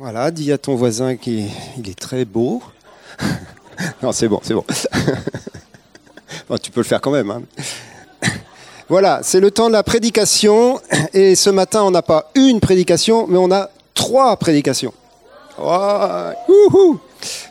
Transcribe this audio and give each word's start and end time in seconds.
Voilà, 0.00 0.30
dis 0.30 0.52
à 0.52 0.58
ton 0.58 0.76
voisin 0.76 1.16
qu'il 1.16 1.48
est 1.84 1.98
très 1.98 2.24
beau. 2.24 2.62
non, 4.00 4.12
c'est 4.12 4.28
bon, 4.28 4.40
c'est 4.44 4.54
bon. 4.54 4.64
tu 6.62 6.70
peux 6.70 6.78
le 6.78 6.86
faire 6.86 7.00
quand 7.00 7.10
même. 7.10 7.32
Hein. 7.32 7.42
Voilà, 8.88 9.20
c'est 9.24 9.40
le 9.40 9.50
temps 9.50 9.66
de 9.66 9.72
la 9.72 9.82
prédication. 9.82 10.80
Et 11.12 11.34
ce 11.34 11.50
matin, 11.50 11.82
on 11.82 11.90
n'a 11.90 12.00
pas 12.00 12.30
une 12.36 12.60
prédication, 12.60 13.26
mais 13.26 13.38
on 13.38 13.50
a 13.50 13.70
trois 13.92 14.36
prédications. 14.36 14.94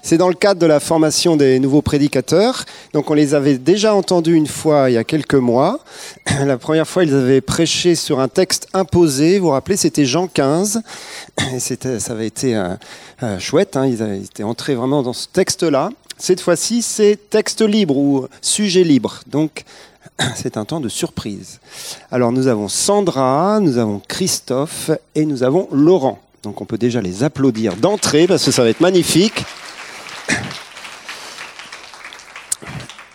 C'est 0.01 0.17
dans 0.17 0.29
le 0.29 0.35
cadre 0.35 0.59
de 0.59 0.65
la 0.65 0.79
formation 0.79 1.35
des 1.35 1.59
nouveaux 1.59 1.81
prédicateurs. 1.81 2.65
Donc 2.93 3.09
on 3.09 3.13
les 3.13 3.33
avait 3.33 3.57
déjà 3.57 3.93
entendus 3.93 4.33
une 4.33 4.47
fois 4.47 4.89
il 4.89 4.93
y 4.93 4.97
a 4.97 5.03
quelques 5.03 5.35
mois. 5.35 5.79
La 6.45 6.57
première 6.57 6.87
fois, 6.87 7.03
ils 7.03 7.13
avaient 7.13 7.41
prêché 7.41 7.95
sur 7.95 8.19
un 8.19 8.27
texte 8.27 8.67
imposé. 8.73 9.39
Vous 9.39 9.45
vous 9.45 9.51
rappelez, 9.51 9.77
c'était 9.77 10.05
Jean 10.05 10.27
15. 10.27 10.81
Et 11.53 11.59
ça 11.59 12.13
avait 12.13 12.27
été 12.27 12.55
euh, 12.55 12.69
euh, 13.23 13.39
chouette. 13.39 13.75
Hein. 13.77 13.85
Ils 13.87 14.01
avaient 14.01 14.19
été 14.19 14.43
entrés 14.43 14.75
vraiment 14.75 15.03
dans 15.03 15.13
ce 15.13 15.27
texte-là. 15.27 15.89
Cette 16.17 16.41
fois-ci, 16.41 16.81
c'est 16.81 17.29
texte 17.29 17.61
libre 17.61 17.97
ou 17.97 18.27
sujet 18.41 18.83
libre. 18.83 19.21
Donc 19.27 19.63
c'est 20.35 20.57
un 20.57 20.65
temps 20.65 20.79
de 20.79 20.89
surprise. 20.89 21.59
Alors 22.11 22.31
nous 22.31 22.47
avons 22.47 22.67
Sandra, 22.67 23.59
nous 23.61 23.77
avons 23.77 24.01
Christophe 24.07 24.91
et 25.15 25.25
nous 25.25 25.43
avons 25.43 25.67
Laurent. 25.71 26.19
Donc 26.43 26.61
on 26.61 26.65
peut 26.65 26.77
déjà 26.77 27.01
les 27.01 27.23
applaudir 27.23 27.75
d'entrée 27.75 28.27
parce 28.27 28.43
que 28.43 28.51
ça 28.51 28.63
va 28.63 28.69
être 28.69 28.81
magnifique. 28.81 29.45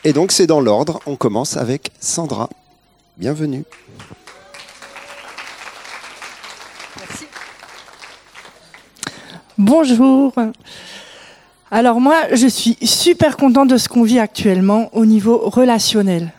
Et 0.04 0.12
donc 0.12 0.32
c'est 0.32 0.46
dans 0.46 0.60
l'ordre. 0.60 1.00
On 1.06 1.16
commence 1.16 1.56
avec 1.56 1.90
Sandra. 2.00 2.48
Bienvenue. 3.18 3.64
Merci. 6.98 7.26
Bonjour. 9.58 10.32
Alors 11.70 12.00
moi, 12.00 12.16
je 12.32 12.46
suis 12.46 12.76
super 12.82 13.36
contente 13.36 13.68
de 13.68 13.76
ce 13.76 13.88
qu'on 13.88 14.02
vit 14.02 14.18
actuellement 14.18 14.90
au 14.92 15.06
niveau 15.06 15.38
relationnel. 15.38 16.32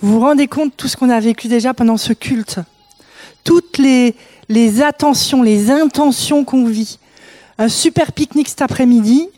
Vous 0.00 0.14
vous 0.14 0.20
rendez 0.20 0.48
compte 0.48 0.70
de 0.70 0.76
tout 0.76 0.88
ce 0.88 0.96
qu'on 0.96 1.10
a 1.10 1.20
vécu 1.20 1.48
déjà 1.48 1.74
pendant 1.74 1.96
ce 1.96 2.12
culte? 2.12 2.58
Toutes 3.44 3.78
les, 3.78 4.14
les 4.48 4.82
attentions, 4.82 5.42
les 5.42 5.70
intentions 5.70 6.44
qu'on 6.44 6.64
vit. 6.64 6.98
Un 7.58 7.68
super 7.68 8.12
pique-nique 8.12 8.48
cet 8.48 8.62
après-midi. 8.62 9.28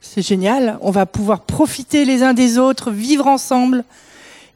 C'est 0.00 0.22
génial. 0.22 0.78
On 0.80 0.90
va 0.90 1.06
pouvoir 1.06 1.40
profiter 1.40 2.04
les 2.04 2.22
uns 2.22 2.32
des 2.32 2.58
autres, 2.58 2.90
vivre 2.90 3.26
ensemble. 3.26 3.84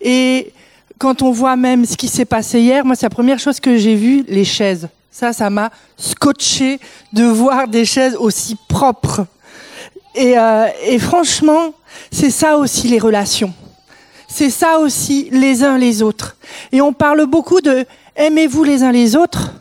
Et 0.00 0.52
quand 0.98 1.22
on 1.22 1.30
voit 1.30 1.56
même 1.56 1.84
ce 1.84 1.96
qui 1.96 2.08
s'est 2.08 2.24
passé 2.24 2.60
hier, 2.60 2.84
moi, 2.84 2.96
c'est 2.96 3.06
la 3.06 3.10
première 3.10 3.38
chose 3.38 3.60
que 3.60 3.76
j'ai 3.76 3.94
vue, 3.94 4.24
les 4.26 4.44
chaises. 4.44 4.88
Ça, 5.10 5.32
ça 5.32 5.50
m'a 5.50 5.70
scotché 5.96 6.80
de 7.12 7.24
voir 7.24 7.68
des 7.68 7.84
chaises 7.84 8.16
aussi 8.16 8.56
propres. 8.68 9.26
Et, 10.14 10.38
euh, 10.38 10.66
et 10.86 10.98
franchement, 10.98 11.74
c'est 12.10 12.30
ça 12.30 12.56
aussi 12.56 12.88
les 12.88 12.98
relations. 12.98 13.52
C'est 14.28 14.50
ça 14.50 14.78
aussi 14.78 15.28
les 15.30 15.62
uns 15.62 15.78
les 15.78 16.02
autres. 16.02 16.36
Et 16.72 16.80
on 16.80 16.92
parle 16.92 17.26
beaucoup 17.26 17.60
de 17.60 17.86
aimez-vous 18.16 18.64
les 18.64 18.82
uns 18.82 18.92
les 18.92 19.14
autres, 19.14 19.52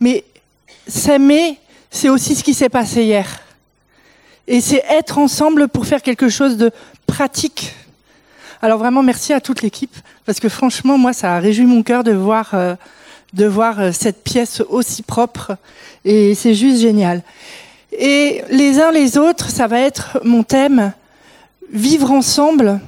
mais 0.00 0.24
s'aimer, 0.88 1.58
c'est 1.90 2.08
aussi 2.08 2.34
ce 2.34 2.42
qui 2.42 2.54
s'est 2.54 2.68
passé 2.68 3.04
hier. 3.04 3.45
Et 4.48 4.60
c'est 4.60 4.84
être 4.88 5.18
ensemble 5.18 5.68
pour 5.68 5.86
faire 5.86 6.02
quelque 6.02 6.28
chose 6.28 6.56
de 6.56 6.70
pratique. 7.06 7.74
Alors 8.62 8.78
vraiment, 8.78 9.02
merci 9.02 9.32
à 9.32 9.40
toute 9.40 9.62
l'équipe, 9.62 9.94
parce 10.24 10.40
que 10.40 10.48
franchement, 10.48 10.98
moi, 10.98 11.12
ça 11.12 11.34
a 11.34 11.38
réjoui 11.40 11.66
mon 11.66 11.82
cœur 11.82 12.04
de 12.04 12.12
voir, 12.12 12.50
euh, 12.54 12.74
de 13.32 13.44
voir 13.46 13.80
euh, 13.80 13.90
cette 13.92 14.22
pièce 14.22 14.62
aussi 14.68 15.02
propre, 15.02 15.56
et 16.04 16.34
c'est 16.34 16.54
juste 16.54 16.80
génial. 16.80 17.22
Et 17.92 18.42
les 18.50 18.80
uns 18.80 18.92
les 18.92 19.18
autres, 19.18 19.50
ça 19.50 19.66
va 19.66 19.80
être 19.80 20.20
mon 20.24 20.42
thème, 20.42 20.92
vivre 21.70 22.10
ensemble. 22.10 22.80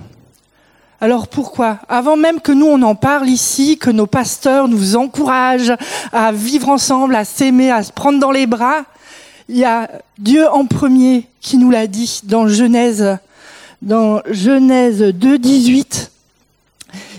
Alors 1.01 1.29
pourquoi? 1.29 1.79
Avant 1.89 2.17
même 2.17 2.41
que 2.41 2.53
nous 2.53 2.67
on 2.67 2.83
en 2.83 2.95
parle 2.95 3.29
ici, 3.29 3.79
que 3.79 3.91
nos 3.91 4.07
pasteurs 4.07 4.69
nous 4.69 4.97
encouragent 4.97 5.75
à 6.13 6.33
vivre 6.33 6.69
ensemble, 6.69 7.15
à 7.15 7.25
s'aimer, 7.25 7.71
à 7.71 7.83
se 7.83 7.93
prendre 7.93 8.19
dans 8.19 8.33
les 8.33 8.47
bras, 8.47 8.85
il 9.49 9.57
y 9.57 9.65
a 9.65 9.91
Dieu 10.19 10.47
en 10.49 10.67
premier 10.67 11.27
qui 11.41 11.57
nous 11.57 11.71
l'a 11.71 11.87
dit 11.87 12.21
dans 12.25 12.49
Genèse, 12.49 13.19
dans 13.81 14.21
Genèse 14.31 15.01
2, 15.01 15.39
18. 15.39 16.11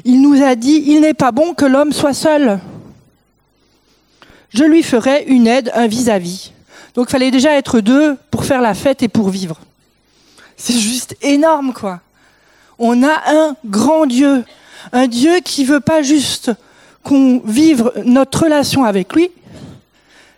Il 0.06 0.22
nous 0.22 0.42
a 0.44 0.56
dit, 0.56 0.84
il 0.86 1.02
n'est 1.02 1.14
pas 1.14 1.32
bon 1.32 1.54
que 1.54 1.66
l'homme 1.66 1.92
soit 1.92 2.14
seul. 2.14 2.60
Je 4.50 4.64
lui 4.64 4.84
ferai 4.84 5.26
une 5.28 5.48
aide, 5.48 5.72
un 5.74 5.88
vis-à-vis. 5.88 6.52
Donc 6.94 7.08
il 7.10 7.12
fallait 7.12 7.32
déjà 7.32 7.54
être 7.54 7.82
deux 7.82 8.16
pour 8.32 8.46
faire 8.46 8.62
la 8.62 8.74
fête 8.74 9.04
et 9.04 9.08
pour 9.08 9.30
vivre. 9.30 9.60
C'est 10.56 10.78
juste 10.78 11.16
énorme, 11.22 11.74
quoi. 11.74 12.02
On 12.78 13.04
a 13.04 13.22
un 13.28 13.56
grand 13.66 14.06
Dieu, 14.06 14.44
un 14.92 15.08
Dieu 15.08 15.40
qui 15.40 15.66
veut 15.66 15.80
pas 15.80 16.02
juste 16.02 16.52
qu'on 17.04 17.42
vive 17.44 17.92
notre 18.04 18.44
relation 18.44 18.84
avec 18.84 19.14
lui, 19.14 19.32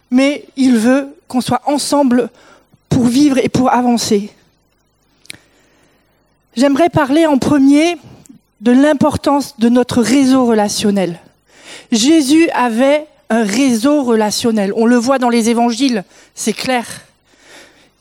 mais 0.09 0.46
il 0.57 0.78
veut 0.78 1.16
qu'on 1.31 1.40
soit 1.40 1.62
ensemble 1.66 2.30
pour 2.90 3.06
vivre 3.06 3.38
et 3.38 3.47
pour 3.47 3.72
avancer. 3.72 4.31
J'aimerais 6.58 6.90
parler 6.90 7.25
en 7.25 7.38
premier 7.38 7.96
de 8.59 8.74
l'importance 8.74 9.58
de 9.58 9.69
notre 9.69 10.02
réseau 10.02 10.46
relationnel. 10.46 11.22
Jésus 11.90 12.50
avait 12.50 13.08
un 13.30 13.44
réseau 13.46 14.03
relationnel. 14.03 14.74
On 14.75 14.86
le 14.86 14.97
voit 14.97 15.19
dans 15.19 15.30
les 15.30 15.50
évangiles, 15.50 16.03
c'est 16.36 16.52
clair. 16.52 16.86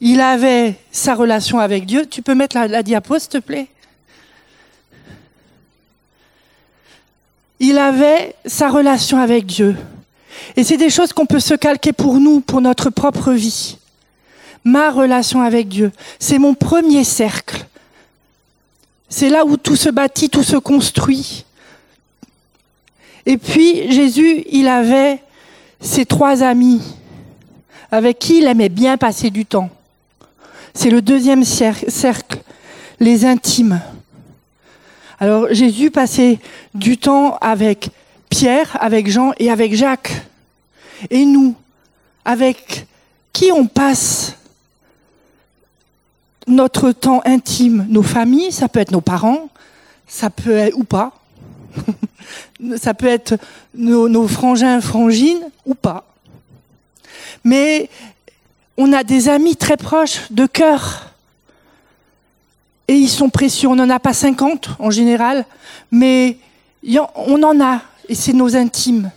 Il 0.00 0.20
avait 0.20 0.74
sa 0.90 1.14
relation 1.14 1.60
avec 1.60 1.86
Dieu. 1.86 2.06
Tu 2.06 2.22
peux 2.22 2.34
mettre 2.34 2.56
la, 2.56 2.66
la 2.66 2.82
diapo, 2.82 3.16
s'il 3.20 3.28
te 3.28 3.38
plaît? 3.38 3.68
Il 7.60 7.78
avait 7.78 8.34
sa 8.44 8.70
relation 8.70 9.18
avec 9.18 9.46
Dieu. 9.46 9.76
Et 10.56 10.64
c'est 10.64 10.76
des 10.76 10.90
choses 10.90 11.12
qu'on 11.12 11.26
peut 11.26 11.40
se 11.40 11.54
calquer 11.54 11.92
pour 11.92 12.18
nous, 12.20 12.40
pour 12.40 12.60
notre 12.60 12.90
propre 12.90 13.32
vie. 13.32 13.78
Ma 14.64 14.90
relation 14.90 15.40
avec 15.40 15.68
Dieu, 15.68 15.90
c'est 16.18 16.38
mon 16.38 16.54
premier 16.54 17.04
cercle. 17.04 17.66
C'est 19.08 19.28
là 19.28 19.44
où 19.44 19.56
tout 19.56 19.76
se 19.76 19.88
bâtit, 19.88 20.30
tout 20.30 20.42
se 20.42 20.56
construit. 20.56 21.44
Et 23.26 23.36
puis 23.36 23.90
Jésus, 23.90 24.44
il 24.50 24.68
avait 24.68 25.22
ses 25.80 26.04
trois 26.04 26.42
amis 26.42 26.80
avec 27.90 28.18
qui 28.18 28.38
il 28.38 28.46
aimait 28.46 28.68
bien 28.68 28.96
passer 28.96 29.30
du 29.30 29.46
temps. 29.46 29.70
C'est 30.74 30.90
le 30.90 31.02
deuxième 31.02 31.44
cercle, 31.44 32.38
les 33.00 33.24
intimes. 33.24 33.80
Alors 35.18 35.48
Jésus 35.50 35.90
passait 35.90 36.38
du 36.74 36.96
temps 36.96 37.36
avec 37.40 37.90
Pierre, 38.30 38.78
avec 38.80 39.10
Jean 39.10 39.32
et 39.38 39.50
avec 39.50 39.74
Jacques. 39.74 40.22
Et 41.10 41.24
nous, 41.26 41.54
avec 42.24 42.86
qui 43.32 43.52
on 43.52 43.66
passe 43.66 44.36
notre 46.46 46.92
temps 46.92 47.22
intime, 47.24 47.86
nos 47.88 48.02
familles, 48.02 48.52
ça 48.52 48.68
peut 48.68 48.80
être 48.80 48.90
nos 48.92 49.00
parents, 49.00 49.48
ça 50.06 50.30
peut 50.30 50.56
être 50.56 50.76
ou 50.76 50.84
pas, 50.84 51.12
ça 52.76 52.94
peut 52.94 53.06
être 53.06 53.36
nos, 53.74 54.28
frangins, 54.28 54.80
frangines 54.80 55.42
ou 55.66 55.74
pas. 55.74 56.06
Mais 57.44 57.88
on 58.76 58.92
a 58.92 59.04
des 59.04 59.28
amis 59.28 59.56
très 59.56 59.76
proches 59.76 60.30
de 60.30 60.46
cœur. 60.46 61.06
Et 62.88 62.94
ils 62.94 63.08
sont 63.08 63.30
précieux. 63.30 63.68
On 63.68 63.76
n'en 63.76 63.88
a 63.88 64.00
pas 64.00 64.12
50 64.12 64.70
en 64.80 64.90
général, 64.90 65.44
mais 65.90 66.38
on 67.14 67.42
en 67.42 67.60
a. 67.60 67.82
Et 68.10 68.14
c'est 68.14 68.34
nos 68.34 68.54
intimes. 68.54 69.10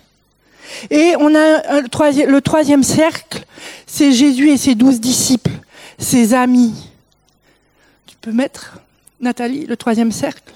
Et 0.89 1.15
on 1.19 1.35
a 1.35 1.81
le 1.81 2.39
troisième 2.39 2.83
cercle, 2.83 3.43
c'est 3.85 4.13
Jésus 4.13 4.49
et 4.49 4.57
ses 4.57 4.75
douze 4.75 5.01
disciples, 5.01 5.51
ses 5.97 6.33
amis. 6.33 6.73
Tu 8.07 8.15
peux 8.21 8.31
mettre, 8.31 8.77
Nathalie, 9.19 9.65
le 9.65 9.75
troisième 9.75 10.13
cercle? 10.13 10.53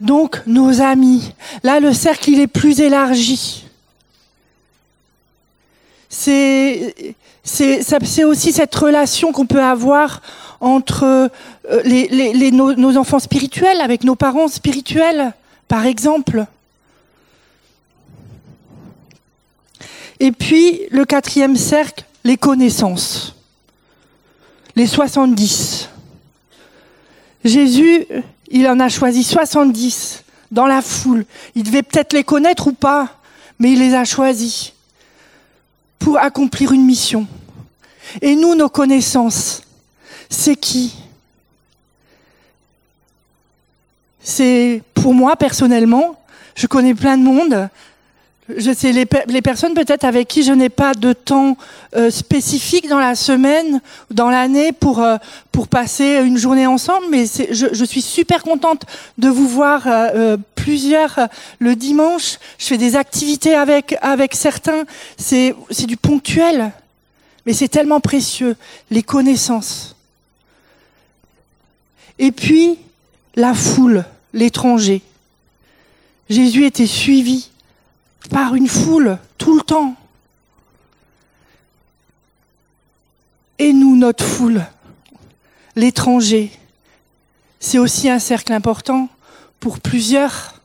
Donc, 0.00 0.40
nos 0.46 0.80
amis. 0.80 1.34
Là, 1.62 1.78
le 1.78 1.92
cercle, 1.92 2.30
il 2.30 2.40
est 2.40 2.46
plus 2.46 2.80
élargi 2.80 3.62
c'est 6.12 8.24
aussi 8.24 8.52
cette 8.52 8.74
relation 8.74 9.32
qu'on 9.32 9.46
peut 9.46 9.62
avoir 9.62 10.20
entre 10.60 11.30
euh, 11.70 12.50
nos, 12.52 12.96
enfants 12.96 13.18
spirituels 13.18 13.80
avec 13.80 14.04
nos 14.04 14.14
parents 14.14 14.48
spirituels, 14.48 15.32
par 15.68 15.86
exemple. 15.86 16.46
Et 20.20 20.32
puis 20.32 20.82
le 20.90 21.04
quatrième 21.04 21.56
cercle, 21.56 22.04
les 22.24 22.36
connaissances, 22.36 23.34
les 24.76 24.86
70. 24.86 25.88
Jésus, 27.44 28.06
il 28.48 28.68
en 28.68 28.78
a 28.78 28.88
choisi 28.88 29.24
70 29.24 30.22
dans 30.50 30.66
la 30.66 30.82
foule. 30.82 31.24
Il 31.54 31.64
devait 31.64 31.82
peut-être 31.82 32.12
les 32.12 32.22
connaître 32.22 32.68
ou 32.68 32.72
pas, 32.72 33.18
mais 33.58 33.72
il 33.72 33.80
les 33.80 33.94
a 33.94 34.04
choisis 34.04 34.72
pour 35.98 36.18
accomplir 36.18 36.72
une 36.72 36.84
mission. 36.84 37.26
Et 38.20 38.36
nous, 38.36 38.54
nos 38.54 38.68
connaissances, 38.68 39.62
c'est 40.28 40.56
qui? 40.56 40.94
C'est 44.20 44.82
pour 45.02 45.14
moi 45.14 45.34
personnellement, 45.34 46.14
je 46.54 46.68
connais 46.68 46.94
plein 46.94 47.18
de 47.18 47.24
monde. 47.24 47.68
Je 48.56 48.72
sais 48.72 48.92
les, 48.92 49.04
les 49.26 49.42
personnes 49.42 49.74
peut-être 49.74 50.04
avec 50.04 50.28
qui 50.28 50.44
je 50.44 50.52
n'ai 50.52 50.68
pas 50.68 50.94
de 50.94 51.12
temps 51.12 51.56
euh, 51.96 52.08
spécifique 52.08 52.88
dans 52.88 53.00
la 53.00 53.16
semaine, 53.16 53.80
dans 54.12 54.30
l'année 54.30 54.70
pour 54.70 55.02
euh, 55.02 55.16
pour 55.50 55.66
passer 55.66 56.20
une 56.24 56.36
journée 56.36 56.68
ensemble. 56.68 57.06
Mais 57.10 57.24
je, 57.26 57.66
je, 57.72 57.84
suis 57.84 58.00
super 58.00 58.44
contente 58.44 58.84
de 59.18 59.28
vous 59.28 59.48
voir 59.48 59.82
euh, 59.86 60.36
plusieurs 60.54 61.18
le 61.58 61.74
dimanche. 61.74 62.38
Je 62.58 62.66
fais 62.66 62.78
des 62.78 62.94
activités 62.94 63.56
avec 63.56 63.96
avec 64.02 64.36
certains. 64.36 64.84
C'est 65.16 65.56
c'est 65.70 65.86
du 65.86 65.96
ponctuel, 65.96 66.70
mais 67.44 67.54
c'est 67.54 67.68
tellement 67.68 67.98
précieux 67.98 68.54
les 68.92 69.02
connaissances. 69.02 69.96
Et 72.20 72.30
puis 72.30 72.78
la 73.34 73.52
foule, 73.52 74.04
l'étranger. 74.32 75.02
Jésus 76.28 76.64
était 76.64 76.86
suivi 76.86 77.50
par 78.30 78.54
une 78.54 78.68
foule 78.68 79.18
tout 79.38 79.56
le 79.56 79.62
temps. 79.62 79.96
Et 83.58 83.72
nous, 83.72 83.96
notre 83.96 84.24
foule, 84.24 84.64
l'étranger, 85.76 86.50
c'est 87.60 87.78
aussi 87.78 88.08
un 88.08 88.18
cercle 88.18 88.52
important 88.52 89.08
pour 89.60 89.78
plusieurs. 89.78 90.60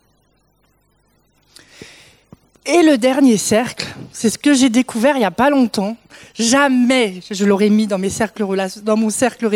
Et 2.66 2.82
le 2.82 2.98
dernier 2.98 3.38
cercle, 3.38 3.88
c'est 4.12 4.30
ce 4.30 4.38
que 4.38 4.54
j'ai 4.54 4.70
découvert 4.70 5.16
il 5.16 5.20
n'y 5.20 5.26
a 5.26 5.32
pas 5.32 5.50
longtemps. 5.50 5.96
Jamais 6.34 7.22
je 7.30 7.46
l'aurais 7.46 7.70
mis 7.70 7.88
dans, 7.88 7.98
mes 7.98 8.10
cercles, 8.10 8.46
dans 8.84 8.98
mon 8.98 9.10
cercle 9.10 9.48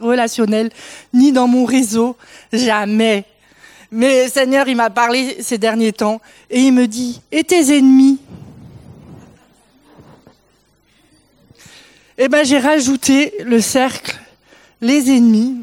relationnel, 0.00 0.70
ni 1.12 1.32
dans 1.32 1.48
mon 1.48 1.64
réseau. 1.64 2.16
Jamais. 2.52 3.24
Mais 3.92 4.28
Seigneur, 4.28 4.68
il 4.68 4.76
m'a 4.76 4.90
parlé 4.90 5.42
ces 5.42 5.58
derniers 5.58 5.92
temps 5.92 6.20
et 6.48 6.60
il 6.60 6.72
me 6.72 6.86
dit, 6.86 7.20
et 7.32 7.42
tes 7.42 7.76
ennemis? 7.76 8.18
Eh 12.16 12.28
ben, 12.28 12.44
j'ai 12.44 12.58
rajouté 12.58 13.34
le 13.40 13.60
cercle, 13.60 14.16
les 14.80 15.10
ennemis. 15.10 15.56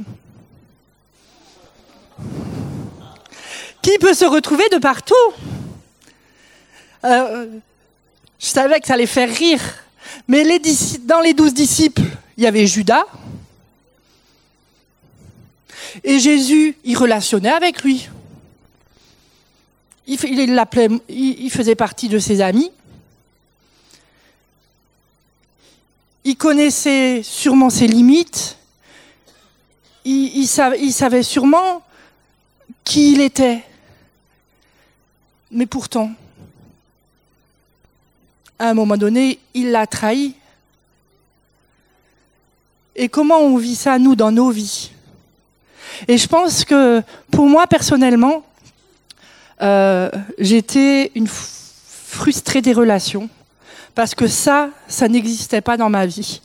Qui 3.81 3.97
peut 3.99 4.13
se 4.13 4.25
retrouver 4.25 4.67
de 4.69 4.77
partout? 4.77 5.13
Euh, 7.05 7.47
Je 8.39 8.45
savais 8.47 8.81
que 8.81 8.87
ça 8.87 8.95
allait 8.95 9.05
faire 9.05 9.33
rire, 9.33 9.61
mais 10.27 10.43
dans 11.03 11.21
les 11.21 11.33
douze 11.33 11.53
disciples, 11.53 12.01
il 12.35 12.43
y 12.43 12.47
avait 12.47 12.67
Judas. 12.67 13.05
Et 16.03 16.19
Jésus, 16.19 16.75
il 16.83 16.97
relationnait 16.97 17.51
avec 17.51 17.83
lui 17.83 18.09
il, 20.07 21.49
faisait 21.51 21.75
partie 21.75 22.07
de 22.07 22.17
ses 22.17 22.41
amis. 22.41 22.71
Il 26.23 26.37
connaissait 26.37 27.21
sûrement 27.23 27.69
ses 27.69 27.87
limites. 27.87 28.57
Il 30.05 30.47
savait 30.47 31.23
sûrement 31.23 31.83
qui 32.85 33.11
il 33.11 33.21
était. 33.21 33.63
Mais 35.51 35.65
pourtant, 35.65 36.11
à 38.59 38.69
un 38.69 38.73
moment 38.73 38.97
donné, 38.97 39.39
il 39.53 39.71
l'a 39.71 39.87
trahi. 39.87 40.35
Et 42.95 43.09
comment 43.09 43.39
on 43.39 43.57
vit 43.57 43.75
ça, 43.75 43.99
nous, 43.99 44.15
dans 44.15 44.31
nos 44.31 44.49
vies? 44.49 44.91
Et 46.07 46.17
je 46.17 46.27
pense 46.27 46.63
que, 46.63 47.01
pour 47.31 47.47
moi, 47.47 47.67
personnellement, 47.67 48.43
euh, 49.61 50.09
j'étais 50.37 51.11
une 51.15 51.27
frustrée 51.27 52.61
des 52.61 52.73
relations 52.73 53.29
parce 53.95 54.13
que 54.13 54.27
ça, 54.27 54.69
ça 54.87 55.07
n'existait 55.07 55.61
pas 55.61 55.77
dans 55.77 55.89
ma 55.89 56.05
vie. 56.05 56.41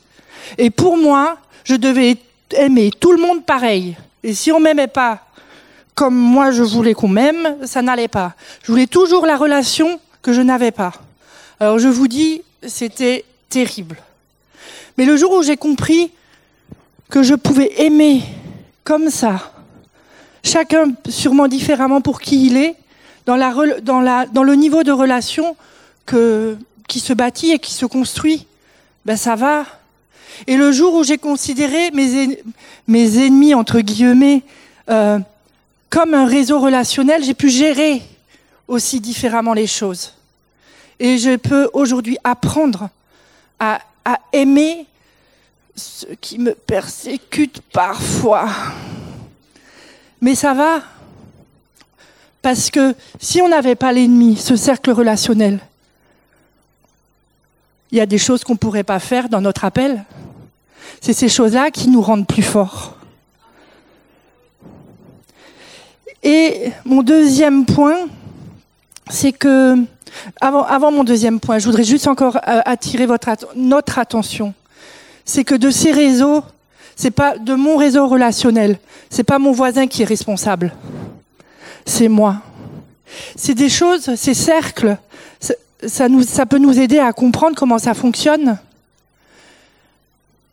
Et 0.58 0.70
pour 0.70 0.96
moi, 0.96 1.38
je 1.64 1.74
devais 1.74 2.16
aimer 2.56 2.90
tout 2.90 3.12
le 3.12 3.20
monde 3.20 3.44
pareil. 3.44 3.96
Et 4.22 4.34
si 4.34 4.52
on 4.52 4.60
m'aimait 4.60 4.86
pas 4.86 5.26
comme 5.94 6.14
moi 6.14 6.50
je 6.50 6.62
voulais 6.62 6.94
qu'on 6.94 7.08
m'aime, 7.08 7.58
ça 7.64 7.82
n'allait 7.82 8.08
pas. 8.08 8.34
Je 8.62 8.72
voulais 8.72 8.86
toujours 8.86 9.26
la 9.26 9.36
relation 9.36 10.00
que 10.22 10.32
je 10.32 10.40
n'avais 10.40 10.70
pas. 10.70 10.92
Alors 11.60 11.78
je 11.78 11.88
vous 11.88 12.08
dis, 12.08 12.42
c'était 12.66 13.24
terrible. 13.48 13.96
Mais 14.96 15.04
le 15.04 15.16
jour 15.16 15.32
où 15.32 15.42
j'ai 15.42 15.56
compris 15.56 16.10
que 17.10 17.22
je 17.22 17.34
pouvais 17.34 17.82
aimer 17.82 18.22
comme 18.84 19.10
ça, 19.10 19.52
chacun 20.42 20.92
sûrement 21.08 21.48
différemment 21.48 22.00
pour 22.00 22.20
qui 22.20 22.46
il 22.46 22.56
est, 22.56 22.76
dans, 23.26 23.36
la, 23.36 23.54
dans, 23.80 24.00
la, 24.00 24.26
dans 24.26 24.42
le 24.42 24.54
niveau 24.54 24.82
de 24.82 24.92
relation 24.92 25.56
que, 26.06 26.56
qui 26.88 27.00
se 27.00 27.12
bâtit 27.12 27.52
et 27.52 27.58
qui 27.58 27.72
se 27.72 27.86
construit, 27.86 28.46
ben 29.04 29.16
ça 29.16 29.36
va. 29.36 29.64
Et 30.46 30.56
le 30.56 30.72
jour 30.72 30.94
où 30.94 31.04
j'ai 31.04 31.19
considéré 31.19 31.90
mes, 31.92 32.38
mes 32.86 33.19
ennemis, 33.19 33.54
entre 33.54 33.80
guillemets, 33.80 34.42
euh, 34.90 35.19
comme 35.90 36.14
un 36.14 36.26
réseau 36.26 36.58
relationnel, 36.58 37.22
j'ai 37.22 37.34
pu 37.34 37.48
gérer 37.48 38.02
aussi 38.66 39.00
différemment 39.00 39.52
les 39.52 39.66
choses. 39.66 40.14
Et 40.98 41.19
je 41.19 41.36
peux 41.36 41.69
aujourd'hui 41.72 42.16
apprendre 42.24 42.88
à, 43.60 43.80
à 44.04 44.19
aimer 44.32 44.86
ceux 45.76 46.14
qui 46.20 46.38
me 46.38 46.54
persécutent 46.54 47.60
parfois. 47.72 48.48
Mais 50.20 50.34
ça 50.34 50.54
va, 50.54 50.82
parce 52.42 52.70
que 52.70 52.94
si 53.20 53.40
on 53.40 53.48
n'avait 53.48 53.76
pas 53.76 53.92
l'ennemi, 53.92 54.36
ce 54.36 54.56
cercle 54.56 54.90
relationnel, 54.90 55.60
il 57.92 57.98
y 57.98 58.00
a 58.00 58.06
des 58.06 58.18
choses 58.18 58.42
qu'on 58.42 58.54
ne 58.54 58.58
pourrait 58.58 58.82
pas 58.82 58.98
faire 58.98 59.28
dans 59.28 59.40
notre 59.40 59.64
appel. 59.64 60.04
C'est 61.00 61.12
ces 61.12 61.28
choses-là 61.28 61.70
qui 61.70 61.88
nous 61.88 62.02
rendent 62.02 62.26
plus 62.26 62.42
forts. 62.42 62.96
Et 66.24 66.70
mon 66.84 67.02
deuxième 67.02 67.64
point, 67.64 68.06
c'est 69.10 69.32
que, 69.32 69.76
avant, 70.40 70.90
mon 70.90 71.04
deuxième 71.04 71.38
point, 71.38 71.58
je 71.58 71.66
voudrais 71.66 71.84
juste 71.84 72.06
encore 72.06 72.36
euh, 72.36 72.60
attirer 72.64 73.06
votre, 73.06 73.28
notre 73.56 73.98
attention. 73.98 74.54
C'est 75.24 75.44
que 75.44 75.55
de 75.55 75.70
ces 75.70 75.93
réseaux, 75.93 76.43
c'est 76.96 77.10
pas 77.10 77.36
de 77.36 77.55
mon 77.55 77.76
réseau 77.76 78.06
relationnel, 78.06 78.78
c'est 79.10 79.24
pas 79.24 79.38
mon 79.38 79.52
voisin 79.52 79.86
qui 79.86 80.02
est 80.02 80.06
responsable 80.06 80.72
c'est 81.84 82.08
moi. 82.08 82.43
C'est 83.36 83.55
des 83.55 83.69
choses, 83.69 84.15
ces 84.15 84.34
cercles, 84.34 84.96
ça, 85.86 86.46
peut 86.46 86.58
nous 86.58 86.79
aider 86.79 86.98
à 86.98 87.12
comprendre 87.12 87.56
comment 87.56 87.79
ça 87.79 87.94
fonctionne. 87.94 88.58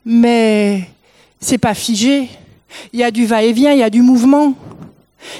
Mais 0.05 0.89
c'est 1.39 1.57
pas 1.57 1.73
figé. 1.73 2.29
Il 2.93 2.99
y 2.99 3.03
a 3.03 3.11
du 3.11 3.25
va-et-vient, 3.25 3.71
il 3.73 3.79
y 3.79 3.83
a 3.83 3.89
du 3.89 4.01
mouvement. 4.01 4.53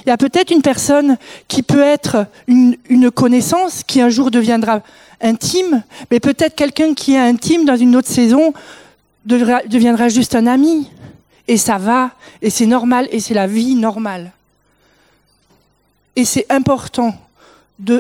Il 0.06 0.10
y 0.10 0.12
a 0.12 0.18
peut-être 0.18 0.52
une 0.52 0.62
personne 0.62 1.18
qui 1.48 1.64
peut 1.64 1.82
être 1.82 2.28
une, 2.48 2.76
une, 2.90 3.12
connaissance 3.12 3.84
qui 3.84 4.02
un 4.02 4.10
jour 4.10 4.30
deviendra 4.30 4.82
intime, 5.22 5.84
mais 6.12 6.20
peut-être 6.20 6.56
quelqu'un 6.56 6.94
qui 6.94 7.14
est 7.14 7.20
intime 7.20 7.66
dans 7.66 7.78
une 7.78 7.96
autre 7.96 8.10
saison 8.10 8.54
deviendra 9.26 10.10
juste 10.10 10.36
un 10.36 10.48
ami. 10.48 10.90
Et 11.48 11.58
ça 11.58 11.78
va, 11.78 12.12
et 12.42 12.50
c'est 12.50 12.66
normal, 12.66 13.08
et 13.12 13.20
c'est 13.20 13.34
la 13.34 13.48
vie 13.48 13.76
normale. 13.76 14.32
Et 16.20 16.26
c'est 16.26 16.48
important, 16.50 17.16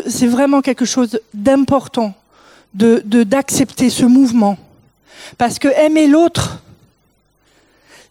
c'est 0.09 0.27
vraiment 0.27 0.61
quelque 0.61 0.83
chose 0.83 1.21
d'important 1.33 2.13
de, 2.73 3.01
d'accepter 3.23 3.89
ce 3.89 4.03
mouvement. 4.03 4.57
Parce 5.37 5.57
que 5.57 5.69
aimer 5.69 6.05
l'autre, 6.05 6.61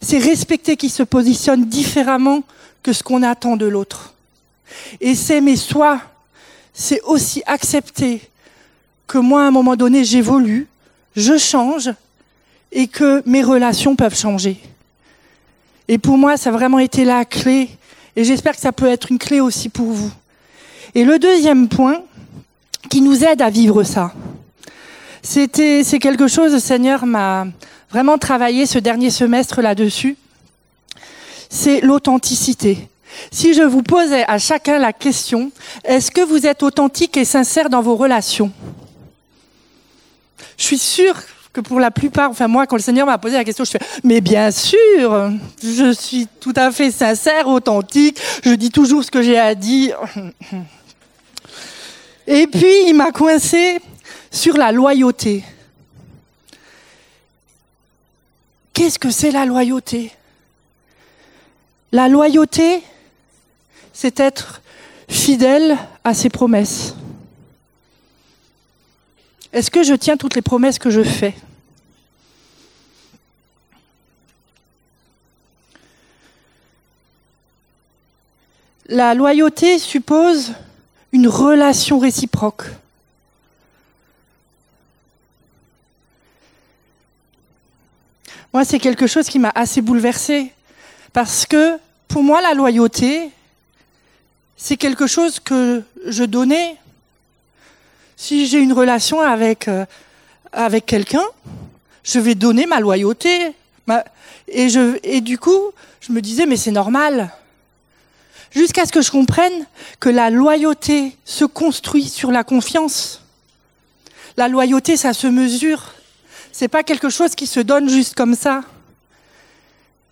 c'est 0.01 0.17
respecter 0.17 0.77
qui 0.77 0.89
se 0.89 1.03
positionne 1.03 1.65
différemment 1.65 2.41
que 2.81 2.91
ce 2.91 3.03
qu'on 3.03 3.21
attend 3.21 3.55
de 3.55 3.67
l'autre. 3.67 4.15
Et 4.99 5.13
s'aimer 5.13 5.55
soi, 5.55 6.01
c'est 6.73 7.01
aussi 7.01 7.43
accepter 7.45 8.27
que 9.05 9.19
moi, 9.19 9.43
à 9.43 9.45
un 9.45 9.51
moment 9.51 9.75
donné, 9.75 10.03
j'évolue, 10.03 10.67
je 11.15 11.37
change 11.37 11.91
et 12.71 12.87
que 12.87 13.21
mes 13.27 13.43
relations 13.43 13.95
peuvent 13.95 14.17
changer. 14.17 14.59
Et 15.87 15.99
pour 15.99 16.17
moi, 16.17 16.35
ça 16.35 16.49
a 16.49 16.53
vraiment 16.53 16.79
été 16.79 17.05
la 17.05 17.25
clé 17.25 17.69
et 18.19 18.25
j'espère 18.25 18.53
que 18.53 18.59
ça 18.59 18.73
peut 18.73 18.87
être 18.87 19.13
une 19.13 19.17
clé 19.17 19.39
aussi 19.39 19.69
pour 19.69 19.93
vous. 19.93 20.11
Et 20.93 21.05
le 21.05 21.19
deuxième 21.19 21.69
point 21.69 22.03
qui 22.89 22.99
nous 22.99 23.23
aide 23.23 23.41
à 23.41 23.49
vivre 23.49 23.83
ça, 23.83 24.11
c'était, 25.23 25.85
c'est 25.85 25.99
quelque 25.99 26.27
chose, 26.27 26.51
le 26.51 26.59
Seigneur 26.59 27.05
m'a 27.05 27.47
vraiment 27.89 28.17
travaillé 28.17 28.65
ce 28.65 28.77
dernier 28.77 29.09
semestre 29.09 29.61
là-dessus. 29.61 30.17
C'est 31.49 31.79
l'authenticité. 31.79 32.89
Si 33.31 33.53
je 33.53 33.63
vous 33.63 33.83
posais 33.83 34.25
à 34.27 34.37
chacun 34.37 34.79
la 34.79 34.91
question, 34.91 35.49
est-ce 35.85 36.11
que 36.11 36.19
vous 36.19 36.45
êtes 36.45 36.61
authentique 36.61 37.15
et 37.15 37.23
sincère 37.23 37.69
dans 37.69 37.81
vos 37.81 37.95
relations? 37.95 38.51
Je 40.57 40.65
suis 40.65 40.77
sûre 40.77 41.15
pour 41.61 41.79
la 41.79 41.91
plupart, 41.91 42.29
enfin 42.29 42.47
moi, 42.47 42.67
quand 42.67 42.75
le 42.75 42.81
Seigneur 42.81 43.05
m'a 43.05 43.17
posé 43.17 43.35
la 43.35 43.43
question, 43.43 43.63
je 43.63 43.71
fais, 43.71 43.79
mais 44.03 44.21
bien 44.21 44.51
sûr, 44.51 45.31
je 45.61 45.91
suis 45.93 46.27
tout 46.39 46.53
à 46.55 46.71
fait 46.71 46.91
sincère, 46.91 47.47
authentique, 47.47 48.19
je 48.43 48.51
dis 48.51 48.71
toujours 48.71 49.03
ce 49.03 49.11
que 49.11 49.21
j'ai 49.21 49.37
à 49.37 49.55
dire. 49.55 49.97
Et 52.27 52.47
puis, 52.47 52.87
il 52.87 52.93
m'a 52.93 53.11
coincé 53.11 53.79
sur 54.31 54.55
la 54.57 54.71
loyauté. 54.71 55.43
Qu'est-ce 58.73 58.99
que 58.99 59.09
c'est 59.09 59.31
la 59.31 59.45
loyauté? 59.45 60.11
La 61.91 62.07
loyauté, 62.07 62.83
c'est 63.93 64.19
être 64.19 64.61
fidèle 65.09 65.75
à 66.03 66.13
ses 66.13 66.29
promesses. 66.29 66.95
Est-ce 69.51 69.71
que 69.71 69.81
je 69.81 69.95
tiens 69.95 70.15
toutes 70.15 70.35
les 70.35 70.43
promesses 70.43 70.77
que 70.77 70.91
je 70.91 71.01
fais? 71.01 71.33
La 78.91 79.13
loyauté 79.13 79.77
suppose 79.77 80.51
une 81.11 81.27
relation 81.27 81.99
réciproque. 81.99 82.63
Moi, 88.51 88.65
c'est 88.65 88.79
quelque 88.79 89.05
chose 89.05 89.27
qui 89.27 89.37
m'a 89.37 89.51
assez 89.53 89.81
bouleversée. 89.81 90.51
Parce 91.13 91.45
que 91.45 91.77
pour 92.07 92.23
moi, 92.23 92.41
la 92.41 92.55
loyauté, 92.55 93.29
c'est 94.57 94.75
quelque 94.75 95.05
chose 95.05 95.39
que 95.39 95.83
je 96.07 96.23
donnais. 96.23 96.75
Si 98.17 98.47
j'ai 98.47 98.57
une 98.57 98.73
relation 98.73 99.21
avec, 99.21 99.67
euh, 99.67 99.85
quelqu'un, 100.87 101.25
je 102.03 102.17
vais 102.17 102.33
donner 102.33 102.65
ma 102.65 102.79
loyauté. 102.79 103.53
et, 104.47 104.67
je, 104.67 104.97
et 105.03 105.21
du 105.21 105.37
coup, 105.37 105.61
je 106.01 106.11
me 106.11 106.21
disais, 106.21 106.47
mais 106.47 106.57
c'est 106.57 106.71
normal. 106.71 107.31
Jusqu'à 108.51 108.85
ce 108.85 108.91
que 108.91 109.01
je 109.01 109.11
comprenne 109.11 109.65
que 109.99 110.09
la 110.09 110.29
loyauté 110.29 111.15
se 111.25 111.45
construit 111.45 112.07
sur 112.07 112.31
la 112.31 112.43
confiance. 112.43 113.21
La 114.37 114.47
loyauté, 114.47 114.97
ça 114.97 115.13
se 115.13 115.27
mesure. 115.27 115.93
C'est 116.51 116.67
pas 116.67 116.83
quelque 116.83 117.09
chose 117.09 117.35
qui 117.35 117.45
se 117.45 117.59
donne 117.59 117.89
juste 117.89 118.15
comme 118.15 118.35
ça. 118.35 118.61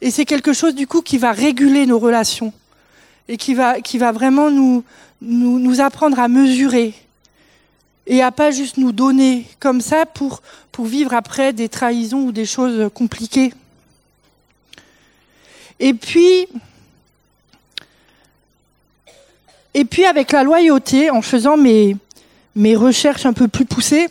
Et 0.01 0.12
c'est 0.12 0.25
quelque 0.25 0.53
chose 0.53 0.75
du 0.75 0.86
coup 0.86 1.01
qui 1.01 1.17
va 1.17 1.32
réguler 1.32 1.86
nos 1.86 1.98
relations 1.98 2.53
et 3.27 3.38
qui 3.38 3.56
va, 3.56 3.82
qui 3.82 3.98
va 3.98 4.12
vraiment 4.12 4.51
nous, 4.51 4.84
nous, 5.22 5.60
nous 5.60 5.82
apprendre 5.82 6.20
à 6.20 6.27
mesurer 6.27 6.94
et 8.06 8.22
à 8.22 8.32
pas 8.32 8.51
juste 8.51 8.77
nous 8.77 8.91
donner 8.91 9.46
comme 9.60 9.82
ça 9.82 10.06
pour, 10.06 10.41
pour 10.72 10.86
vivre 10.86 11.13
après 11.13 11.51
des 11.51 11.67
trahisons 11.67 12.27
ou 12.27 12.32
des 12.32 12.46
choses 12.46 12.89
compliquées. 12.94 13.53
Et 15.79 15.94
puis, 15.94 16.48
et 19.78 19.86
puis 19.86 20.06
avec 20.06 20.32
la 20.32 20.42
loyauté, 20.42 21.12
en 21.12 21.22
faisant 21.22 21.56
mes, 21.56 21.96
mes 22.56 22.76
recherches 22.76 23.28
un 23.28 23.34
peu 23.34 23.48
plus 23.48 23.66
poussées, 23.66 24.08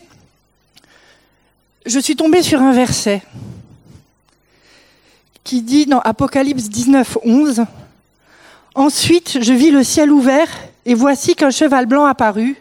je 1.84 1.98
suis 1.98 2.14
tombée 2.14 2.42
sur 2.42 2.62
un 2.62 2.72
verset 2.72 3.20
qui 5.42 5.62
dit 5.62 5.86
dans 5.86 5.98
Apocalypse 5.98 6.68
19, 6.68 7.18
11, 7.24 7.64
Ensuite 8.76 9.38
je 9.42 9.52
vis 9.52 9.72
le 9.72 9.82
ciel 9.82 10.12
ouvert, 10.12 10.46
et 10.84 10.94
voici 10.94 11.34
qu'un 11.34 11.50
cheval 11.50 11.86
blanc 11.86 12.04
apparut. 12.04 12.54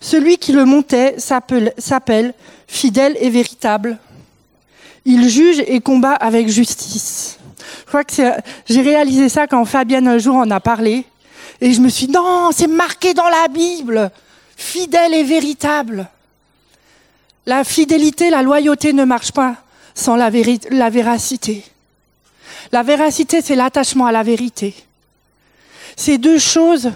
Celui 0.00 0.38
qui 0.38 0.52
le 0.52 0.64
montait 0.64 1.16
s'appelle 1.18 2.34
fidèle 2.68 3.16
et 3.20 3.28
véritable. 3.28 3.98
Il 5.04 5.28
juge 5.28 5.64
et 5.66 5.80
combat 5.80 6.14
avec 6.14 6.48
justice. 6.48 7.40
Je 7.80 7.86
crois 7.86 8.04
que 8.04 8.14
j'ai 8.68 8.82
réalisé 8.82 9.28
ça 9.28 9.48
quand 9.48 9.64
Fabienne 9.64 10.06
un 10.06 10.18
jour 10.18 10.36
en 10.36 10.48
a 10.52 10.60
parlé. 10.60 11.06
Et 11.60 11.72
je 11.72 11.80
me 11.80 11.88
suis 11.88 12.06
dit, 12.06 12.12
non, 12.12 12.50
c'est 12.52 12.66
marqué 12.66 13.14
dans 13.14 13.28
la 13.28 13.48
Bible. 13.48 14.10
Fidèle 14.56 15.14
et 15.14 15.24
véritable. 15.24 16.08
La 17.46 17.64
fidélité, 17.64 18.30
la 18.30 18.42
loyauté 18.42 18.92
ne 18.92 19.04
marche 19.04 19.32
pas 19.32 19.56
sans 19.94 20.16
la, 20.16 20.30
la 20.70 20.90
véracité. 20.90 21.64
La 22.72 22.82
véracité, 22.82 23.40
c'est 23.40 23.54
l'attachement 23.54 24.06
à 24.06 24.12
la 24.12 24.22
vérité. 24.22 24.74
C'est 25.96 26.18
deux 26.18 26.38
choses 26.38 26.92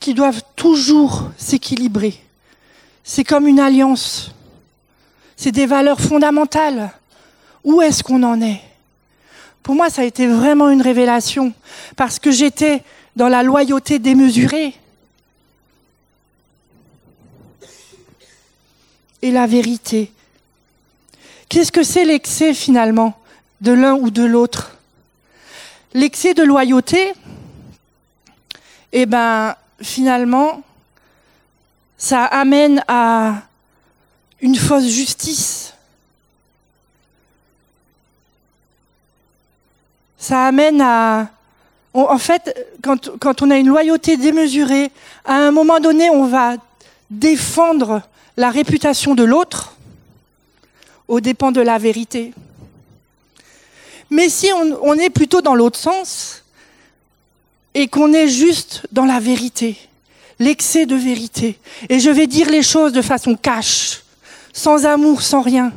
qui 0.00 0.14
doivent 0.14 0.42
toujours 0.56 1.30
s'équilibrer. 1.36 2.18
C'est 3.04 3.24
comme 3.24 3.46
une 3.46 3.60
alliance. 3.60 4.32
C'est 5.36 5.52
des 5.52 5.66
valeurs 5.66 6.00
fondamentales. 6.00 6.90
Où 7.62 7.82
est-ce 7.82 8.02
qu'on 8.02 8.22
en 8.22 8.40
est? 8.40 8.60
Pour 9.62 9.74
moi, 9.74 9.90
ça 9.90 10.02
a 10.02 10.04
été 10.04 10.26
vraiment 10.26 10.70
une 10.70 10.82
révélation 10.82 11.52
parce 11.96 12.18
que 12.18 12.30
j'étais 12.30 12.82
dans 13.16 13.28
la 13.28 13.42
loyauté 13.42 13.98
démesurée. 13.98 14.74
Et 19.22 19.30
la 19.30 19.46
vérité. 19.46 20.12
Qu'est-ce 21.48 21.72
que 21.72 21.82
c'est 21.82 22.04
l'excès 22.04 22.54
finalement 22.54 23.18
de 23.60 23.72
l'un 23.72 23.94
ou 23.94 24.10
de 24.10 24.22
l'autre? 24.22 24.76
L'excès 25.92 26.32
de 26.32 26.42
loyauté, 26.42 27.12
eh 28.92 29.04
ben, 29.06 29.56
finalement, 29.82 30.62
ça 31.98 32.24
amène 32.24 32.82
à 32.88 33.42
une 34.40 34.56
fausse 34.56 34.86
justice. 34.88 35.74
Ça 40.16 40.46
amène 40.46 40.80
à... 40.80 41.28
en 41.94 42.18
fait, 42.18 42.56
quand, 42.82 43.42
on 43.42 43.50
a 43.50 43.56
une 43.56 43.68
loyauté 43.68 44.16
démesurée, 44.16 44.90
à 45.24 45.34
un 45.34 45.50
moment 45.50 45.80
donné, 45.80 46.08
on 46.10 46.26
va 46.26 46.56
défendre 47.10 48.02
la 48.36 48.50
réputation 48.50 49.14
de 49.14 49.24
l'autre 49.24 49.76
aux 51.08 51.20
dépens 51.20 51.50
de 51.50 51.60
la 51.60 51.78
vérité. 51.78 52.32
Mais 54.10 54.28
si 54.28 54.50
on, 54.52 54.94
est 54.94 55.10
plutôt 55.10 55.40
dans 55.40 55.54
l'autre 55.54 55.78
sens 55.78 56.44
et 57.74 57.88
qu'on 57.88 58.12
est 58.12 58.28
juste 58.28 58.86
dans 58.92 59.04
la 59.04 59.20
vérité, 59.20 59.76
l'excès 60.38 60.86
de 60.86 60.96
vérité, 60.96 61.58
et 61.88 61.98
je 61.98 62.10
vais 62.10 62.26
dire 62.26 62.48
les 62.50 62.62
choses 62.62 62.92
de 62.92 63.02
façon 63.02 63.34
cash, 63.34 64.02
sans 64.52 64.86
amour, 64.86 65.22
sans 65.22 65.42
rien, 65.42 65.72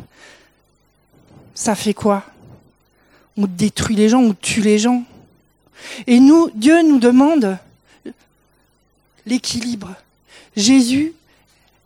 ça 1.53 1.75
fait 1.75 1.93
quoi? 1.93 2.23
On 3.37 3.47
détruit 3.47 3.95
les 3.95 4.09
gens, 4.09 4.21
on 4.21 4.33
tue 4.33 4.61
les 4.61 4.77
gens. 4.77 5.03
Et 6.07 6.19
nous, 6.19 6.49
Dieu 6.53 6.81
nous 6.81 6.99
demande 6.99 7.57
l'équilibre. 9.25 9.95
Jésus 10.55 11.13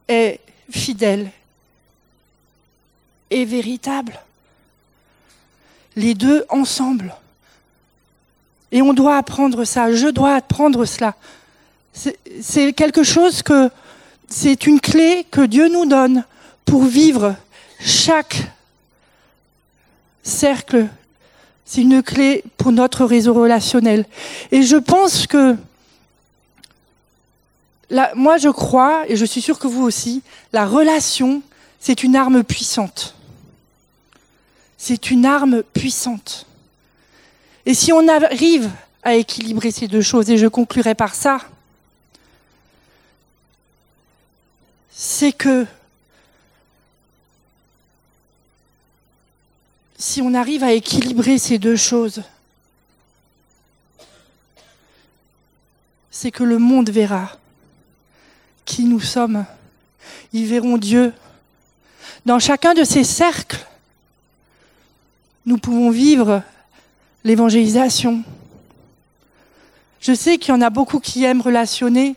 est 0.08 0.40
fidèle 0.70 1.32
et 3.30 3.46
véritable 3.46 4.20
les 5.98 6.14
deux 6.14 6.46
ensemble. 6.50 7.14
Et 8.72 8.82
on 8.82 8.94
doit 8.94 9.18
apprendre 9.18 9.66
ça, 9.66 9.94
je 9.94 10.08
dois 10.08 10.36
apprendre 10.36 10.86
cela. 10.86 11.16
C'est 11.94 12.74
quelque 12.74 13.04
chose 13.04 13.42
que, 13.42 13.70
c'est 14.30 14.68
une 14.68 14.80
clé 14.80 15.26
que 15.30 15.42
Dieu 15.42 15.70
nous 15.70 15.86
donne 15.86 16.24
pour 16.66 16.84
vivre 16.84 17.36
chaque 17.80 18.44
cercle. 20.22 20.88
C'est 21.70 21.82
une 21.82 22.02
clé 22.02 22.46
pour 22.56 22.72
notre 22.72 23.04
réseau 23.04 23.34
relationnel. 23.34 24.06
Et 24.52 24.64
je 24.64 24.78
pense 24.78 25.28
que, 25.28 25.58
moi 28.16 28.38
je 28.38 28.48
crois, 28.48 29.04
et 29.10 29.18
je 29.18 29.26
suis 29.26 29.42
sûre 29.42 29.60
que 29.60 29.68
vous 29.68 29.84
aussi, 29.84 30.24
la 30.54 30.66
relation, 30.66 31.42
c'est 31.82 32.04
une 32.04 32.16
arme 32.16 32.46
puissante. 32.46 33.16
C'est 34.78 35.12
une 35.12 35.26
arme 35.26 35.62
puissante. 35.62 36.46
Et 37.66 37.74
si 37.74 37.92
on 37.92 38.08
arrive 38.08 38.70
à 39.04 39.16
équilibrer 39.16 39.72
ces 39.72 39.90
deux 39.90 40.02
choses, 40.02 40.30
et 40.30 40.38
je 40.38 40.48
conclurai 40.48 40.96
par 40.96 41.16
ça, 41.16 41.42
c'est 44.90 45.34
que 45.34 45.66
si 49.98 50.22
on 50.22 50.34
arrive 50.34 50.64
à 50.64 50.74
équilibrer 50.74 51.40
ces 51.40 51.58
deux 51.58 51.76
choses, 51.76 52.22
c'est 56.12 56.32
que 56.32 56.44
le 56.44 56.60
monde 56.60 56.90
verra 56.90 57.32
qui 58.66 58.86
nous 58.86 59.00
sommes. 59.00 59.46
Ils 60.34 60.46
verront 60.46 60.78
Dieu. 60.78 61.14
Dans 62.26 62.40
chacun 62.40 62.74
de 62.74 62.84
ces 62.84 63.04
cercles, 63.04 63.66
nous 65.46 65.58
pouvons 65.58 65.90
vivre 65.90 66.44
l'évangélisation. 67.24 68.24
Je 70.00 70.14
sais 70.14 70.38
qu'il 70.38 70.54
y 70.54 70.58
en 70.58 70.62
a 70.62 70.70
beaucoup 70.70 71.00
qui 71.00 71.24
aiment 71.24 71.42
relationner, 71.42 72.16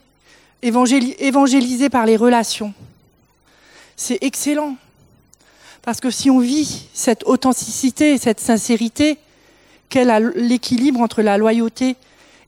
évangéliser 0.62 1.88
par 1.88 2.04
les 2.04 2.16
relations. 2.16 2.74
C'est 3.96 4.18
excellent. 4.22 4.76
Parce 5.82 6.00
que 6.00 6.10
si 6.10 6.30
on 6.30 6.40
vit 6.40 6.88
cette 6.92 7.24
authenticité, 7.24 8.18
cette 8.18 8.40
sincérité, 8.40 9.18
qu'elle 9.88 10.10
a 10.10 10.20
l'équilibre 10.20 11.00
entre 11.00 11.22
la 11.22 11.36
loyauté 11.36 11.96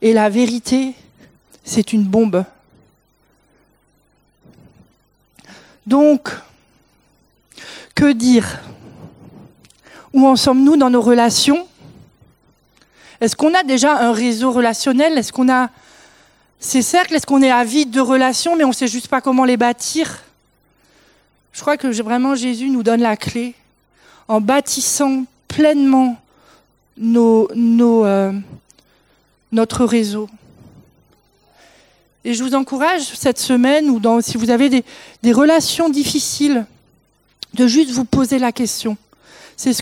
et 0.00 0.12
la 0.12 0.28
vérité, 0.28 0.94
c'est 1.64 1.92
une 1.92 2.04
bombe. 2.04 2.44
Donc, 5.86 6.30
que 7.94 8.12
dire? 8.12 8.60
Où 10.12 10.26
en 10.26 10.36
sommes-nous 10.36 10.76
dans 10.76 10.90
nos 10.90 11.00
relations? 11.00 11.66
Est-ce 13.20 13.34
qu'on 13.34 13.54
a 13.54 13.62
déjà 13.62 13.98
un 13.98 14.12
réseau 14.12 14.52
relationnel? 14.52 15.16
Est-ce 15.18 15.32
qu'on 15.32 15.48
a 15.48 15.70
ces 16.60 16.82
cercles? 16.82 17.14
Est-ce 17.14 17.26
qu'on 17.26 17.42
est 17.42 17.50
avide 17.50 17.90
de 17.90 18.00
relations? 18.00 18.56
Mais 18.56 18.64
on 18.64 18.68
ne 18.68 18.74
sait 18.74 18.88
juste 18.88 19.08
pas 19.08 19.20
comment 19.20 19.44
les 19.44 19.56
bâtir 19.56 20.22
Je 21.52 21.60
crois 21.60 21.76
que 21.76 21.88
vraiment 22.02 22.34
Jésus 22.34 22.70
nous 22.70 22.82
donne 22.82 23.02
la 23.02 23.16
clé 23.16 23.54
en 24.28 24.40
bâtissant 24.40 25.24
pleinement 25.48 26.16
euh, 26.98 28.32
notre 29.50 29.84
réseau. 29.84 30.28
Et 32.24 32.34
je 32.34 32.42
vous 32.44 32.54
encourage 32.54 33.02
cette 33.02 33.38
semaine, 33.38 33.90
ou 33.90 33.98
dans, 33.98 34.20
si 34.20 34.36
vous 34.36 34.50
avez 34.50 34.70
des, 34.70 35.32
relations 35.32 35.88
difficiles, 35.88 36.64
de 37.54 37.66
juste 37.66 37.90
vous 37.90 38.04
poser 38.04 38.38
la 38.38 38.52
question. 38.52 38.96
C'est 39.56 39.72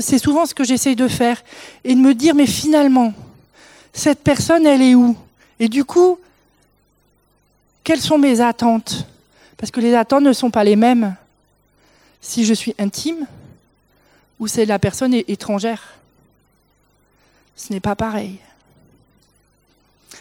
c'est 0.00 0.18
souvent 0.18 0.46
ce 0.46 0.54
que 0.54 0.62
j'essaye 0.62 0.94
de 0.94 1.08
faire, 1.08 1.42
et 1.84 1.94
de 1.94 2.00
me 2.00 2.14
dire, 2.14 2.34
mais 2.34 2.46
finalement, 2.46 3.14
cette 3.92 4.20
personne, 4.20 4.66
elle 4.66 4.82
est 4.82 4.94
où? 4.94 5.16
Et 5.58 5.68
du 5.68 5.84
coup, 5.84 6.18
quelles 7.82 8.00
sont 8.00 8.18
mes 8.18 8.40
attentes? 8.40 9.06
Parce 9.56 9.70
que 9.70 9.80
les 9.80 9.94
attentes 9.94 10.24
ne 10.24 10.32
sont 10.32 10.50
pas 10.50 10.64
les 10.64 10.76
mêmes 10.76 11.16
si 12.20 12.44
je 12.44 12.54
suis 12.54 12.74
intime 12.78 13.26
ou 14.38 14.46
si 14.46 14.64
la 14.66 14.78
personne 14.78 15.14
étrangère. 15.14 15.94
Ce 17.56 17.72
n'est 17.72 17.80
pas 17.80 17.96
pareil. 17.96 18.38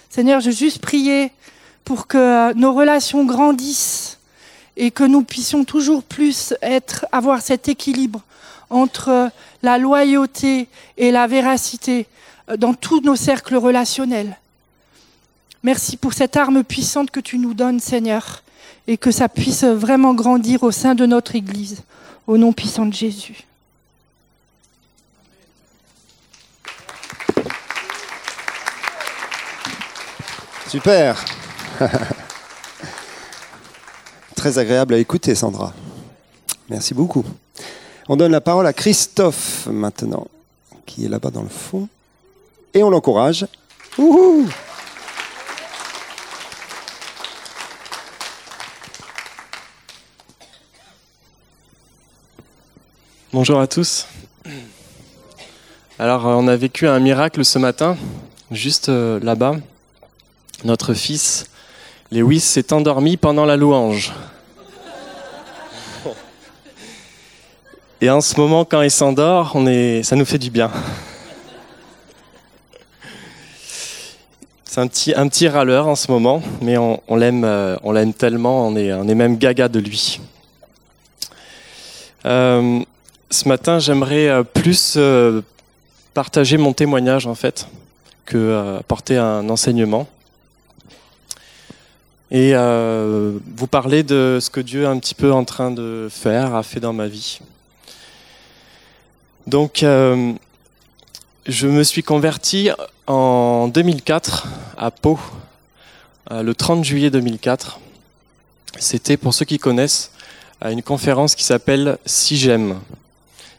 Seigneur, 0.10 0.40
je 0.40 0.50
veux 0.50 0.56
juste 0.56 0.82
prier 0.82 1.32
pour 1.84 2.08
que 2.08 2.54
nos 2.54 2.74
relations 2.74 3.26
grandissent 3.26 4.18
et 4.78 4.92
que 4.92 5.04
nous 5.04 5.24
puissions 5.24 5.66
toujours 5.66 6.04
plus 6.04 6.54
avoir 7.12 7.42
cet 7.42 7.68
équilibre 7.68 8.22
entre 8.70 9.30
la 9.62 9.78
loyauté 9.78 10.68
et 10.98 11.12
la 11.12 11.28
véracité 11.28 12.08
dans 12.58 12.74
tous 12.74 13.02
nos 13.02 13.16
cercles 13.16 13.56
relationnels. 13.56 14.38
Merci 15.64 15.98
pour 15.98 16.14
cette 16.14 16.38
arme 16.38 16.64
puissante 16.64 17.12
que 17.12 17.20
tu 17.20 17.38
nous 17.38 17.54
donnes, 17.54 17.80
Seigneur, 17.80 18.44
et 18.88 18.98
que 18.98 19.12
ça 19.12 19.30
puisse 19.30 19.64
vraiment 19.64 20.14
grandir 20.14 20.64
au 20.64 20.72
sein 20.72 20.96
de 20.96 21.06
notre 21.06 21.36
Église, 21.36 21.84
au 22.28 22.38
nom 22.38 22.54
puissant 22.54 22.86
de 22.86 22.94
Jésus. 22.94 23.46
Super. 30.68 31.24
Très 34.36 34.60
agréable 34.60 34.94
à 34.94 34.98
écouter, 34.98 35.34
Sandra. 35.34 35.74
Merci 36.70 36.94
beaucoup. 36.94 37.24
On 38.10 38.16
donne 38.16 38.32
la 38.32 38.42
parole 38.42 38.68
à 38.68 38.74
Christophe 38.74 39.68
maintenant, 39.72 40.28
qui 40.86 41.06
est 41.06 41.10
là-bas 41.10 41.32
dans 41.32 41.44
le 41.44 41.50
fond. 41.50 41.88
Et 42.74 42.84
on 42.84 42.90
l'encourage. 42.90 43.48
Bonjour 53.36 53.60
à 53.60 53.68
tous. 53.68 54.08
Alors, 56.00 56.24
on 56.24 56.48
a 56.48 56.56
vécu 56.56 56.88
un 56.88 57.02
miracle 57.02 57.44
ce 57.44 57.60
matin, 57.60 57.98
juste 58.50 58.88
euh, 58.88 59.20
là-bas 59.22 59.58
notre 60.64 60.94
fils 60.94 61.44
Lewis 62.14 62.40
s'est 62.40 62.72
endormi 62.72 63.18
pendant 63.18 63.44
la 63.44 63.58
louange. 63.58 64.14
Et 68.00 68.10
en 68.10 68.22
ce 68.22 68.40
moment, 68.40 68.64
quand 68.64 68.82
il 68.82 68.90
s'endort, 68.90 69.52
on 69.56 69.68
est, 69.68 70.02
ça 70.04 70.16
nous 70.16 70.24
fait 70.24 70.40
du 70.40 70.50
bien. 70.50 70.72
C'est 74.64 74.80
un 74.80 74.88
petit, 74.88 75.14
un 75.14 75.28
petit 75.28 75.50
râleur 75.50 75.90
en 75.90 75.96
ce 75.96 76.10
moment, 76.10 76.42
mais 76.62 76.78
on, 76.78 77.02
l'aime, 77.18 77.44
euh, 77.44 77.76
on 77.84 77.92
l'aime 77.92 78.14
tellement, 78.14 78.66
on 78.66 78.78
est, 78.78 78.94
on 78.94 79.10
est 79.10 79.16
même 79.16 79.36
gaga 79.38 79.68
de 79.68 79.80
lui. 79.80 80.22
Euh, 82.26 82.80
ce 83.30 83.48
matin, 83.48 83.80
j'aimerais 83.80 84.28
euh, 84.28 84.44
plus 84.44 84.98
partager 86.14 86.58
mon 86.58 86.74
témoignage 86.74 87.28
en 87.28 87.36
fait 87.36 87.68
que 88.26 88.80
porter 88.88 89.18
un 89.18 89.50
enseignement 89.50 90.08
et 92.32 92.52
euh, 92.54 93.38
vous 93.56 93.68
parler 93.68 94.04
de 94.04 94.40
ce 94.42 94.50
que 94.50 94.60
Dieu 94.60 94.84
est 94.84 94.88
un 94.88 94.98
petit 94.98 95.14
peu 95.14 95.32
en 95.32 95.46
train 95.46 95.72
de 95.72 96.08
faire, 96.12 96.56
a 96.56 96.64
fait 96.64 96.80
dans 96.80 96.94
ma 96.94 97.08
vie. 97.08 97.40
Donc, 99.46 99.84
euh, 99.84 100.34
je 101.46 101.68
me 101.68 101.84
suis 101.84 102.02
converti 102.02 102.72
en 103.06 103.68
2004 103.68 104.48
à 104.78 104.90
Pau, 104.90 105.20
euh, 106.32 106.42
le 106.42 106.56
30 106.56 106.84
juillet 106.84 107.12
2004. 107.12 107.80
C'était, 108.80 109.18
pour 109.18 109.34
ceux 109.34 109.46
qui 109.46 109.60
connaissent, 109.60 110.12
à 110.60 110.72
une 110.72 110.82
conférence 110.82 111.36
qui 111.36 111.44
s'appelle 111.44 112.00
SIGEM. 112.06 112.80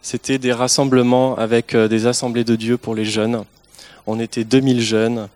C'était 0.06 0.38
des 0.38 0.52
rassemblements 0.52 1.34
avec 1.36 1.74
des 1.74 2.06
assemblées 2.06 2.44
de 2.44 2.54
Dieu 2.54 2.76
pour 2.76 2.94
les 2.94 3.04
jeunes. 3.04 3.42
On 4.06 4.20
était 4.20 4.44
2000 4.44 4.80
jeunes 4.80 5.28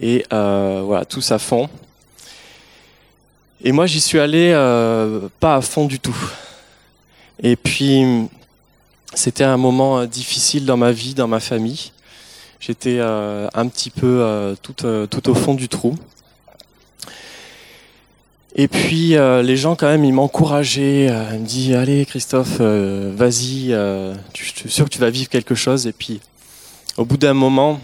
et 0.00 0.24
voilà, 0.30 1.04
tous 1.04 1.30
à 1.30 1.38
fond. 1.38 1.70
Et 3.64 3.70
moi, 3.70 3.86
j'y 3.86 4.00
suis 4.00 4.18
allé 4.18 4.50
euh, 4.52 5.28
pas 5.38 5.54
à 5.54 5.60
fond 5.60 5.86
du 5.86 6.00
tout. 6.00 6.16
Et 7.40 7.54
puis, 7.54 8.02
c'était 9.14 9.44
un 9.44 9.56
moment 9.56 10.00
euh, 10.00 10.06
difficile 10.06 10.66
dans 10.66 10.76
ma 10.76 10.90
vie, 10.90 11.14
dans 11.14 11.28
ma 11.28 11.38
famille. 11.38 11.92
J'étais 12.58 12.96
euh, 12.98 13.46
un 13.54 13.68
petit 13.68 13.90
peu 13.90 14.56
tout 14.60 15.30
au 15.30 15.34
fond 15.34 15.54
du 15.54 15.68
trou. 15.68 15.96
Et 18.54 18.68
puis 18.68 19.14
les 19.16 19.56
gens 19.56 19.76
quand 19.76 19.88
même 19.88 20.04
ils 20.04 20.12
m'encourageaient, 20.12 21.06
ils 21.06 21.40
me 21.40 21.46
disaient 21.46 21.74
allez 21.74 22.04
Christophe, 22.04 22.60
vas-y, 22.60 23.68
je 23.70 24.14
suis 24.34 24.70
sûr 24.70 24.84
que 24.84 24.90
tu 24.90 24.98
vas 24.98 25.10
vivre 25.10 25.28
quelque 25.28 25.54
chose. 25.54 25.86
Et 25.86 25.92
puis 25.92 26.20
au 26.98 27.06
bout 27.06 27.16
d'un 27.16 27.32
moment, 27.32 27.80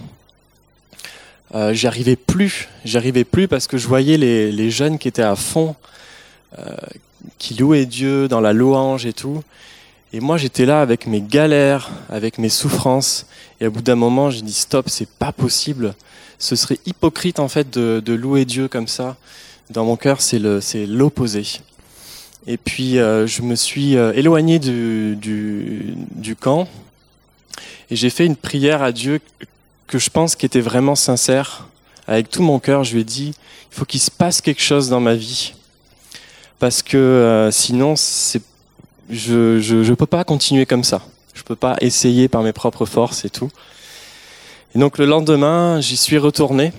euh, 1.55 1.73
j'arrivais 1.73 2.17
plus, 2.17 2.69
j'arrivais 2.85 3.25
plus 3.25 3.49
parce 3.49 3.67
que 3.67 3.79
je 3.79 3.89
voyais 3.89 4.19
les, 4.19 4.53
les 4.53 4.71
jeunes 4.71 4.99
qui 4.99 5.09
étaient 5.09 5.23
à 5.23 5.35
fond, 5.37 5.75
euh, 6.59 6.77
qui 7.39 7.55
louaient 7.55 7.87
Dieu 7.87 8.29
dans 8.29 8.41
la 8.41 8.53
louange 8.53 9.07
et 9.07 9.15
tout. 9.15 9.43
Et 10.13 10.21
moi, 10.21 10.37
j'étais 10.37 10.67
là 10.67 10.81
avec 10.83 11.07
mes 11.07 11.21
galères, 11.23 11.91
avec 12.11 12.39
mes 12.39 12.49
souffrances. 12.49 13.27
Et 13.61 13.67
au 13.67 13.71
bout 13.71 13.83
d'un 13.83 13.95
moment, 13.95 14.31
j'ai 14.31 14.43
dit 14.43 14.53
stop, 14.53 14.89
c'est 14.89 15.09
pas 15.09 15.33
possible. 15.33 15.95
Ce 16.39 16.55
serait 16.55 16.79
hypocrite 16.87 17.39
en 17.41 17.49
fait 17.49 17.71
de, 17.71 18.03
de 18.05 18.13
louer 18.13 18.45
Dieu 18.45 18.69
comme 18.69 18.89
ça. 18.89 19.17
Dans 19.71 19.85
mon 19.85 19.97
cœur, 19.97 20.21
c'est 20.21 20.39
l'opposé. 20.87 21.45
Et 22.47 22.57
puis, 22.57 22.99
euh, 22.99 23.27
je 23.27 23.43
me 23.43 23.55
suis 23.55 23.97
euh, 23.97 24.13
éloigné 24.15 24.59
du, 24.59 25.17
du, 25.17 25.95
du 26.15 26.35
camp 26.35 26.67
et 27.91 27.97
j'ai 27.97 28.09
fait 28.09 28.25
une 28.25 28.37
prière 28.37 28.83
à 28.83 28.93
Dieu 28.93 29.21
que 29.87 29.99
je 29.99 30.09
pense 30.09 30.37
qu'il 30.37 30.47
était 30.47 30.61
vraiment 30.61 30.95
sincère. 30.95 31.69
Avec 32.07 32.31
tout 32.31 32.43
mon 32.43 32.59
cœur, 32.59 32.85
je 32.85 32.95
lui 32.95 33.03
ai 33.03 33.05
dit, 33.05 33.35
il 33.71 33.75
faut 33.75 33.85
qu'il 33.85 34.01
se 34.01 34.11
passe 34.11 34.41
quelque 34.41 34.63
chose 34.63 34.89
dans 34.89 35.01
ma 35.01 35.15
vie. 35.15 35.53
Parce 36.59 36.83
que 36.83 36.97
euh, 36.97 37.51
sinon, 37.51 37.95
c'est, 37.97 38.43
je, 39.11 39.61
je, 39.61 39.83
je 39.83 39.93
peux 39.93 40.07
pas 40.07 40.25
continuer 40.25 40.65
comme 40.65 40.85
ça. 40.85 41.03
Je 41.35 41.43
peux 41.43 41.57
pas 41.57 41.77
essayer 41.83 42.29
par 42.29 42.43
mes 42.43 42.53
propres 42.53 42.87
forces 42.87 43.27
et 43.27 43.31
tout. 43.31 43.51
Et 44.75 44.79
donc 44.79 44.97
le 44.97 45.05
lendemain, 45.05 45.81
j'y 45.81 45.97
suis 45.97 46.19
retourné. 46.19 46.73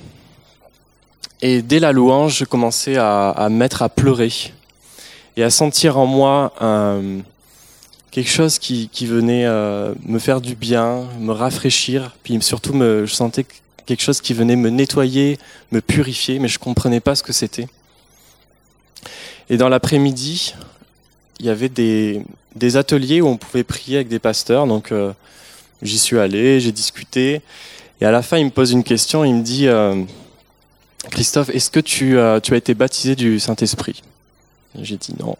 Et 1.41 1.61
dès 1.61 1.79
la 1.79 1.91
louange, 1.91 2.37
je 2.37 2.45
commençais 2.45 2.97
à, 2.97 3.29
à 3.29 3.49
mettre 3.49 3.81
à 3.81 3.89
pleurer 3.89 4.31
et 5.37 5.43
à 5.43 5.49
sentir 5.49 5.97
en 5.97 6.05
moi 6.05 6.53
un, 6.59 7.21
quelque 8.11 8.29
chose 8.29 8.59
qui, 8.59 8.89
qui 8.91 9.05
venait 9.05 9.45
euh, 9.45 9.93
me 10.05 10.19
faire 10.19 10.41
du 10.41 10.55
bien, 10.55 11.05
me 11.19 11.31
rafraîchir, 11.31 12.15
puis 12.23 12.41
surtout 12.41 12.73
je 12.73 13.05
sentais 13.05 13.45
quelque 13.85 14.01
chose 14.01 14.21
qui 14.21 14.33
venait 14.33 14.55
me 14.55 14.69
nettoyer, 14.69 15.37
me 15.71 15.81
purifier, 15.81 16.39
mais 16.39 16.47
je 16.47 16.59
comprenais 16.59 16.99
pas 16.99 17.15
ce 17.15 17.23
que 17.23 17.33
c'était. 17.33 17.67
Et 19.49 19.57
dans 19.57 19.69
l'après-midi, 19.69 20.53
il 21.39 21.45
y 21.45 21.49
avait 21.49 21.69
des, 21.69 22.21
des, 22.55 22.77
ateliers 22.77 23.21
où 23.21 23.27
on 23.27 23.37
pouvait 23.37 23.63
prier 23.63 23.97
avec 23.97 24.09
des 24.09 24.19
pasteurs, 24.19 24.67
donc 24.67 24.91
euh, 24.91 25.13
j'y 25.81 25.97
suis 25.97 26.19
allé, 26.19 26.59
j'ai 26.59 26.71
discuté, 26.71 27.41
et 28.01 28.05
à 28.05 28.11
la 28.11 28.21
fin 28.21 28.37
il 28.37 28.45
me 28.45 28.51
pose 28.51 28.71
une 28.71 28.83
question, 28.83 29.23
il 29.23 29.35
me 29.35 29.41
dit 29.41 29.67
euh, 29.67 30.03
Christophe, 31.09 31.49
est-ce 31.49 31.71
que 31.71 31.79
tu, 31.79 32.17
tu 32.43 32.53
as 32.53 32.57
été 32.57 32.73
baptisé 32.73 33.15
du 33.15 33.39
Saint-Esprit? 33.39 34.03
J'ai 34.81 34.97
dit 34.97 35.15
non. 35.19 35.37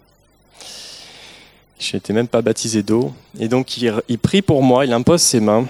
Je 1.79 1.95
n'étais 1.95 2.13
même 2.13 2.27
pas 2.27 2.41
baptisé 2.41 2.83
d'eau. 2.83 3.13
Et 3.39 3.47
donc 3.47 3.77
il, 3.77 3.93
il 4.07 4.19
prie 4.19 4.41
pour 4.41 4.63
moi, 4.63 4.85
il 4.85 4.93
impose 4.93 5.21
ses 5.21 5.39
mains. 5.39 5.65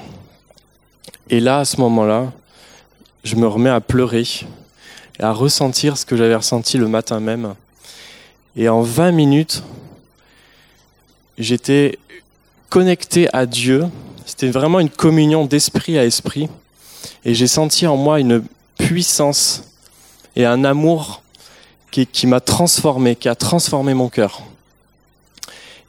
Et 1.30 1.40
là, 1.40 1.60
à 1.60 1.66
ce 1.66 1.80
moment-là, 1.82 2.32
je 3.24 3.36
me 3.36 3.48
remets 3.48 3.70
à 3.70 3.82
pleurer 3.82 4.26
et 5.20 5.24
à 5.24 5.32
ressentir 5.32 5.98
ce 5.98 6.06
que 6.06 6.16
j'avais 6.16 6.36
ressenti 6.36 6.78
le 6.78 6.88
matin 6.88 7.20
même. 7.20 7.56
Et 8.56 8.70
en 8.70 8.82
20 8.82 9.12
minutes, 9.12 9.64
j'étais 11.38 12.00
connecté 12.70 13.28
à 13.34 13.46
Dieu. 13.46 13.86
C'était 14.26 14.50
vraiment 14.50 14.80
une 14.80 14.90
communion 14.90 15.46
d'esprit 15.46 15.98
à 15.98 16.06
esprit. 16.06 16.50
Et 17.26 17.34
j'ai 17.34 17.48
senti 17.48 17.86
en 17.86 17.98
moi 17.98 18.20
une 18.20 18.44
puissance 18.78 19.64
et 20.40 20.46
un 20.46 20.64
amour 20.64 21.22
qui, 21.92 22.26
m'a 22.26 22.40
transformé, 22.40 23.18
qui 23.18 23.28
a 23.28 23.36
transformé 23.36 23.94
mon 23.94 24.08
cœur. 24.08 24.44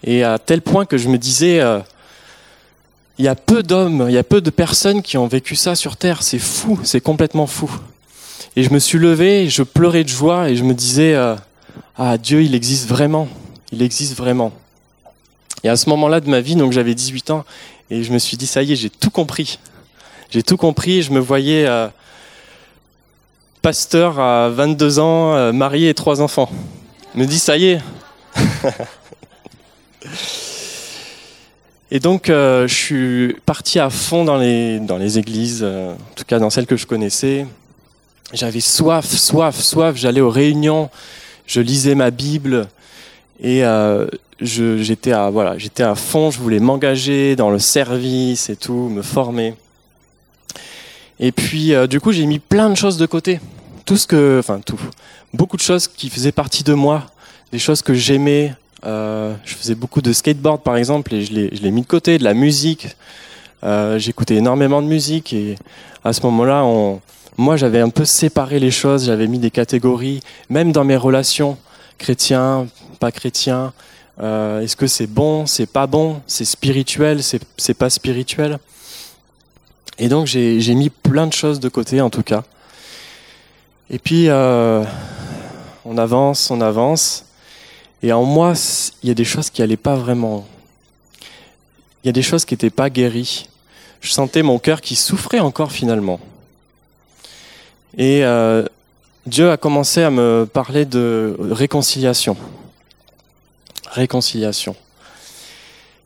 Et 0.02 0.24
à 0.24 0.40
tel 0.40 0.60
point 0.60 0.86
que 0.86 0.98
je 0.98 1.08
me 1.08 1.18
disais, 1.18 1.60
euh, 1.60 1.78
il 3.16 3.26
y 3.26 3.28
a 3.28 3.36
peu 3.36 3.62
d'hommes, 3.62 4.06
il 4.08 4.14
y 4.14 4.18
a 4.18 4.24
peu 4.24 4.40
de 4.40 4.50
personnes 4.50 5.02
qui 5.02 5.16
ont 5.18 5.28
vécu 5.28 5.54
ça 5.54 5.76
sur 5.76 5.96
Terre. 5.96 6.24
C'est 6.24 6.40
fou, 6.40 6.80
c'est 6.82 7.00
complètement 7.00 7.46
fou. 7.46 7.70
Et 8.56 8.64
je 8.64 8.70
me 8.70 8.80
suis 8.80 8.98
levé, 8.98 9.48
je 9.48 9.62
pleurais 9.62 10.02
de 10.02 10.08
joie 10.08 10.50
et 10.50 10.56
je 10.56 10.64
me 10.64 10.74
disais, 10.74 11.14
euh, 11.14 11.36
ah 11.96 12.18
Dieu, 12.18 12.42
il 12.42 12.56
existe 12.56 12.88
vraiment, 12.88 13.28
il 13.70 13.82
existe 13.82 14.16
vraiment. 14.16 14.50
Et 15.62 15.68
à 15.68 15.76
ce 15.76 15.88
moment-là 15.90 16.18
de 16.18 16.28
ma 16.28 16.40
vie, 16.40 16.56
donc 16.56 16.72
j'avais 16.72 16.96
18 16.96 17.30
ans, 17.30 17.44
et 17.88 18.02
je 18.02 18.12
me 18.12 18.18
suis 18.18 18.36
dit, 18.36 18.48
ça 18.48 18.64
y 18.64 18.72
est, 18.72 18.76
j'ai 18.76 18.90
tout 18.90 19.10
compris. 19.10 19.60
J'ai 20.30 20.42
tout 20.42 20.56
compris, 20.56 21.02
je 21.02 21.12
me 21.12 21.20
voyais 21.20 21.66
euh, 21.66 21.86
pasteur 23.62 24.18
à 24.18 24.48
22 24.48 24.98
ans, 24.98 25.34
euh, 25.34 25.52
marié 25.52 25.90
et 25.90 25.94
trois 25.94 26.20
enfants. 26.20 26.50
Je 27.14 27.20
me 27.20 27.26
dis, 27.26 27.38
ça 27.38 27.56
y 27.56 27.66
est. 27.66 27.80
Et 31.92 31.98
donc, 31.98 32.30
euh, 32.30 32.68
je 32.68 32.74
suis 32.74 33.36
parti 33.44 33.80
à 33.80 33.90
fond 33.90 34.24
dans 34.24 34.36
les, 34.36 34.78
dans 34.78 34.96
les 34.96 35.18
églises, 35.18 35.60
euh, 35.62 35.92
en 35.92 36.14
tout 36.14 36.24
cas 36.24 36.38
dans 36.38 36.48
celles 36.48 36.66
que 36.66 36.76
je 36.76 36.86
connaissais. 36.86 37.46
J'avais 38.32 38.60
soif, 38.60 39.06
soif, 39.06 39.58
soif. 39.58 39.96
J'allais 39.96 40.20
aux 40.20 40.30
réunions, 40.30 40.88
je 41.46 41.60
lisais 41.60 41.96
ma 41.96 42.12
Bible 42.12 42.68
et 43.42 43.64
j'étais 44.40 45.10
à 45.10 45.30
voilà, 45.30 45.58
j'étais 45.58 45.82
à 45.82 45.96
fond. 45.96 46.30
Je 46.30 46.38
voulais 46.38 46.60
m'engager 46.60 47.34
dans 47.34 47.50
le 47.50 47.58
service 47.58 48.48
et 48.50 48.54
tout, 48.54 48.88
me 48.88 49.02
former. 49.02 49.54
Et 51.22 51.32
puis, 51.32 51.74
euh, 51.74 51.86
du 51.86 52.00
coup, 52.00 52.12
j'ai 52.12 52.24
mis 52.24 52.38
plein 52.38 52.70
de 52.70 52.74
choses 52.74 52.96
de 52.96 53.04
côté. 53.04 53.40
Tout 53.84 53.98
ce 53.98 54.06
que, 54.06 54.38
enfin 54.38 54.60
tout, 54.64 54.80
beaucoup 55.34 55.56
de 55.58 55.62
choses 55.62 55.86
qui 55.86 56.08
faisaient 56.08 56.32
partie 56.32 56.64
de 56.64 56.72
moi, 56.72 57.06
des 57.52 57.58
choses 57.58 57.82
que 57.82 57.92
j'aimais, 57.92 58.54
euh, 58.86 59.34
je 59.44 59.54
faisais 59.54 59.74
beaucoup 59.74 60.00
de 60.00 60.12
skateboard 60.12 60.62
par 60.62 60.76
exemple 60.76 61.14
et 61.14 61.22
je 61.22 61.32
l'ai 61.34 61.70
mis 61.70 61.82
de 61.82 61.86
côté, 61.86 62.16
de 62.16 62.24
la 62.24 62.32
musique. 62.32 62.88
Euh, 63.62 63.98
J'écoutais 63.98 64.36
énormément 64.36 64.80
de 64.80 64.86
musique 64.86 65.34
et 65.34 65.56
à 66.02 66.14
ce 66.14 66.22
moment-là, 66.22 66.64
moi 67.36 67.56
j'avais 67.56 67.80
un 67.80 67.90
peu 67.90 68.06
séparé 68.06 68.58
les 68.58 68.70
choses, 68.70 69.04
j'avais 69.04 69.26
mis 69.26 69.38
des 69.38 69.50
catégories, 69.50 70.20
même 70.48 70.72
dans 70.72 70.84
mes 70.84 70.96
relations, 70.96 71.58
chrétiens, 71.98 72.66
pas 72.98 73.12
chrétiens. 73.12 73.74
Euh, 74.22 74.62
Est-ce 74.62 74.76
que 74.76 74.86
c'est 74.86 75.06
bon, 75.06 75.44
c'est 75.46 75.66
pas 75.66 75.86
bon, 75.86 76.22
c'est 76.26 76.46
spirituel, 76.46 77.20
c'est 77.22 77.74
pas 77.74 77.90
spirituel? 77.90 78.58
Et 80.02 80.08
donc 80.08 80.26
j'ai 80.26 80.74
mis 80.74 80.88
plein 80.88 81.26
de 81.26 81.32
choses 81.34 81.60
de 81.60 81.68
côté 81.68 82.00
en 82.00 82.08
tout 82.08 82.22
cas. 82.22 82.42
Et 83.90 83.98
puis 83.98 84.30
euh, 84.30 84.82
on 85.84 85.98
avance, 85.98 86.50
on 86.50 86.62
avance. 86.62 87.26
Et 88.02 88.10
en 88.10 88.24
moi, 88.24 88.54
il 89.02 89.10
y 89.10 89.12
a 89.12 89.14
des 89.14 89.26
choses 89.26 89.50
qui 89.50 89.60
n'allaient 89.60 89.76
pas 89.76 89.96
vraiment. 89.96 90.46
Il 92.02 92.06
y 92.06 92.08
a 92.08 92.12
des 92.12 92.22
choses 92.22 92.46
qui 92.46 92.54
n'étaient 92.54 92.70
pas 92.70 92.88
guéries. 92.88 93.46
Je 94.00 94.10
sentais 94.10 94.42
mon 94.42 94.58
cœur 94.58 94.80
qui 94.80 94.96
souffrait 94.96 95.40
encore 95.40 95.70
finalement. 95.70 96.18
Et 97.98 98.24
euh, 98.24 98.64
Dieu 99.26 99.50
a 99.50 99.58
commencé 99.58 100.02
à 100.02 100.10
me 100.10 100.48
parler 100.50 100.86
de 100.86 101.36
réconciliation. 101.38 102.38
Réconciliation. 103.90 104.74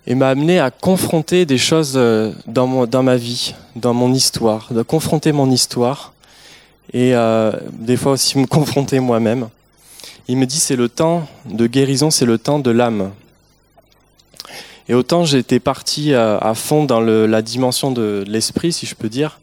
Et 0.06 0.14
m'a 0.14 0.28
amené 0.28 0.58
à 0.60 0.70
confronter 0.70 1.46
des 1.46 1.58
choses 1.58 1.94
euh, 1.96 2.32
dans, 2.46 2.66
mon, 2.66 2.86
dans 2.86 3.02
ma 3.02 3.16
vie, 3.16 3.54
dans 3.74 3.94
mon 3.94 4.12
histoire, 4.12 4.68
de 4.70 4.82
confronter 4.82 5.32
mon 5.32 5.50
histoire 5.50 6.12
et 6.92 7.14
euh, 7.14 7.52
des 7.72 7.96
fois 7.96 8.12
aussi 8.12 8.38
me 8.38 8.46
confronter 8.46 9.00
moi-même 9.00 9.48
il 10.28 10.36
me 10.36 10.46
dit 10.46 10.58
c'est 10.58 10.76
le 10.76 10.88
temps 10.88 11.26
de 11.44 11.66
guérison, 11.66 12.10
c'est 12.10 12.24
le 12.24 12.38
temps 12.38 12.58
de 12.58 12.70
l'âme. 12.70 13.12
Et 14.88 14.94
autant 14.94 15.24
j'étais 15.24 15.60
parti 15.60 16.14
à, 16.14 16.52
fond 16.54 16.84
dans 16.84 17.00
le, 17.00 17.26
la 17.26 17.42
dimension 17.42 17.90
de 17.90 18.24
l'esprit, 18.26 18.72
si 18.72 18.86
je 18.86 18.94
peux 18.94 19.08
dire, 19.08 19.40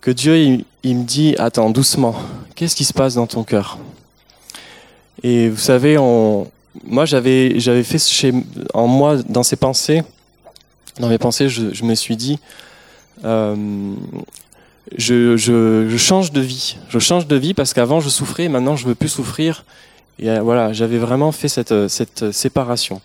que 0.00 0.10
Dieu 0.10 0.64
il, 0.82 0.96
me 0.96 1.04
dit 1.04 1.34
attends 1.38 1.70
doucement, 1.70 2.14
qu'est-ce 2.54 2.76
qui 2.76 2.84
se 2.84 2.92
passe 2.92 3.14
dans 3.14 3.26
ton 3.26 3.44
cœur? 3.44 3.78
Et 5.22 5.48
vous 5.48 5.58
savez, 5.58 5.98
on, 5.98 6.50
moi 6.84 7.04
j'avais 7.04 7.58
j'avais 7.58 7.82
fait 7.82 7.98
chez 7.98 8.32
en 8.74 8.86
moi 8.86 9.16
dans 9.28 9.42
ces 9.42 9.56
pensées, 9.56 10.02
dans 11.00 11.08
mes 11.08 11.18
pensées, 11.18 11.48
je, 11.48 11.84
me 11.84 11.94
suis 11.94 12.16
dit 12.16 12.38
euh, 13.24 13.94
je, 14.96 15.96
change 15.96 16.32
de 16.32 16.40
vie. 16.40 16.76
Je 16.88 16.98
change 16.98 17.26
de 17.26 17.36
vie 17.36 17.54
parce 17.54 17.72
qu'avant 17.72 18.00
je 18.00 18.08
souffrais, 18.08 18.48
maintenant 18.48 18.76
je 18.76 18.86
veux 18.86 18.94
plus 18.94 19.08
souffrir. 19.08 19.64
Et 20.18 20.28
euh, 20.28 20.40
voilà, 20.40 20.72
j'avais 20.72 20.98
vraiment 20.98 21.30
fait 21.30 21.48
cette, 21.48 21.72
euh, 21.72 21.88
cette 21.88 22.32
séparation. 22.32 23.00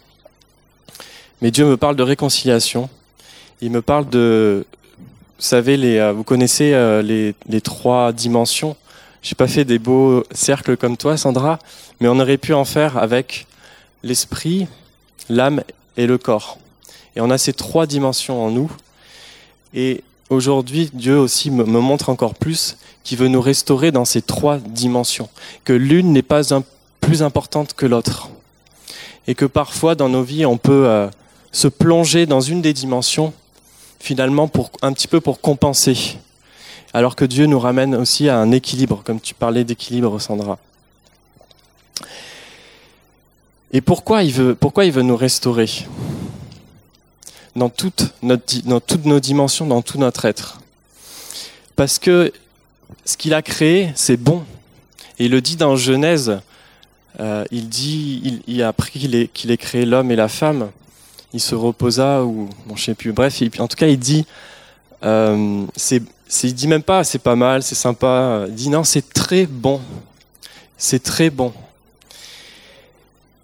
Mais 1.41 1.52
Dieu 1.52 1.65
me 1.65 1.78
parle 1.78 1.95
de 1.95 2.04
réconciliation. 2.04 2.89
Il 3.62 3.71
me 3.71 3.82
parle 3.82 4.10
de, 4.10 4.65
vous 4.97 5.43
savez, 5.43 5.78
les, 5.78 6.12
vous 6.12 6.23
connaissez 6.23 6.71
les, 7.04 7.36
les 7.47 7.62
trois 7.62 8.12
dimensions. 8.12 8.76
J'ai 9.21 9.36
pas 9.36 9.47
fait 9.47 9.63
des 9.63 9.80
beaux 9.80 10.23
cercles 10.32 10.76
comme 10.76 10.97
toi, 10.97 11.15
Sandra, 11.15 11.60
mais 11.99 12.08
on 12.08 12.19
aurait 12.19 12.38
pu 12.38 12.54
en 12.54 12.65
faire 12.65 12.97
avec 12.97 13.45
l'esprit, 14.03 14.67
l'âme 15.29 15.63
et 15.97 16.07
le 16.07 16.17
corps. 16.17 16.57
Et 17.15 17.21
on 17.21 17.29
a 17.29 17.37
ces 17.37 17.53
trois 17.53 17.85
dimensions 17.85 18.43
en 18.43 18.51
nous. 18.51 18.71
Et 19.73 20.03
aujourd'hui, 20.29 20.89
Dieu 20.93 21.17
aussi 21.17 21.51
me 21.51 21.63
montre 21.63 22.09
encore 22.09 22.35
plus 22.35 22.77
qu'il 23.03 23.17
veut 23.17 23.27
nous 23.27 23.41
restaurer 23.41 23.91
dans 23.91 24.05
ces 24.05 24.21
trois 24.21 24.57
dimensions, 24.57 25.29
que 25.65 25.73
l'une 25.73 26.13
n'est 26.13 26.21
pas 26.21 26.41
plus 27.01 27.21
importante 27.21 27.73
que 27.73 27.85
l'autre, 27.85 28.29
et 29.27 29.35
que 29.35 29.45
parfois 29.45 29.95
dans 29.95 30.09
nos 30.09 30.23
vies, 30.23 30.45
on 30.45 30.57
peut 30.57 30.87
euh, 30.87 31.07
se 31.51 31.67
plonger 31.67 32.25
dans 32.25 32.41
une 32.41 32.61
des 32.61 32.73
dimensions, 32.73 33.33
finalement 33.99 34.49
un 34.81 34.93
petit 34.93 35.07
peu 35.07 35.19
pour 35.21 35.41
compenser, 35.41 36.17
alors 36.93 37.15
que 37.15 37.25
Dieu 37.25 37.45
nous 37.45 37.59
ramène 37.59 37.95
aussi 37.95 38.29
à 38.29 38.37
un 38.37 38.51
équilibre, 38.51 39.01
comme 39.03 39.19
tu 39.19 39.33
parlais 39.33 39.63
d'équilibre, 39.63 40.19
Sandra. 40.19 40.59
Et 43.73 43.81
pourquoi 43.81 44.23
il 44.23 44.31
veut, 44.31 44.55
pourquoi 44.55 44.86
il 44.86 44.91
veut 44.91 45.01
nous 45.01 45.17
restaurer 45.17 45.69
dans, 47.55 47.71
dans 48.21 48.79
toutes 48.79 49.05
nos 49.05 49.19
dimensions, 49.19 49.65
dans 49.65 49.81
tout 49.81 49.97
notre 49.97 50.25
être? 50.25 50.62
Parce 51.75 51.97
que 51.97 52.31
ce 53.03 53.17
qu'il 53.17 53.33
a 53.33 53.41
créé, 53.41 53.91
c'est 53.95 54.17
bon. 54.17 54.43
Et 55.17 55.25
il 55.25 55.31
le 55.31 55.41
dit 55.41 55.55
dans 55.55 55.75
Genèse, 55.75 56.39
euh, 57.19 57.43
il 57.51 57.69
dit, 57.69 58.41
il, 58.47 58.62
a 58.62 58.67
appris 58.67 58.99
qu'il 58.99 59.15
ait, 59.51 59.57
créé 59.57 59.86
l'homme 59.86 60.12
et 60.12 60.15
la 60.15 60.27
femme. 60.27 60.69
Il 61.33 61.39
se 61.39 61.55
reposa, 61.55 62.23
ou 62.23 62.49
bon, 62.67 62.75
je 62.75 62.83
sais 62.83 62.95
plus. 62.95 63.12
Bref, 63.12 63.41
en 63.57 63.67
tout 63.67 63.75
cas, 63.75 63.88
il 63.88 63.97
dit, 63.99 64.25
euh, 65.03 65.65
c'est, 65.75 66.01
il 66.43 66.53
dit 66.53 66.67
même 66.67 66.83
pas, 66.83 67.03
c'est 67.03 67.19
pas 67.19 67.36
mal, 67.36 67.63
c'est 67.63 67.75
sympa. 67.75 68.45
Il 68.47 68.55
dit 68.55 68.69
non, 68.69 68.83
c'est 68.83 69.13
très 69.13 69.45
bon. 69.45 69.81
C'est 70.77 71.01
très 71.01 71.29
bon. 71.29 71.53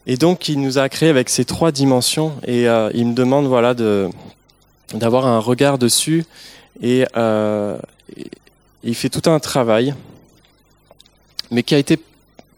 Et 0.07 0.17
donc, 0.17 0.49
il 0.49 0.59
nous 0.61 0.77
a 0.77 0.89
créé 0.89 1.09
avec 1.09 1.29
ces 1.29 1.45
trois 1.45 1.71
dimensions 1.71 2.33
et 2.45 2.67
euh, 2.67 2.89
il 2.93 3.07
me 3.07 3.13
demande 3.13 3.45
voilà 3.47 3.73
d'avoir 4.93 5.27
un 5.27 5.39
regard 5.39 5.77
dessus 5.77 6.25
et 6.81 7.05
euh, 7.15 7.77
il 8.83 8.95
fait 8.95 9.09
tout 9.09 9.29
un 9.29 9.39
travail, 9.39 9.93
mais 11.51 11.63
qui 11.63 11.75
a 11.75 11.77
été 11.77 11.99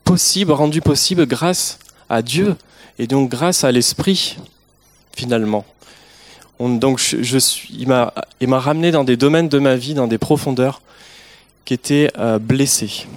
possible, 0.03 0.51
rendu 0.51 0.81
possible 0.81 1.25
grâce 1.25 1.79
à 2.09 2.21
Dieu 2.21 2.55
et 2.99 3.07
donc 3.07 3.29
grâce 3.29 3.63
à 3.63 3.71
l'Esprit 3.71 4.37
finalement. 5.13 5.65
On, 6.59 6.69
donc 6.69 6.99
je 6.99 7.37
suis, 7.37 7.73
il 7.77 7.87
m'a 7.87 8.13
il 8.39 8.47
m'a 8.47 8.59
ramené 8.59 8.91
dans 8.91 9.03
des 9.03 9.17
domaines 9.17 9.49
de 9.49 9.59
ma 9.59 9.75
vie, 9.75 9.93
dans 9.93 10.07
des 10.07 10.17
profondeurs 10.17 10.81
qui 11.65 11.73
étaient 11.73 12.11
euh, 12.17 12.39
blessés. 12.39 13.07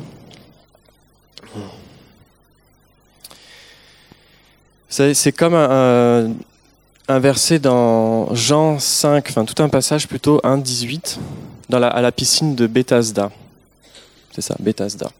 C'est 4.96 5.32
comme 5.32 5.54
un, 5.56 7.18
verset 7.18 7.58
dans 7.58 8.32
Jean 8.32 8.78
5, 8.78 9.26
enfin 9.28 9.44
tout 9.44 9.60
un 9.60 9.68
passage 9.68 10.06
plutôt 10.06 10.40
1, 10.44 10.58
18, 10.58 11.18
dans 11.68 11.80
la, 11.80 11.88
à 11.88 12.00
la 12.00 12.12
piscine 12.12 12.54
de 12.54 12.68
Bethesda. 12.68 13.32
C'est 14.30 14.40
ça, 14.40 14.54
Bethesda. 14.60 15.10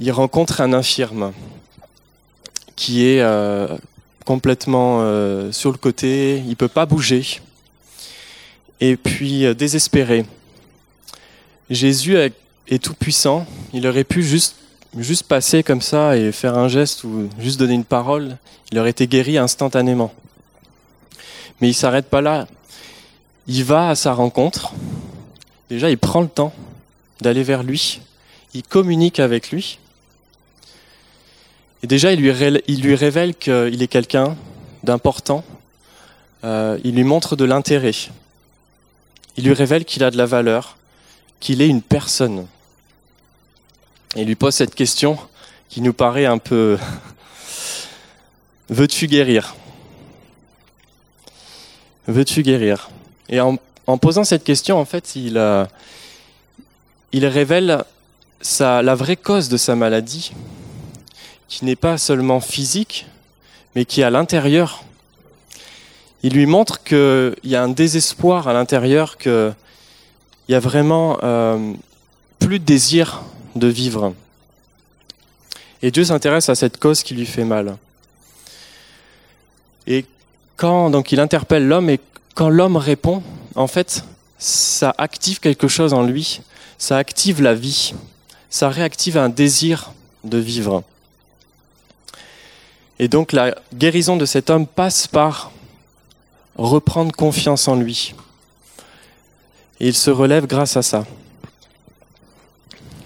Il 0.00 0.10
rencontre 0.10 0.60
un 0.60 0.72
infirme 0.72 1.32
qui 2.74 3.06
est 3.06 3.20
euh, 3.20 3.68
complètement 4.24 4.98
sur 5.52 5.70
le 5.70 5.78
côté, 5.78 6.42
il 6.44 6.56
peut 6.56 6.66
pas 6.66 6.86
bouger. 6.86 7.40
Et 8.80 8.96
puis 8.96 9.54
désespéré. 9.54 10.24
Jésus 11.70 12.16
est 12.16 12.82
tout 12.82 12.94
puissant, 12.94 13.46
il 13.72 13.86
aurait 13.86 14.02
pu 14.02 14.24
juste 14.24 14.56
juste 15.02 15.24
passer 15.24 15.62
comme 15.62 15.82
ça 15.82 16.16
et 16.16 16.32
faire 16.32 16.56
un 16.56 16.68
geste 16.68 17.04
ou 17.04 17.28
juste 17.38 17.58
donner 17.58 17.74
une 17.74 17.84
parole, 17.84 18.36
il 18.72 18.78
aurait 18.78 18.90
été 18.90 19.06
guéri 19.06 19.38
instantanément. 19.38 20.12
Mais 21.60 21.68
il 21.68 21.74
s'arrête 21.74 22.06
pas 22.06 22.20
là. 22.20 22.46
Il 23.46 23.64
va 23.64 23.90
à 23.90 23.94
sa 23.94 24.12
rencontre. 24.12 24.72
Déjà, 25.70 25.90
il 25.90 25.98
prend 25.98 26.20
le 26.20 26.28
temps 26.28 26.52
d'aller 27.20 27.42
vers 27.42 27.62
lui. 27.62 28.00
Il 28.54 28.62
communique 28.62 29.20
avec 29.20 29.50
lui. 29.50 29.78
Et 31.82 31.86
déjà, 31.86 32.12
il 32.12 32.20
lui, 32.20 32.60
il 32.66 32.82
lui 32.82 32.94
révèle 32.94 33.34
qu'il 33.34 33.82
est 33.82 33.88
quelqu'un 33.88 34.36
d'important. 34.84 35.44
Euh, 36.44 36.78
il 36.84 36.94
lui 36.94 37.04
montre 37.04 37.36
de 37.36 37.44
l'intérêt. 37.44 37.94
Il 39.36 39.44
lui 39.44 39.52
révèle 39.52 39.84
qu'il 39.84 40.02
a 40.04 40.10
de 40.10 40.16
la 40.16 40.26
valeur, 40.26 40.76
qu'il 41.40 41.62
est 41.62 41.68
une 41.68 41.82
personne 41.82 42.46
et 44.16 44.24
lui 44.24 44.34
pose 44.34 44.54
cette 44.54 44.74
question 44.74 45.18
qui 45.68 45.80
nous 45.80 45.92
paraît 45.92 46.26
un 46.26 46.38
peu 46.38 46.78
Veux-tu 48.70 49.06
guérir? 49.06 49.54
Veux-tu 52.06 52.42
guérir? 52.42 52.90
Et 53.30 53.40
en, 53.40 53.58
posant 53.98 54.24
cette 54.24 54.44
question, 54.44 54.78
en 54.78 54.84
fait, 54.84 55.16
il, 55.16 55.38
euh, 55.38 55.64
il 57.12 57.24
révèle 57.26 57.84
la 58.60 58.94
vraie 58.94 59.16
cause 59.16 59.48
de 59.48 59.56
sa 59.56 59.74
maladie, 59.74 60.32
qui 61.48 61.64
n'est 61.64 61.76
pas 61.76 61.96
seulement 61.96 62.40
physique, 62.40 63.06
mais 63.74 63.86
qui 63.86 64.02
est 64.02 64.04
à 64.04 64.10
l'intérieur. 64.10 64.84
Il 66.22 66.34
lui 66.34 66.46
montre 66.46 66.82
qu'il 66.82 67.36
y 67.44 67.56
a 67.56 67.62
un 67.62 67.68
désespoir 67.68 68.48
à 68.48 68.52
l'intérieur, 68.52 69.16
qu'il 69.16 69.54
y 70.48 70.54
a 70.54 70.60
vraiment 70.60 71.18
euh, 71.22 71.72
plus 72.38 72.58
de 72.58 72.64
désir 72.64 73.22
de 73.54 73.66
vivre. 73.66 74.14
Et 75.82 75.90
Dieu 75.90 76.04
s'intéresse 76.04 76.48
à 76.48 76.54
cette 76.54 76.78
cause 76.78 77.02
qui 77.02 77.14
lui 77.14 77.26
fait 77.26 77.44
mal. 77.44 77.76
Et 79.86 80.04
quand 80.56 80.90
donc 80.90 81.12
il 81.12 81.20
interpelle 81.20 81.66
l'homme 81.66 81.88
et 81.88 82.00
quand 82.34 82.48
l'homme 82.48 82.76
répond, 82.76 83.22
en 83.54 83.66
fait, 83.66 84.04
ça 84.38 84.94
active 84.98 85.40
quelque 85.40 85.68
chose 85.68 85.92
en 85.92 86.02
lui, 86.02 86.40
ça 86.78 86.96
active 86.96 87.42
la 87.42 87.54
vie, 87.54 87.94
ça 88.50 88.68
réactive 88.68 89.16
un 89.16 89.28
désir 89.28 89.92
de 90.24 90.38
vivre. 90.38 90.82
Et 92.98 93.08
donc 93.08 93.32
la 93.32 93.56
guérison 93.74 94.16
de 94.16 94.26
cet 94.26 94.50
homme 94.50 94.66
passe 94.66 95.06
par 95.06 95.52
reprendre 96.56 97.12
confiance 97.12 97.68
en 97.68 97.76
lui. 97.76 98.14
Et 99.80 99.88
il 99.88 99.94
se 99.94 100.10
relève 100.10 100.46
grâce 100.46 100.76
à 100.76 100.82
ça. 100.82 101.06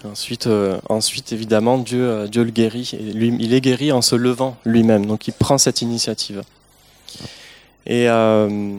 Ensuite, 0.04 0.48
euh, 0.48 0.80
ensuite 0.88 1.32
évidemment, 1.32 1.78
Dieu, 1.78 2.02
euh, 2.02 2.26
Dieu 2.26 2.42
le 2.42 2.50
guérit. 2.50 2.90
Il 2.92 3.54
est 3.54 3.60
guéri 3.60 3.92
en 3.92 4.02
se 4.02 4.16
levant 4.16 4.56
lui-même. 4.64 5.06
Donc, 5.06 5.28
il 5.28 5.32
prend 5.32 5.58
cette 5.58 5.80
initiative. 5.80 6.42
Et 7.86 8.08
euh, 8.08 8.76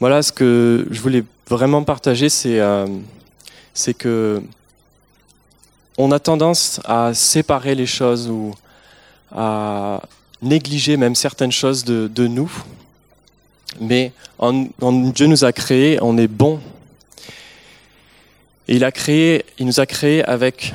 voilà, 0.00 0.22
ce 0.22 0.32
que 0.32 0.86
je 0.90 1.00
voulais 1.00 1.24
vraiment 1.48 1.82
partager, 1.84 2.28
c'est 2.28 2.58
que 3.98 4.42
on 5.98 6.10
a 6.10 6.18
tendance 6.18 6.80
à 6.84 7.12
séparer 7.14 7.74
les 7.74 7.86
choses 7.86 8.28
ou 8.28 8.54
à 9.34 10.00
négliger 10.42 10.96
même 10.96 11.14
certaines 11.14 11.52
choses 11.52 11.84
de, 11.84 12.26
nous. 12.26 12.50
Mais 13.80 14.12
Dieu 14.80 15.26
nous 15.26 15.44
a 15.44 15.52
créés, 15.52 15.98
on 16.00 16.16
est 16.18 16.28
bon 16.28 16.60
et 18.66 18.76
il, 18.76 18.84
a 18.84 18.92
créé, 18.92 19.44
il 19.58 19.66
nous 19.66 19.80
a 19.80 19.86
créé 19.86 20.24
avec 20.24 20.74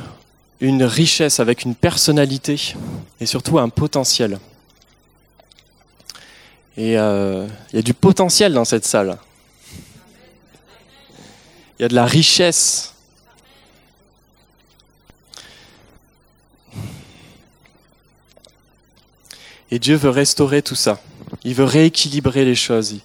une 0.61 0.83
richesse, 0.83 1.39
avec 1.39 1.63
une 1.63 1.75
personnalité 1.75 2.73
et 3.19 3.25
surtout 3.25 3.57
un 3.57 3.69
potentiel. 3.69 4.39
Et 6.77 6.97
euh, 6.97 7.47
il 7.71 7.77
y 7.77 7.79
a 7.79 7.81
du 7.81 7.93
potentiel 7.93 8.53
dans 8.53 8.65
cette 8.65 8.85
salle. 8.85 9.17
Il 11.77 11.83
y 11.83 11.85
a 11.85 11.87
de 11.87 11.95
la 11.95 12.05
richesse. 12.05 12.93
Et 19.71 19.79
Dieu 19.79 19.95
veut 19.95 20.09
restaurer 20.09 20.61
tout 20.61 20.75
ça. 20.75 21.01
Il 21.43 21.53
veut 21.53 21.63
rééquilibrer 21.63 22.45
les 22.45 22.55
choses. 22.55 22.95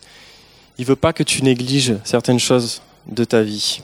Il 0.79 0.83
ne 0.83 0.87
veut 0.87 0.97
pas 0.97 1.13
que 1.13 1.23
tu 1.23 1.43
négliges 1.43 1.95
certaines 2.05 2.41
choses 2.41 2.83
de 3.07 3.25
ta 3.25 3.43
vie. 3.43 3.81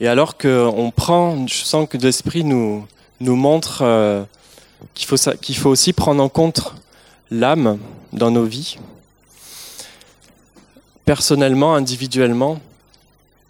Et 0.00 0.08
alors 0.08 0.36
qu'on 0.36 0.92
prend, 0.94 1.46
je 1.46 1.54
sens 1.54 1.88
que 1.88 1.96
l'esprit 1.96 2.44
nous, 2.44 2.86
montre 3.20 3.80
euh, 3.82 4.22
qu'il 4.94 5.06
faut, 5.06 5.16
faut 5.16 5.70
aussi 5.70 5.92
prendre 5.92 6.22
en 6.22 6.28
compte 6.28 6.74
l'âme 7.30 7.78
dans 8.12 8.30
nos 8.30 8.44
vies. 8.44 8.76
Personnellement, 11.04 11.74
individuellement, 11.74 12.58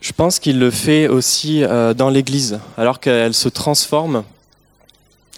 je 0.01 0.13
pense 0.13 0.39
qu'il 0.39 0.59
le 0.59 0.71
fait 0.71 1.09
aussi 1.09 1.65
euh, 1.65 1.95
dans 1.95 2.11
l'Église, 2.11 2.61
alors 2.77 3.01
qu'elle 3.01 3.35
se 3.35 3.49
transforme. 3.49 4.23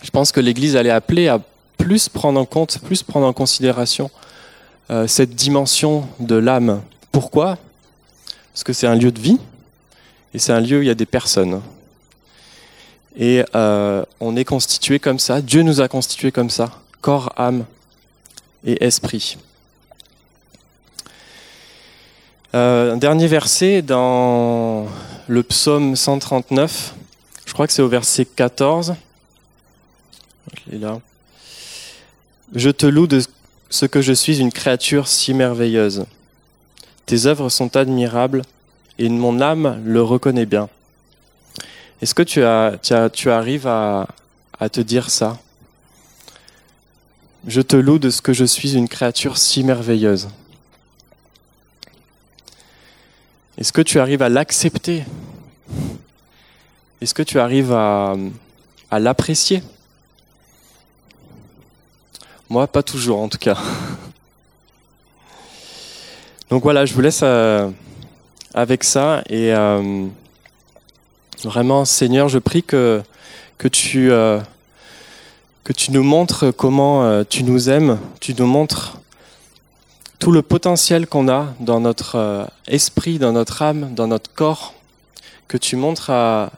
Je 0.03 0.11
pense 0.11 0.31
que 0.31 0.41
l'Église, 0.41 0.75
elle 0.75 0.87
est 0.87 0.91
appelée 0.91 1.29
à 1.29 1.41
plus 1.79 2.09
prendre 2.09 2.39
en 2.39 2.45
compte, 2.45 2.79
plus 2.81 3.03
prendre 3.03 3.27
en 3.27 3.33
considération 3.33 4.11
euh, 4.91 5.07
cette 5.07 5.35
dimension 5.35 6.07
de 6.21 6.35
l'âme. 6.35 6.83
Pourquoi? 7.13 7.57
Parce 8.53 8.65
que 8.65 8.73
c'est 8.73 8.87
un 8.87 8.97
lieu 8.97 9.13
de 9.13 9.21
vie, 9.21 9.39
et 10.35 10.39
c'est 10.39 10.53
un 10.53 10.61
lieu 10.61 10.79
où 10.79 10.83
il 10.83 10.89
y 10.89 10.91
a 10.91 10.95
des 10.95 11.07
personnes. 11.07 11.61
Et 13.17 13.45
euh, 13.55 14.05
on 14.21 14.37
est 14.37 14.45
constitué 14.45 14.99
comme 14.99 15.19
ça, 15.19 15.41
Dieu 15.41 15.63
nous 15.63 15.81
a 15.81 15.89
constitués 15.89 16.31
comme 16.31 16.51
ça, 16.51 16.71
corps, 17.01 17.33
âme 17.37 17.65
et 18.65 18.85
esprit. 18.85 19.39
Euh, 22.55 22.95
un 22.95 22.97
dernier 22.97 23.27
verset 23.27 23.83
dans 23.83 24.87
le 25.27 25.43
psaume 25.43 25.97
139, 25.97 26.95
je 27.45 27.53
crois 27.53 27.67
que 27.67 27.73
c'est 27.73 27.83
au 27.83 27.89
verset 27.89 28.25
14. 28.25 28.95
Je 30.71 30.77
là. 30.79 31.01
Je 32.55 32.71
te 32.71 32.87
loue 32.87 33.07
de 33.07 33.23
ce 33.69 33.85
que 33.85 34.01
je 34.01 34.13
suis 34.13 34.39
une 34.39 34.53
créature 34.53 35.09
si 35.09 35.35
merveilleuse. 35.35 36.07
Tes 37.05 37.27
œuvres 37.27 37.49
sont 37.49 37.77
admirables 37.77 38.43
et 38.99 39.09
mon 39.09 39.41
âme 39.41 39.81
le 39.85 40.03
reconnaît 40.03 40.47
bien. 40.47 40.69
Est-ce 42.03 42.15
que 42.15 42.23
tu, 42.23 42.43
arrives 43.31 43.67
à, 43.67 44.07
te 44.71 44.81
dire 44.81 45.11
ça? 45.11 45.39
Je 47.47 47.61
te 47.61 47.77
loue 47.77 47.99
de 47.99 48.11
ce 48.11 48.21
que 48.21 48.33
je 48.33 48.45
suis 48.45 48.75
une 48.75 48.89
créature 48.89 49.39
si 49.39 49.65
merveilleuse. 49.65 50.29
Est-ce 53.57 53.73
que 53.73 53.83
tu 53.83 53.99
arrives 53.99 54.23
à 54.23 54.29
l'accepter? 54.29 55.05
Est-ce 57.01 57.15
que 57.15 57.23
tu 57.23 57.41
arrives 57.41 57.73
à, 57.73 58.15
à 58.91 58.99
l'apprécier? 58.99 59.63
Moi, 62.49 62.67
pas 62.67 62.83
toujours 62.83 63.21
en 63.21 63.29
tout 63.29 63.39
cas. 63.39 63.59
Donc 66.51 66.63
voilà, 66.63 66.87
je 66.87 66.95
vous 66.95 67.01
laisse... 67.01 67.21
Euh, 67.23 67.71
avec 68.59 68.83
ça. 68.83 69.23
Et 69.29 69.55
euh, 69.55 70.07
vraiment, 71.45 71.85
Seigneur, 71.85 72.29
je 72.29 72.41
prie 72.41 72.65
que, 72.65 73.01
que, 73.57 73.69
tu, 73.69 74.11
euh, 74.11 74.41
que 75.63 75.73
tu 75.73 75.93
nous 75.93 76.03
montres 76.03 76.47
comment 76.57 77.05
euh, 77.05 77.23
tu 77.29 77.45
nous 77.45 77.71
aimes, 77.71 78.01
tu 78.19 78.35
nous 78.35 78.47
montres 78.47 78.99
tout 80.19 80.33
le 80.33 80.43
potentiel 80.43 81.07
qu'on 81.07 81.29
a 81.29 81.55
dans 81.61 81.79
notre 81.79 82.49
esprit, 82.67 83.21
dans 83.21 83.31
notre 83.31 83.63
âme, 83.63 83.95
dans 83.95 84.09
notre 84.09 84.33
corps, 84.35 84.75
que 85.47 85.57
tu 85.57 85.77
montres 85.77 86.11
à, 86.11 86.51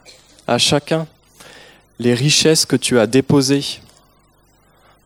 à 0.47 0.57
chacun 0.57 1.05
les 1.99 2.15
richesses 2.15 2.65
que 2.65 2.75
tu 2.75 2.97
as 2.97 3.05
déposées 3.05 3.79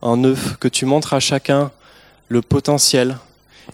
en 0.00 0.24
eux, 0.24 0.38
que 0.58 0.68
tu 0.68 0.86
montres 0.86 1.12
à 1.12 1.20
chacun 1.20 1.70
le 2.28 2.40
potentiel, 2.40 3.18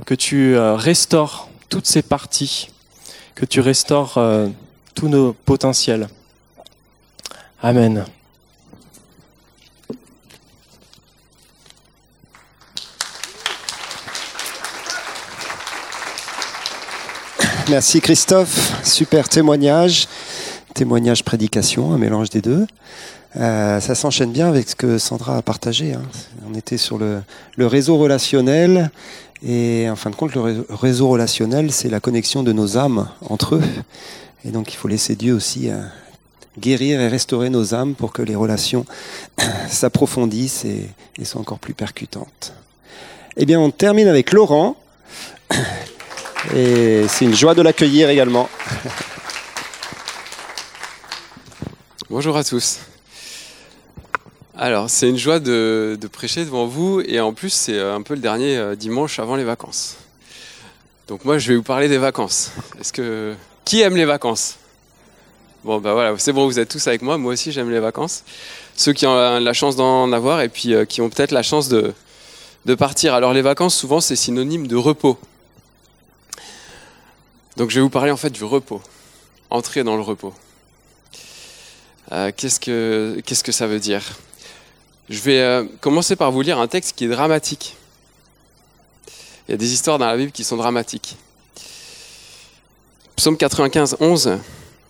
que 0.04 0.16
tu 0.16 0.58
restaures 0.58 1.48
toutes 1.68 1.87
ces 1.87 2.02
parties 2.02 2.72
que 3.35 3.45
tu 3.45 3.61
restaures 3.61 4.18
euh, 4.18 4.49
tous 4.95 5.09
nos 5.09 5.33
potentiels. 5.33 6.09
Amen. 7.62 8.05
Merci 17.68 18.01
Christophe, 18.01 18.85
super 18.85 19.29
témoignage, 19.29 20.09
témoignage 20.75 21.25
prédication, 21.25 21.92
un 21.95 21.99
mélange 21.99 22.29
des 22.29 22.40
deux. 22.42 22.66
Euh, 23.37 23.81
ça 23.81 23.95
s'enchaîne 23.95 24.31
bien 24.31 24.49
avec 24.49 24.68
ce 24.68 24.77
que 24.77 24.99
Sandra 24.99 25.38
a 25.38 25.42
partagé. 25.42 25.95
Hein. 25.95 26.03
On 26.51 26.55
était 26.55 26.77
sur 26.77 26.99
le, 26.99 27.23
le, 27.57 27.66
réseau 27.66 27.97
relationnel 27.97 28.90
et 29.44 29.88
en 29.90 29.96
fin 29.96 30.11
de 30.11 30.14
compte, 30.14 30.35
le 30.35 30.64
réseau 30.70 31.09
relationnel, 31.09 31.72
c'est 31.72 31.88
la 31.88 32.00
connexion 32.00 32.42
de 32.42 32.52
nos 32.52 32.78
âmes 32.78 33.09
entre 33.28 33.57
eux. 33.57 33.62
Et 34.44 34.50
donc, 34.50 34.72
il 34.72 34.76
faut 34.76 34.88
laisser 34.88 35.16
Dieu 35.16 35.35
aussi 35.35 35.68
euh, 35.70 35.81
guérir 36.59 37.00
et 37.00 37.09
restaurer 37.09 37.50
nos 37.50 37.74
âmes 37.74 37.94
pour 37.94 38.12
que 38.12 38.22
les 38.22 38.37
relations 38.37 38.87
s'approfondissent 39.68 40.64
et, 40.64 40.88
et 41.18 41.24
soient 41.24 41.40
encore 41.40 41.59
plus 41.59 41.74
percutantes. 41.74 42.55
Eh 43.37 43.46
bien, 43.46 43.59
on 43.59 43.70
termine 43.70 44.09
avec 44.09 44.33
Laurent. 44.33 44.76
Et 46.57 47.05
c'est 47.09 47.24
une 47.24 47.37
joie 47.37 47.55
de 47.55 47.62
l'accueillir 47.62 48.11
également. 48.11 48.48
Bonjour 52.11 52.37
à 52.37 52.42
tous. 52.42 52.81
Alors, 54.57 54.91
c'est 54.91 55.09
une 55.09 55.17
joie 55.17 55.41
de, 55.41 55.99
prêcher 56.12 56.45
devant 56.45 56.67
vous 56.67 57.01
et 57.01 57.21
en 57.21 57.33
plus, 57.33 57.51
c'est 57.51 57.79
euh, 57.79 57.95
un 57.95 58.03
peu 58.03 58.12
le 58.12 58.21
dernier 58.21 58.59
euh, 58.59 58.77
dimanche 58.77 59.19
avant 59.19 59.35
les 59.35 59.45
vacances. 59.45 59.97
Donc 61.09 61.25
moi, 61.25 61.38
je 61.38 61.49
vais 61.49 61.57
vous 61.57 61.62
parler 61.62 61.88
des 61.88 61.97
vacances. 61.97 62.51
Est-ce 62.79 62.93
que 62.93 63.35
qui 63.65 63.81
aime 63.81 63.97
les 63.97 64.05
vacances? 64.05 64.57
Bon, 65.65 65.81
bah 65.81 65.95
voilà, 65.95 66.19
c'est 66.19 66.35
bon, 66.35 66.45
vous 66.45 66.59
êtes 66.59 66.69
tous 66.69 66.87
avec 66.87 67.01
moi. 67.01 67.17
Moi 67.17 67.33
aussi, 67.33 67.51
j'aime 67.51 67.71
les 67.71 67.81
vacances. 67.81 68.25
Ceux 68.77 68.93
qui 68.93 69.07
ont 69.07 69.38
la 69.38 69.53
chance 69.55 69.75
d'en 69.77 70.12
avoir 70.12 70.43
et 70.43 70.51
puis 70.51 70.75
euh, 70.75 70.85
qui 70.85 71.01
ont 71.01 71.09
peut-être 71.09 71.33
la 71.33 71.43
chance 71.43 71.71
de, 71.71 71.95
partir. 72.75 73.15
Alors, 73.15 73.33
les 73.33 73.43
vacances, 73.43 73.75
souvent, 73.75 74.03
c'est 74.03 74.17
synonyme 74.17 74.67
de 74.67 74.77
repos. 74.77 75.19
Donc, 77.57 77.71
je 77.71 77.77
vais 77.77 77.81
vous 77.81 77.91
parler 77.91 78.11
en 78.11 78.19
fait 78.19 78.31
du 78.31 78.45
repos. 78.45 78.83
Entrer 79.49 79.83
dans 79.83 79.97
le 79.97 80.03
repos. 80.03 80.35
qu'est-ce 82.37 82.61
que 82.61 83.21
qu'est-ce 83.25 83.45
que 83.45 83.53
ça 83.53 83.67
veut 83.67 83.81
dire? 83.81 84.03
Je 85.12 85.20
vais 85.20 85.40
euh, 85.40 85.64
commencer 85.83 86.16
par 86.16 86.33
vous 86.33 86.40
lire 86.40 86.59
un 86.59 86.66
texte 86.66 86.96
qui 86.96 87.05
est 87.05 87.09
dramatique. 87.09 87.77
Il 89.46 89.53
y 89.53 89.55
a 89.55 89.59
des 89.59 89.75
histoires 89.75 89.98
dans 89.98 90.07
la 90.07 90.16
Bible 90.16 90.33
qui 90.33 90.42
sont 90.42 90.57
dramatiques. 90.57 91.16
Psaume 93.16 93.37
95, 93.37 93.98
11. 94.01 94.38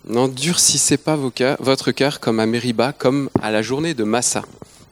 N'endurcissez 0.05 0.95
pas 0.95 1.17
votre 1.17 1.91
cœur 1.91 2.21
comme 2.21 2.39
à 2.39 2.45
Mériba, 2.45 2.93
comme 2.93 3.29
à 3.41 3.51
la 3.51 3.61
journée 3.61 3.93
de 3.93 4.05
Massa, 4.05 4.43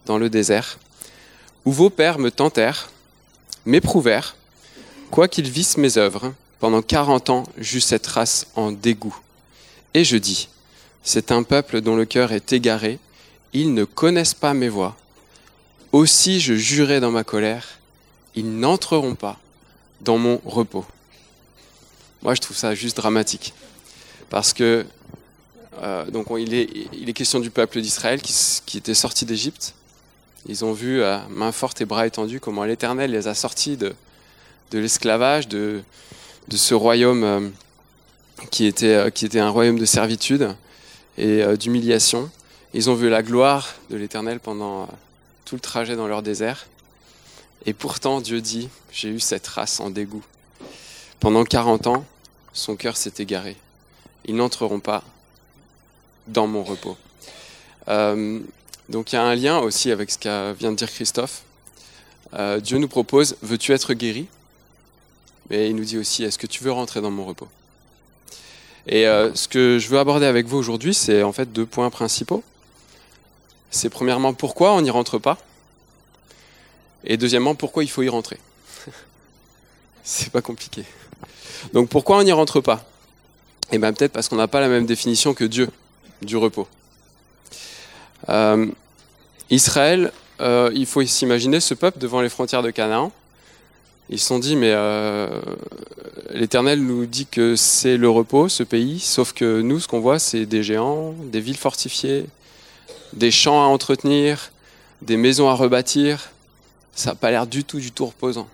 dans 0.06 0.17
le 0.17 0.30
désert, 0.30 0.80
où 1.63 1.72
vos 1.72 1.89
pères 1.89 2.20
me 2.20 2.30
tentèrent, 2.30 2.89
m'éprouvèrent, 3.65 4.36
quoiqu'ils 5.12 5.50
vissent 5.50 5.78
mes 5.78 5.98
œuvres. 5.98 6.34
Pendant 6.60 6.82
quarante 6.82 7.30
ans, 7.30 7.44
j'eus 7.58 7.80
cette 7.80 8.08
race 8.08 8.48
en 8.56 8.74
dégoût. 8.74 9.15
Et 9.94 10.04
je 10.04 10.17
dis, 10.17 10.50
c'est 11.04 11.32
un 11.32 11.44
peuple 11.44 11.80
dont 11.80 11.96
le 11.96 12.06
cœur 12.06 12.34
est 12.34 12.52
égaré, 12.52 13.00
ils 13.54 13.74
ne 13.74 13.86
connaissent 13.86 14.34
pas 14.34 14.54
mes 14.54 14.70
voies. 14.70 14.98
Aussi 15.91 16.39
je 16.39 16.54
jurai 16.54 16.99
dans 16.99 17.12
ma 17.12 17.23
colère, 17.23 17.67
ils 18.36 18.60
n'entreront 18.60 19.15
pas 19.15 19.38
dans 20.01 20.17
mon 20.17 20.41
repos. 20.45 20.86
Moi, 22.23 22.36
je 22.36 22.41
trouve 22.41 22.56
ça 22.56 22.75
juste 22.75 22.97
dramatique. 22.97 23.54
Parce 24.30 24.54
que, 24.54 24.86
euh, 25.82 26.06
donc, 26.06 26.27
il, 26.38 26.54
est, 26.54 27.13
question 27.13 27.39
du 27.39 27.49
peuple 27.49 27.82
d'Israël 27.82 28.21
qui, 28.21 28.77
était 28.77 28.93
sorti 28.93 29.25
d'Égypte. 29.25 29.73
Ils 30.47 30.63
ont 30.63 30.71
vu 30.71 31.04
à 31.04 31.25
main 31.30 31.51
forte 31.51 31.82
et 31.82 31.86
bras 31.86 32.08
étendus 32.08 32.39
comment 32.39 32.63
l'Éternel 32.63 33.12
les 33.12 33.27
a 33.27 33.34
sortis 33.34 33.77
de, 33.77 33.93
de 34.71 34.80
l'esclavage, 34.80 35.47
de, 35.47 35.82
de 36.47 36.58
ce 36.58 36.73
royaume 36.73 37.23
euh, 37.23 37.49
qui, 38.49 38.65
était, 38.65 38.95
euh, 38.95 39.10
qui 39.10 39.25
était 39.25 39.39
un 39.39 39.49
royaume 39.49 39.77
de 39.77 39.86
servitude 39.86 40.56
et 41.17 41.43
d'humiliation. 41.58 42.32
Ils 42.73 42.89
ont 42.89 42.95
vu 42.95 43.10
la 43.10 43.21
gloire 43.21 43.75
de 43.89 43.97
l'Éternel 43.97 44.39
pendant 44.39 44.88
tout 45.52 45.58
le 45.58 45.60
trajet 45.60 45.98
dans 45.98 46.08
leur 46.08 46.22
désert. 46.22 46.66
Et 47.66 47.74
pourtant, 47.74 48.22
Dieu 48.22 48.40
dit, 48.40 48.70
j'ai 48.90 49.10
eu 49.10 49.20
cette 49.20 49.46
race 49.48 49.82
en 49.82 49.90
dégoût. 49.90 50.24
Pendant 51.20 51.44
40 51.44 51.88
ans, 51.88 52.06
son 52.54 52.78
cœur 52.78 52.96
s'est 52.96 53.16
égaré. 53.18 53.58
Ils 54.24 54.36
n'entreront 54.38 54.80
pas 54.80 55.04
dans 56.28 56.48
mon 56.48 56.64
repos. 56.64 56.96
Euh, 57.90 58.40
donc 58.88 59.12
il 59.12 59.16
y 59.16 59.18
a 59.18 59.24
un 59.24 59.36
lien 59.36 59.60
aussi 59.60 59.92
avec 59.92 60.12
ce 60.12 60.20
qu'a 60.20 60.54
vient 60.54 60.72
de 60.72 60.78
dire 60.78 60.90
Christophe. 60.90 61.42
Euh, 62.34 62.62
Dieu 62.62 62.78
nous 62.78 62.88
propose, 62.88 63.36
veux-tu 63.42 63.74
être 63.74 63.94
guéri? 63.94 64.28
Mais 65.50 65.70
il 65.70 65.76
nous 65.76 65.84
dit 65.84 65.98
aussi, 65.98 66.24
est-ce 66.24 66.40
que 66.40 66.48
tu 66.48 66.64
veux 66.64 66.72
rentrer 66.72 67.02
dans 67.02 67.12
mon 67.12 67.26
repos? 67.26 67.50
Et 68.88 69.06
euh, 69.06 69.36
ce 69.36 69.50
que 69.50 69.80
je 69.80 69.90
veux 69.90 70.00
aborder 70.00 70.28
avec 70.28 70.48
vous 70.48 70.58
aujourd'hui, 70.58 70.94
c'est 70.94 71.24
en 71.24 71.34
fait 71.34 71.52
deux 71.52 71.66
points 71.66 71.90
principaux 71.90 72.42
c'est 73.72 73.90
premièrement 73.90 74.34
pourquoi 74.34 74.74
on 74.74 74.82
n'y 74.82 74.90
rentre 74.90 75.18
pas, 75.18 75.38
et 77.04 77.18
deuxièmement 77.18 77.56
pourquoi 77.56 77.84
il 77.84 77.90
faut 77.90 78.04
y 78.04 78.10
rentrer? 78.10 78.38
c'est 80.04 80.30
pas 80.30 80.42
compliqué. 80.42 80.84
Donc 81.74 81.90
pourquoi 81.90 82.18
on 82.18 82.24
n'y 82.24 82.32
rentre 82.32 82.62
pas? 82.62 82.86
Eh 83.72 83.78
bien 83.78 83.94
peut-être 83.94 84.12
parce 84.12 84.28
qu'on 84.28 84.36
n'a 84.36 84.48
pas 84.48 84.60
la 84.60 84.68
même 84.68 84.86
définition 84.86 85.34
que 85.34 85.46
Dieu 85.46 85.70
du 86.22 86.38
repos. 86.38 86.68
Euh, 88.30 88.68
Israël, 89.50 90.12
euh, 90.40 90.72
il 90.74 90.86
faut 90.86 91.04
s'imaginer 91.06 91.60
ce 91.60 91.74
peuple 91.74 92.00
devant 92.00 92.22
les 92.22 92.30
frontières 92.30 92.64
de 92.64 92.72
Canaan. 92.72 93.12
Ils 94.10 94.20
se 94.20 94.28
sont 94.28 94.40
dit, 94.40 94.56
mais 94.56 94.72
euh, 94.74 95.42
l'Éternel 96.32 96.84
nous 96.84 97.06
dit 97.06 97.28
que 97.28 97.56
c'est 97.56 97.96
le 97.96 98.10
repos, 98.10 98.50
ce 98.50 98.64
pays, 98.64 99.00
sauf 99.00 99.32
que 99.32 99.62
nous, 99.62 99.80
ce 99.80 99.88
qu'on 99.88 100.02
voit, 100.02 100.20
c'est 100.20 100.46
des 100.46 100.64
géants, 100.64 101.14
des 101.24 101.40
villes 101.40 101.58
fortifiées, 101.58 102.26
des 103.13 103.32
champs 103.32 103.63
à 103.63 103.67
entretenir, 103.67 104.52
des 105.02 105.17
maisons 105.17 105.50
à 105.50 105.54
rebâtir. 105.54 106.32
Ça 106.93 107.12
n'a 107.12 107.15
pas 107.15 107.32
l'air 107.32 107.47
du 107.47 107.63
tout, 107.63 107.80
du 107.80 107.91
tout 107.91 108.06
reposant. 108.06 108.47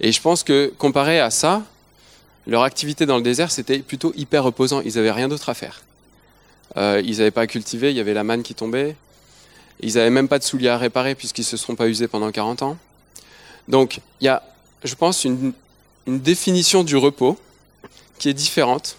Et 0.00 0.12
je 0.12 0.20
pense 0.20 0.42
que 0.42 0.72
comparé 0.78 1.20
à 1.20 1.30
ça, 1.30 1.62
leur 2.46 2.62
activité 2.62 3.04
dans 3.04 3.16
le 3.16 3.22
désert, 3.22 3.50
c'était 3.50 3.80
plutôt 3.80 4.12
hyper 4.16 4.44
reposant. 4.44 4.80
Ils 4.80 4.94
n'avaient 4.94 5.12
rien 5.12 5.28
d'autre 5.28 5.48
à 5.48 5.54
faire. 5.54 5.82
Euh, 6.76 7.02
ils 7.04 7.18
n'avaient 7.18 7.30
pas 7.30 7.42
à 7.42 7.46
cultiver, 7.46 7.90
il 7.90 7.96
y 7.96 8.00
avait 8.00 8.14
la 8.14 8.24
manne 8.24 8.42
qui 8.42 8.54
tombait. 8.54 8.96
Ils 9.80 9.94
n'avaient 9.94 10.10
même 10.10 10.28
pas 10.28 10.38
de 10.38 10.44
souliers 10.44 10.68
à 10.68 10.78
réparer 10.78 11.14
puisqu'ils 11.14 11.42
ne 11.42 11.46
se 11.46 11.56
sont 11.56 11.76
pas 11.76 11.88
usés 11.88 12.08
pendant 12.08 12.30
40 12.30 12.62
ans. 12.62 12.76
Donc 13.68 14.00
il 14.20 14.24
y 14.24 14.28
a, 14.28 14.42
je 14.84 14.94
pense, 14.94 15.24
une, 15.24 15.52
une 16.06 16.20
définition 16.20 16.84
du 16.84 16.96
repos 16.96 17.38
qui 18.18 18.28
est 18.28 18.34
différente 18.34 18.96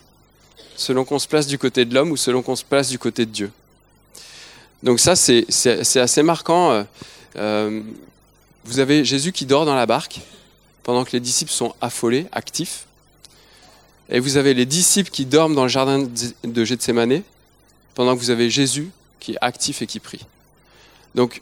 selon 0.75 1.03
qu'on 1.03 1.19
se 1.19 1.27
place 1.27 1.47
du 1.47 1.57
côté 1.57 1.85
de 1.85 1.93
l'homme 1.93 2.11
ou 2.11 2.17
selon 2.17 2.41
qu'on 2.41 2.55
se 2.55 2.63
place 2.63 2.89
du 2.89 2.99
côté 2.99 3.25
de 3.25 3.31
Dieu. 3.31 3.51
Donc 4.83 4.99
ça, 4.99 5.15
c'est 5.15 5.97
assez 5.97 6.23
marquant. 6.23 6.71
Euh, 6.71 6.83
euh, 7.35 7.81
vous 8.65 8.79
avez 8.79 9.03
Jésus 9.03 9.31
qui 9.31 9.45
dort 9.45 9.65
dans 9.65 9.75
la 9.75 9.85
barque 9.85 10.21
pendant 10.83 11.03
que 11.03 11.11
les 11.11 11.19
disciples 11.19 11.51
sont 11.51 11.73
affolés, 11.81 12.27
actifs. 12.31 12.85
Et 14.09 14.19
vous 14.19 14.37
avez 14.37 14.53
les 14.53 14.65
disciples 14.65 15.11
qui 15.11 15.25
dorment 15.25 15.53
dans 15.53 15.63
le 15.63 15.69
jardin 15.69 16.07
de 16.43 16.65
Gethsemane 16.65 17.21
pendant 17.93 18.15
que 18.15 18.21
vous 18.21 18.29
avez 18.29 18.49
Jésus 18.49 18.89
qui 19.19 19.33
est 19.33 19.37
actif 19.41 19.81
et 19.81 19.87
qui 19.87 19.99
prie. 19.99 20.25
Donc 21.13 21.41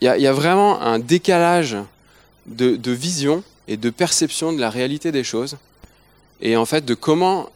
il 0.00 0.06
y, 0.06 0.26
a 0.26 0.32
vraiment 0.32 0.80
un 0.82 0.98
décalage 0.98 1.76
de, 2.46 2.90
vision 2.90 3.44
et 3.68 3.76
de 3.76 3.88
perception 3.88 4.52
de 4.52 4.60
la 4.60 4.68
réalité 4.68 5.12
des 5.12 5.22
choses 5.22 5.56
et 6.40 6.56
en 6.56 6.64
fait 6.64 6.84
de 6.84 6.94
comment 6.94 7.48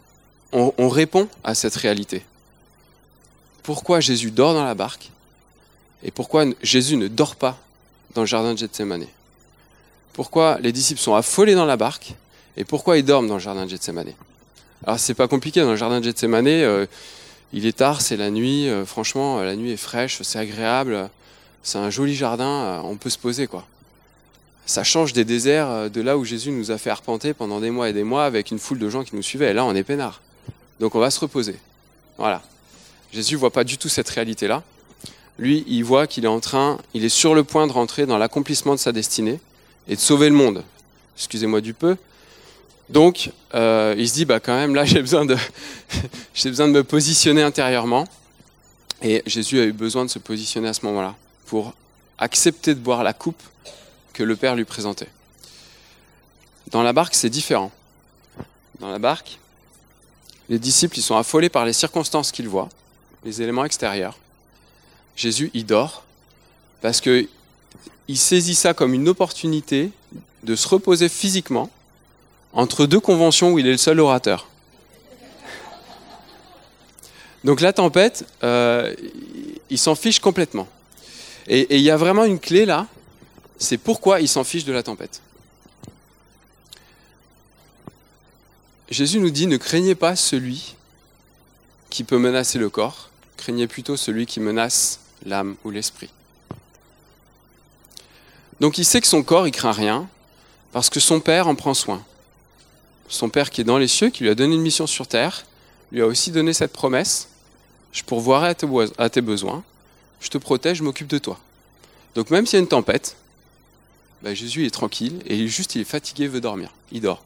on 0.53 0.89
répond 0.89 1.29
à 1.43 1.57
cette 1.57 1.75
réalité. 1.75 2.25
Pourquoi 3.65 3.99
Jésus 3.99 4.31
dort 4.31 4.55
dans 4.55 4.65
la 4.65 4.75
barque 4.75 5.11
et 6.07 6.13
pourquoi 6.13 6.47
Jésus 6.63 6.97
ne 6.97 7.09
dort 7.09 7.35
pas 7.35 7.59
dans 8.15 8.23
le 8.23 8.27
jardin 8.27 8.55
de 8.55 8.59
Gethsemane? 8.59 9.07
Pourquoi 10.13 10.59
les 10.61 10.71
disciples 10.71 11.01
sont 11.01 11.17
affolés 11.17 11.57
dans 11.57 11.67
la 11.67 11.77
barque 11.77 12.15
et 12.57 12.65
pourquoi 12.65 12.97
ils 12.97 13.05
dorment 13.05 13.27
dans 13.27 13.35
le 13.35 13.41
jardin 13.41 13.65
de 13.65 13.71
Gethsemane? 13.71 14.13
Alors 14.87 15.01
c'est 15.01 15.15
pas 15.15 15.27
compliqué 15.27 15.61
dans 15.61 15.71
le 15.71 15.77
jardin 15.77 15.99
de 15.99 16.05
Gethsemane, 16.05 16.47
euh, 16.47 16.87
il 17.53 17.67
est 17.67 17.77
tard, 17.77 18.01
c'est 18.01 18.17
la 18.17 18.31
nuit, 18.31 18.69
euh, 18.69 18.87
franchement 18.87 19.43
la 19.43 19.57
nuit 19.57 19.73
est 19.73 19.77
fraîche, 19.77 20.23
c'est 20.23 20.39
agréable, 20.39 21.11
c'est 21.65 21.79
un 21.79 21.91
joli 21.91 22.15
jardin, 22.15 22.45
euh, 22.47 22.81
on 22.85 22.97
peut 22.97 23.11
se 23.11 23.19
poser 23.19 23.49
quoi. 23.49 23.67
Ça 24.65 24.85
change 24.85 25.13
des 25.13 25.25
déserts 25.25 25.91
de 25.91 26.01
là 26.01 26.17
où 26.19 26.25
Jésus 26.25 26.53
nous 26.53 26.71
a 26.71 26.79
fait 26.79 26.91
arpenter 26.91 27.35
pendant 27.35 27.61
des 27.61 27.71
mois 27.71 27.89
et 27.89 27.93
des 27.93 28.05
mois 28.05 28.27
avec 28.27 28.53
une 28.53 28.61
foule 28.61 28.79
de 28.79 28.89
gens 28.89 29.05
qui 29.05 29.15
nous 29.15 29.23
suivaient. 29.23 29.51
Et 29.51 29.53
là, 29.53 29.65
on 29.65 29.77
est 29.77 29.85
peinard. 29.85 30.23
Donc 30.81 30.97
on 30.97 30.99
va 30.99 31.11
se 31.11 31.21
reposer. 31.21 31.55
Voilà. 32.19 32.43
Jésus 33.13 33.37
voit 33.37 33.53
pas 33.53 33.63
du 33.63 33.79
tout 33.79 33.89
cette 33.89 34.09
réalité-là 34.09 34.65
lui, 35.39 35.65
il 35.67 35.85
voit 35.85 36.07
qu'il 36.07 36.25
est 36.25 36.29
en 36.29 36.41
train, 36.41 36.79
il 36.95 37.05
est 37.05 37.11
sur 37.11 37.35
le 37.35 37.45
point 37.45 37.67
de 37.67 37.73
rentrer 37.73 38.07
dans 38.07 38.19
l'accomplissement 38.19 38.75
de 38.75 38.81
sa 38.81 38.93
destinée 38.93 39.39
et 39.89 39.97
de 39.97 40.01
sauver 40.01 40.29
le 40.29 40.35
monde. 40.35 40.65
Excusez-moi 41.17 41.61
du 41.61 41.75
peu. 41.75 41.97
Donc, 42.89 43.31
euh, 43.55 43.95
il 43.99 44.09
se 44.09 44.15
dit, 44.15 44.25
bah 44.25 44.41
quand 44.41 44.55
même, 44.55 44.75
là, 44.75 44.85
j'ai 44.85 45.01
besoin 45.01 45.25
de, 45.25 45.37
j'ai 46.35 46.49
besoin 46.49 46.69
de 46.69 46.73
me 46.73 46.85
positionner 46.85 47.43
intérieurement. 47.43 48.07
Et 49.03 49.23
Jésus 49.27 49.61
a 49.61 49.65
eu 49.65 49.73
besoin 49.73 50.05
de 50.05 50.11
se 50.11 50.19
positionner 50.19 50.69
à 50.69 50.73
ce 50.73 50.87
moment-là 50.87 51.15
pour 51.47 51.75
accepter 52.19 52.75
de 52.75 52.81
boire 52.81 53.05
la 53.05 53.13
coupe 53.13 53.43
que 54.15 54.23
le 54.23 54.37
Père 54.37 54.57
lui 54.57 54.65
présentait. 54.65 55.09
Dans 56.71 56.83
la 56.83 56.93
barque, 56.93 57.15
c'est 57.15 57.29
différent. 57.29 57.71
Dans 58.81 58.91
la 58.91 58.99
barque, 58.99 59.39
les 60.49 60.59
disciples, 60.59 60.99
ils 60.99 61.03
sont 61.03 61.17
affolés 61.17 61.49
par 61.49 61.65
les 61.65 61.73
circonstances 61.73 62.33
qu'ils 62.33 62.49
voient, 62.49 62.69
les 63.25 63.43
éléments 63.43 63.65
extérieurs. 63.65 64.17
Jésus, 65.17 65.51
il 65.55 65.67
dort 65.67 66.05
parce 66.83 67.01
que 67.01 67.27
il 68.09 68.19
saisit 68.19 68.55
ça 68.55 68.75
comme 68.75 68.95
une 68.95 69.09
opportunité 69.09 69.91
de 70.45 70.55
se 70.55 70.69
reposer 70.69 71.09
physiquement 71.09 71.71
entre 72.53 72.87
deux 72.87 73.01
conventions 73.01 73.53
où 73.53 73.59
il 73.59 73.67
est 73.67 73.73
le 73.73 73.77
seul 73.77 73.99
orateur. 73.99 74.47
Donc 77.43 77.61
la 77.61 77.73
tempête, 77.73 78.25
euh, 78.43 78.95
il 79.71 79.79
s'en 79.79 79.95
fiche 79.95 80.21
complètement. 80.21 80.69
Et 81.49 81.77
il 81.77 81.83
y 81.83 81.91
a 81.91 81.97
vraiment 81.97 82.25
une 82.25 82.41
clé 82.41 82.67
là, 82.67 82.87
c'est 83.59 83.79
pourquoi 83.79 84.21
il 84.21 84.29
s'en 84.29 84.45
fiche 84.45 84.65
de 84.65 84.73
la 84.73 84.83
tempête. 84.83 85.21
Jésus 88.91 89.19
nous 89.19 89.31
dit, 89.31 89.47
ne 89.47 89.57
craignez 89.57 89.95
pas 89.95 90.17
celui 90.17 90.75
qui 91.91 92.05
peut 92.05 92.19
menacer 92.19 92.59
le 92.59 92.69
corps, 92.69 93.11
craignez 93.37 93.67
plutôt 93.67 93.97
celui 93.97 94.27
qui 94.27 94.41
menace 94.41 95.01
l'âme 95.25 95.57
ou 95.65 95.71
l'esprit. 95.71 96.11
Donc 98.61 98.79
il 98.79 98.85
sait 98.85 99.01
que 99.01 99.07
son 99.07 99.23
corps, 99.23 99.47
il 99.47 99.53
craint 99.53 99.73
rien, 99.73 100.09
parce 100.73 100.91
que 100.91 101.01
son 101.01 101.21
Père 101.21 101.49
en 101.49 101.55
prend 101.55 101.75
soin. 101.75 102.03
Son 103.09 103.29
Père 103.29 103.51
qui 103.51 103.61
est 103.61 103.65
dans 103.65 103.79
les 103.79 103.89
cieux, 103.89 104.11
qui 104.11 104.25
lui 104.25 104.31
a 104.31 104.35
donné 104.35 104.55
une 104.55 104.63
mission 104.63 104.87
sur 104.87 105.07
terre, 105.07 105.45
lui 105.93 106.03
a 106.03 106.07
aussi 106.07 106.31
donné 106.31 106.53
cette 106.53 106.73
promesse, 106.73 107.29
je 107.93 108.03
pourvoirai 108.03 108.55
à 108.99 109.09
tes 109.09 109.21
besoins, 109.21 109.63
je 110.21 110.29
te 110.29 110.39
protège, 110.39 110.79
je 110.79 110.83
m'occupe 110.83 111.09
de 111.09 111.19
toi. 111.19 111.39
Donc 112.15 112.31
même 112.31 112.47
s'il 112.47 112.57
y 112.57 112.61
a 112.61 112.61
une 112.61 112.69
tempête, 112.69 113.17
bah, 114.23 114.35
Jésus 114.35 114.67
est 114.67 114.71
tranquille 114.71 115.23
et 115.27 115.47
juste 115.49 115.75
il 115.75 115.83
est 115.83 115.85
fatigué, 115.85 116.27
veut 116.27 116.41
dormir. 116.41 116.71
Il 116.91 117.03
dort. 117.03 117.23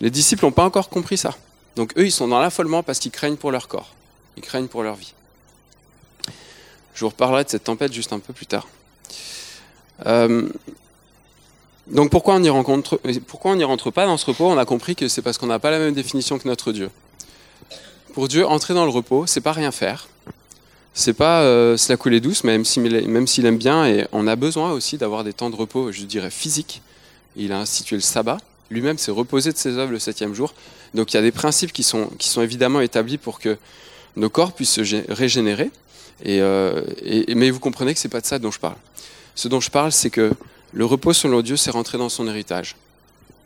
Les 0.00 0.10
disciples 0.10 0.44
n'ont 0.44 0.52
pas 0.52 0.64
encore 0.64 0.88
compris 0.88 1.18
ça. 1.18 1.36
Donc 1.76 1.96
eux, 1.98 2.06
ils 2.06 2.12
sont 2.12 2.28
dans 2.28 2.40
l'affolement 2.40 2.82
parce 2.82 2.98
qu'ils 2.98 3.10
craignent 3.10 3.36
pour 3.36 3.52
leur 3.52 3.68
corps. 3.68 3.94
Ils 4.36 4.42
craignent 4.42 4.68
pour 4.68 4.82
leur 4.82 4.96
vie. 4.96 5.12
Je 6.94 7.00
vous 7.00 7.08
reparlerai 7.08 7.44
de 7.44 7.48
cette 7.48 7.64
tempête 7.64 7.92
juste 7.92 8.12
un 8.12 8.18
peu 8.18 8.32
plus 8.32 8.46
tard. 8.46 8.66
Euh, 10.06 10.48
donc 11.86 12.10
pourquoi 12.10 12.36
on 12.36 12.40
n'y 12.40 12.50
rentre, 12.50 13.90
pas 13.90 14.06
dans 14.06 14.16
ce 14.16 14.26
repos? 14.26 14.46
On 14.46 14.58
a 14.58 14.64
compris 14.64 14.94
que 14.94 15.08
c'est 15.08 15.22
parce 15.22 15.38
qu'on 15.38 15.46
n'a 15.46 15.58
pas 15.58 15.70
la 15.70 15.78
même 15.78 15.94
définition 15.94 16.38
que 16.38 16.46
notre 16.46 16.72
Dieu. 16.72 16.90
Pour 18.14 18.28
Dieu, 18.28 18.46
entrer 18.46 18.74
dans 18.74 18.84
le 18.84 18.90
repos, 18.90 19.26
c'est 19.26 19.40
pas 19.40 19.52
rien 19.52 19.72
faire. 19.72 20.08
C'est 20.94 21.14
pas 21.14 21.42
euh, 21.42 21.76
se 21.76 21.92
la 21.92 21.96
couler 21.96 22.20
douce, 22.20 22.44
même 22.44 22.64
s'il 22.64 22.82
même 23.08 23.26
s'il 23.26 23.46
aime 23.46 23.58
bien, 23.58 23.86
et 23.86 24.06
on 24.12 24.26
a 24.26 24.36
besoin 24.36 24.72
aussi 24.72 24.98
d'avoir 24.98 25.24
des 25.24 25.32
temps 25.32 25.50
de 25.50 25.56
repos, 25.56 25.92
je 25.92 26.02
dirais 26.02 26.30
physiques. 26.30 26.82
Il 27.36 27.52
a 27.52 27.58
institué 27.58 27.96
le 27.96 28.02
sabbat. 28.02 28.38
Lui-même 28.70 28.98
s'est 28.98 29.10
reposé 29.10 29.52
de 29.52 29.56
ses 29.56 29.78
œuvres 29.78 29.92
le 29.92 29.98
septième 29.98 30.34
jour. 30.34 30.54
Donc 30.94 31.12
il 31.12 31.16
y 31.16 31.18
a 31.18 31.22
des 31.22 31.32
principes 31.32 31.72
qui 31.72 31.82
sont, 31.82 32.06
qui 32.18 32.28
sont 32.28 32.42
évidemment 32.42 32.80
établis 32.80 33.18
pour 33.18 33.40
que 33.40 33.56
nos 34.16 34.30
corps 34.30 34.52
puissent 34.52 34.74
se 34.74 35.12
régénérer. 35.12 35.70
Et, 36.22 36.40
euh, 36.40 36.82
mais 37.34 37.50
vous 37.50 37.60
comprenez 37.60 37.94
que 37.94 38.00
c'est 38.00 38.08
pas 38.08 38.20
de 38.20 38.26
ça 38.26 38.38
dont 38.38 38.50
je 38.50 38.60
parle. 38.60 38.76
Ce 39.34 39.48
dont 39.48 39.60
je 39.60 39.70
parle, 39.70 39.92
c'est 39.92 40.10
que 40.10 40.32
le 40.72 40.84
repos 40.84 41.12
selon 41.12 41.42
Dieu, 41.42 41.56
c'est 41.56 41.70
rentrer 41.70 41.98
dans 41.98 42.08
son 42.08 42.28
héritage. 42.28 42.76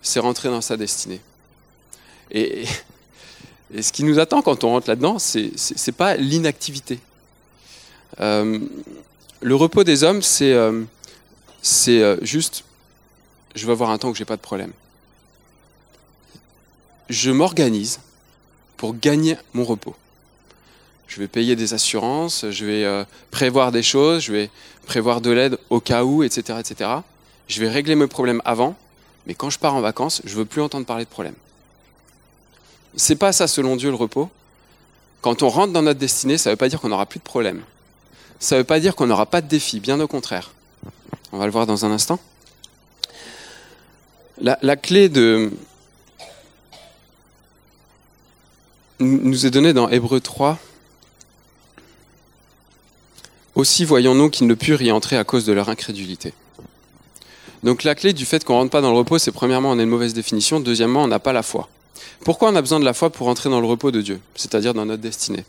C'est 0.03 0.21
rentrer 0.21 0.49
dans 0.49 0.61
sa 0.61 0.77
destinée. 0.77 1.21
Et, 2.31 2.65
et 3.75 3.83
ce 3.83 3.93
qui 3.93 4.05
nous 4.05 4.19
attend 4.19 4.43
quand 4.43 4.65
on 4.65 4.71
rentre 4.71 4.89
là-dedans, 4.89 5.19
c'est 5.19 5.53
n'est 5.87 5.93
pas 5.93 6.17
l'inactivité. 6.17 7.01
Euh, 8.21 8.61
le 9.41 9.55
repos 9.55 9.85
des 9.85 10.05
hommes, 10.05 10.23
c'est 10.23 10.53
euh, 10.53 10.83
euh, 11.89 12.17
juste, 12.23 12.65
je 13.55 13.67
vais 13.67 13.73
avoir 13.73 13.91
un 13.91 13.99
temps 13.99 14.11
où 14.11 14.15
j'ai 14.15 14.25
pas 14.25 14.37
de 14.37 14.43
problème. 14.43 14.73
Je 17.09 17.31
m'organise 17.31 18.01
pour 18.77 18.97
gagner 18.97 19.37
mon 19.53 19.65
repos. 19.65 19.95
Je 21.07 21.21
vais 21.21 21.29
payer 21.29 21.55
des 21.57 21.75
assurances, 21.75 22.47
je 22.51 22.65
vais 22.65 23.05
prévoir 23.31 23.73
des 23.73 23.83
choses, 23.83 24.23
je 24.23 24.33
vais 24.33 24.51
prévoir 24.87 25.21
de 25.21 25.31
l'aide 25.31 25.59
au 25.71 25.81
cas 25.81 26.05
où, 26.05 26.23
etc., 26.23 26.59
etc. 26.59 26.91
Je 27.47 27.61
vais 27.61 27.69
régler 27.69 27.95
mes 27.95 28.07
problèmes 28.07 28.41
avant, 28.45 28.75
mais 29.27 29.35
quand 29.35 29.51
je 29.51 29.59
pars 29.59 29.75
en 29.75 29.81
vacances, 29.81 30.23
je 30.25 30.35
veux 30.35 30.45
plus 30.45 30.63
entendre 30.63 30.87
parler 30.87 31.05
de 31.05 31.11
problèmes. 31.11 31.35
C'est 32.97 33.17
pas 33.17 33.33
ça 33.33 33.47
selon 33.47 33.77
Dieu 33.77 33.91
le 33.91 33.97
repos. 33.97 34.31
Quand 35.21 35.43
on 35.43 35.49
rentre 35.49 35.73
dans 35.73 35.83
notre 35.83 35.99
destinée, 35.99 36.39
ça 36.39 36.51
ne 36.51 36.53
veut 36.53 36.59
pas 36.59 36.69
dire 36.69 36.81
qu'on 36.81 36.89
n'aura 36.89 37.07
plus 37.07 37.19
de 37.19 37.25
problèmes. 37.25 37.63
Ça 38.39 38.57
ne 38.57 38.61
veut 38.61 38.67
pas 38.67 38.81
dire 38.81 38.95
qu'on 38.95 39.07
n'aura 39.07 39.27
pas 39.27 39.41
de 39.41 39.49
défis, 39.49 39.81
bien 39.81 39.99
au 40.01 40.07
contraire. 40.07 40.53
On 41.33 41.39
va 41.39 41.47
le 41.47 41.53
voir 41.53 41.67
dans 41.67 41.85
un 41.85 41.91
instant. 41.91 42.19
La, 44.41 44.59
la 44.63 44.77
clé 44.77 45.09
de 45.09 45.51
nous 49.01 49.47
est 49.47 49.51
donnée 49.51 49.73
dans 49.73 49.89
Hébreu 49.89 50.21
3. 50.21 50.59
Aussi 53.55 53.85
voyons-nous 53.85 54.31
qu'ils 54.31 54.47
ne 54.47 54.55
purent 54.55 54.83
y 54.83 54.91
entrer 54.91 55.17
à 55.17 55.25
cause 55.25 55.47
de 55.47 55.53
leur 55.53 55.69
incrédulité. 55.69 56.33
Donc 57.63 57.83
la 57.83 57.95
clé 57.95 58.13
du 58.13 58.27
fait 58.27 58.45
qu'on 58.45 58.55
ne 58.55 58.59
rentre 58.59 58.71
pas 58.71 58.81
dans 58.81 58.91
le 58.91 58.99
repos, 58.99 59.19
c'est 59.19 59.33
premièrement 59.33 59.71
on 59.71 59.79
a 59.79 59.83
une 59.83 59.89
mauvaise 59.89 60.13
définition, 60.13 60.61
deuxièmement 60.61 61.03
on 61.03 61.09
n'a 61.09 61.19
pas 61.19 61.33
la 61.33 61.43
foi. 61.43 61.69
Pourquoi 62.25 62.51
on 62.51 62.57
a 62.57 62.61
besoin 62.61 62.81
de 62.81 62.85
la 62.85 62.95
foi 62.95 63.11
pour 63.11 63.29
entrer 63.29 63.49
dans 63.49 63.61
le 63.61 63.67
repos 63.67 63.91
de 63.91 64.03
Dieu, 64.03 64.21
c'est-à-dire 64.35 64.75
dans 64.75 64.85
notre 64.85 65.03
destinée? 65.03 65.45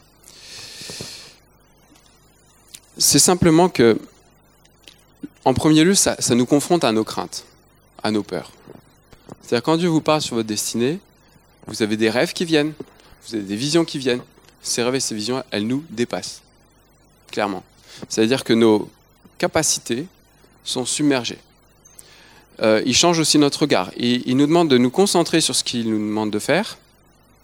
C'est 2.97 3.19
simplement 3.19 3.67
que, 3.67 3.99
en 5.43 5.53
premier 5.53 5.83
lieu, 5.83 5.95
ça, 5.95 6.15
nous 6.29 6.45
confronte 6.45 6.85
à 6.85 6.91
nos 6.93 7.03
craintes, 7.03 7.45
à 8.01 8.11
nos 8.11 8.23
peurs. 8.23 8.51
C'est-à-dire 9.41 9.63
quand 9.63 9.77
Dieu 9.77 9.89
vous 9.89 10.01
parle 10.01 10.21
sur 10.21 10.35
votre 10.35 10.47
destinée, 10.47 10.99
vous 11.67 11.81
avez 11.81 11.97
des 11.97 12.09
rêves 12.09 12.31
qui 12.31 12.45
viennent, 12.45 12.73
vous 13.27 13.35
avez 13.35 13.43
des 13.43 13.55
visions 13.55 13.83
qui 13.83 13.97
viennent. 13.97 14.21
Ces 14.61 14.81
rêves 14.81 14.95
et 14.95 14.99
ces 14.99 15.15
visions, 15.15 15.43
elles 15.51 15.67
nous 15.67 15.83
dépassent, 15.89 16.41
clairement. 17.31 17.63
C'est-à-dire 18.09 18.43
que 18.43 18.53
nos 18.53 18.89
capacités 19.37 20.05
sont 20.63 20.85
submergées. 20.85 21.39
Euh, 22.61 22.81
il 22.85 22.95
change 22.95 23.19
aussi 23.19 23.37
notre 23.37 23.61
regard. 23.61 23.91
il 23.97 24.37
nous 24.37 24.47
demande 24.47 24.69
de 24.69 24.77
nous 24.77 24.89
concentrer 24.89 25.41
sur 25.41 25.55
ce 25.55 25.63
qu'il 25.63 25.89
nous 25.89 25.97
demande 25.97 26.31
de 26.31 26.39
faire. 26.39 26.77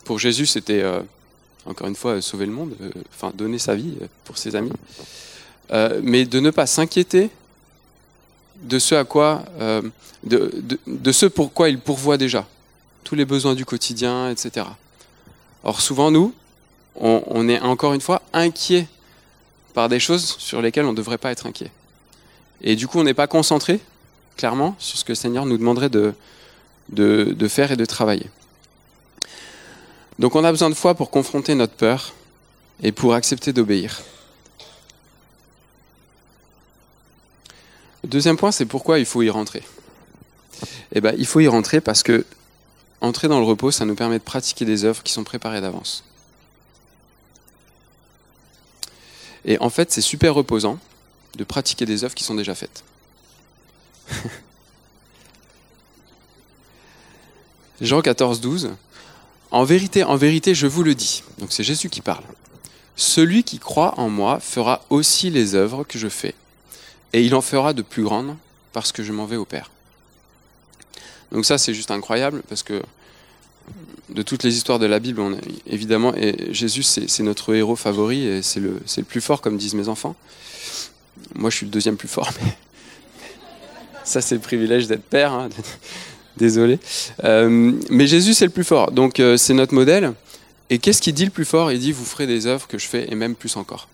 Pour 0.05 0.19
Jésus, 0.19 0.45
c'était, 0.45 0.81
euh, 0.81 1.01
encore 1.65 1.87
une 1.87 1.95
fois, 1.95 2.21
sauver 2.21 2.45
le 2.45 2.53
monde, 2.53 2.73
euh, 2.81 2.89
enfin 3.13 3.31
donner 3.35 3.59
sa 3.59 3.75
vie 3.75 3.95
pour 4.25 4.37
ses 4.37 4.55
amis. 4.55 4.71
mais 6.03 6.25
de 6.25 6.39
ne 6.39 6.49
pas 6.49 6.65
s'inquiéter 6.65 7.29
de 8.63 8.77
ce 8.77 8.93
à 8.93 9.05
quoi, 9.05 9.45
de, 10.23 11.11
ce 11.11 11.25
il 11.67 11.79
pourvoit 11.79 12.17
déjà, 12.17 12.45
tous 13.05 13.15
les 13.15 13.25
besoins 13.25 13.55
du 13.55 13.63
quotidien, 13.65 14.29
etc. 14.29 14.65
Or, 15.63 15.79
souvent, 15.79 16.11
nous, 16.11 16.33
on 16.95 17.47
est 17.47 17.59
encore 17.61 17.93
une 17.93 18.01
fois 18.01 18.21
inquiets 18.33 18.87
par 19.73 19.89
des 19.89 19.99
choses 19.99 20.35
sur 20.37 20.61
lesquelles 20.61 20.85
on 20.85 20.91
ne 20.91 20.97
devrait 20.97 21.17
pas 21.17 21.31
être 21.31 21.45
inquiet. 21.45 21.71
Et 22.61 22.75
du 22.75 22.87
coup, 22.87 22.99
on 22.99 23.03
n'est 23.03 23.13
pas 23.13 23.27
concentré 23.27 23.79
clairement 24.37 24.75
sur 24.79 24.97
ce 24.97 25.03
que 25.03 25.11
le 25.11 25.15
Seigneur 25.15 25.45
nous 25.45 25.57
demanderait 25.57 25.89
de, 25.89 26.13
faire 27.47 27.71
et 27.71 27.75
de 27.75 27.85
travailler. 27.85 28.27
Donc 30.19 30.35
on 30.35 30.43
a 30.43 30.51
besoin 30.51 30.69
de 30.69 30.75
foi 30.75 30.95
pour 30.95 31.09
confronter 31.09 31.55
notre 31.55 31.73
peur 31.73 32.13
et 32.83 32.91
pour 32.91 33.13
accepter 33.13 33.53
d'obéir. 33.53 34.01
Deuxième 38.03 38.37
point, 38.37 38.51
c'est 38.51 38.65
pourquoi 38.65 38.99
il 38.99 39.05
faut 39.05 39.21
y 39.21 39.29
rentrer. 39.29 39.63
Eh 40.93 41.01
ben, 41.01 41.13
il 41.17 41.25
faut 41.25 41.39
y 41.39 41.47
rentrer 41.47 41.81
parce 41.81 42.03
que 42.03 42.25
entrer 42.99 43.27
dans 43.27 43.39
le 43.39 43.45
repos, 43.45 43.71
ça 43.71 43.85
nous 43.85 43.95
permet 43.95 44.17
de 44.17 44.23
pratiquer 44.23 44.65
des 44.65 44.85
œuvres 44.85 45.03
qui 45.03 45.13
sont 45.13 45.23
préparées 45.23 45.61
d'avance. 45.61 46.03
Et 49.45 49.57
en 49.59 49.69
fait, 49.69 49.91
c'est 49.91 50.01
super 50.01 50.33
reposant 50.33 50.79
de 51.35 51.43
pratiquer 51.43 51.85
des 51.85 52.03
œuvres 52.03 52.15
qui 52.15 52.23
sont 52.23 52.35
déjà 52.35 52.55
faites. 52.55 52.83
Jean 57.81 58.01
14, 58.01 58.41
12. 58.41 58.71
En 59.49 59.63
vérité, 59.63 60.03
en 60.03 60.15
vérité, 60.15 60.53
je 60.53 60.67
vous 60.67 60.83
le 60.83 60.93
dis. 60.95 61.23
Donc 61.39 61.51
c'est 61.51 61.63
Jésus 61.63 61.89
qui 61.89 62.01
parle. 62.01 62.23
Celui 62.95 63.43
qui 63.43 63.57
croit 63.57 63.99
en 63.99 64.09
moi 64.09 64.39
fera 64.39 64.85
aussi 64.89 65.29
les 65.29 65.55
œuvres 65.55 65.83
que 65.83 65.97
je 65.97 66.07
fais. 66.07 66.35
Et 67.13 67.23
il 67.23 67.33
en 67.35 67.41
fera 67.41 67.73
de 67.73 67.81
plus 67.81 68.03
grandes 68.03 68.37
parce 68.73 68.91
que 68.91 69.03
je 69.03 69.11
m'en 69.11 69.25
vais 69.25 69.37
au 69.37 69.45
Père. 69.45 69.71
Donc 71.31 71.45
ça, 71.45 71.57
c'est 71.57 71.73
juste 71.73 71.91
incroyable 71.91 72.43
parce 72.47 72.63
que 72.63 72.81
de 74.09 74.21
toutes 74.21 74.43
les 74.43 74.55
histoires 74.57 74.79
de 74.79 74.85
la 74.85 74.99
Bible, 74.99 75.21
on 75.21 75.37
évidemment, 75.67 76.13
et 76.15 76.53
Jésus, 76.53 76.83
c'est 76.83 77.23
notre 77.23 77.53
héros 77.55 77.75
favori 77.75 78.25
et 78.25 78.41
c'est 78.41 78.59
le, 78.59 78.81
le 78.97 79.03
plus 79.03 79.21
fort, 79.21 79.41
comme 79.41 79.57
disent 79.57 79.73
mes 79.73 79.87
enfants. 79.87 80.15
Moi, 81.35 81.49
je 81.49 81.57
suis 81.57 81.65
le 81.65 81.71
deuxième 81.71 81.97
plus 81.97 82.07
fort, 82.07 82.31
mais 82.43 82.51
ça, 84.03 84.21
c'est 84.21 84.35
le 84.35 84.41
privilège 84.41 84.87
d'être 84.87 85.03
père. 85.03 85.31
Hein. 85.31 85.49
Désolé. 86.37 86.79
Euh, 87.23 87.73
mais 87.89 88.07
Jésus, 88.07 88.33
c'est 88.33 88.45
le 88.45 88.51
plus 88.51 88.63
fort. 88.63 88.91
Donc, 88.91 89.19
euh, 89.19 89.37
c'est 89.37 89.53
notre 89.53 89.73
modèle. 89.73 90.13
Et 90.69 90.79
qu'est-ce 90.79 91.01
qu'il 91.01 91.13
dit 91.13 91.25
le 91.25 91.31
plus 91.31 91.45
fort? 91.45 91.71
Il 91.71 91.79
dit 91.79 91.91
Vous 91.91 92.05
ferez 92.05 92.27
des 92.27 92.47
œuvres 92.47 92.67
que 92.67 92.77
je 92.77 92.87
fais, 92.87 93.11
et 93.11 93.15
même 93.15 93.35
plus 93.35 93.57
encore. 93.57 93.87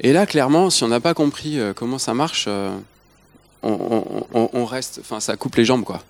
Et 0.00 0.12
là, 0.12 0.26
clairement, 0.26 0.70
si 0.70 0.84
on 0.84 0.88
n'a 0.88 1.00
pas 1.00 1.14
compris 1.14 1.58
euh, 1.58 1.72
comment 1.74 1.98
ça 1.98 2.14
marche, 2.14 2.48
on, 3.62 4.64
reste. 4.64 5.00
Enfin, 5.00 5.20
ça 5.20 5.36
coupe 5.36 5.56
les 5.56 5.64
jambes, 5.64 5.84
quoi. 5.84 6.02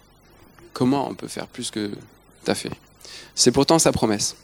Comment 0.79 1.09
on 1.11 1.15
peut 1.15 1.27
faire 1.27 1.49
plus 1.49 1.73
que 1.73 1.91
tu 2.47 2.55
fait 2.55 2.71
C'est 3.35 3.51
pourtant 3.51 3.81
sa 3.81 3.91
promesse. 3.91 4.37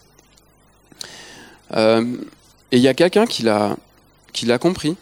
Et 1.71 2.03
il 2.73 2.81
y 2.81 2.89
a 2.89 2.95
quelqu'un 2.95 3.25
qui 3.25 3.45
l'a, 3.45 3.77
compris. 4.59 4.97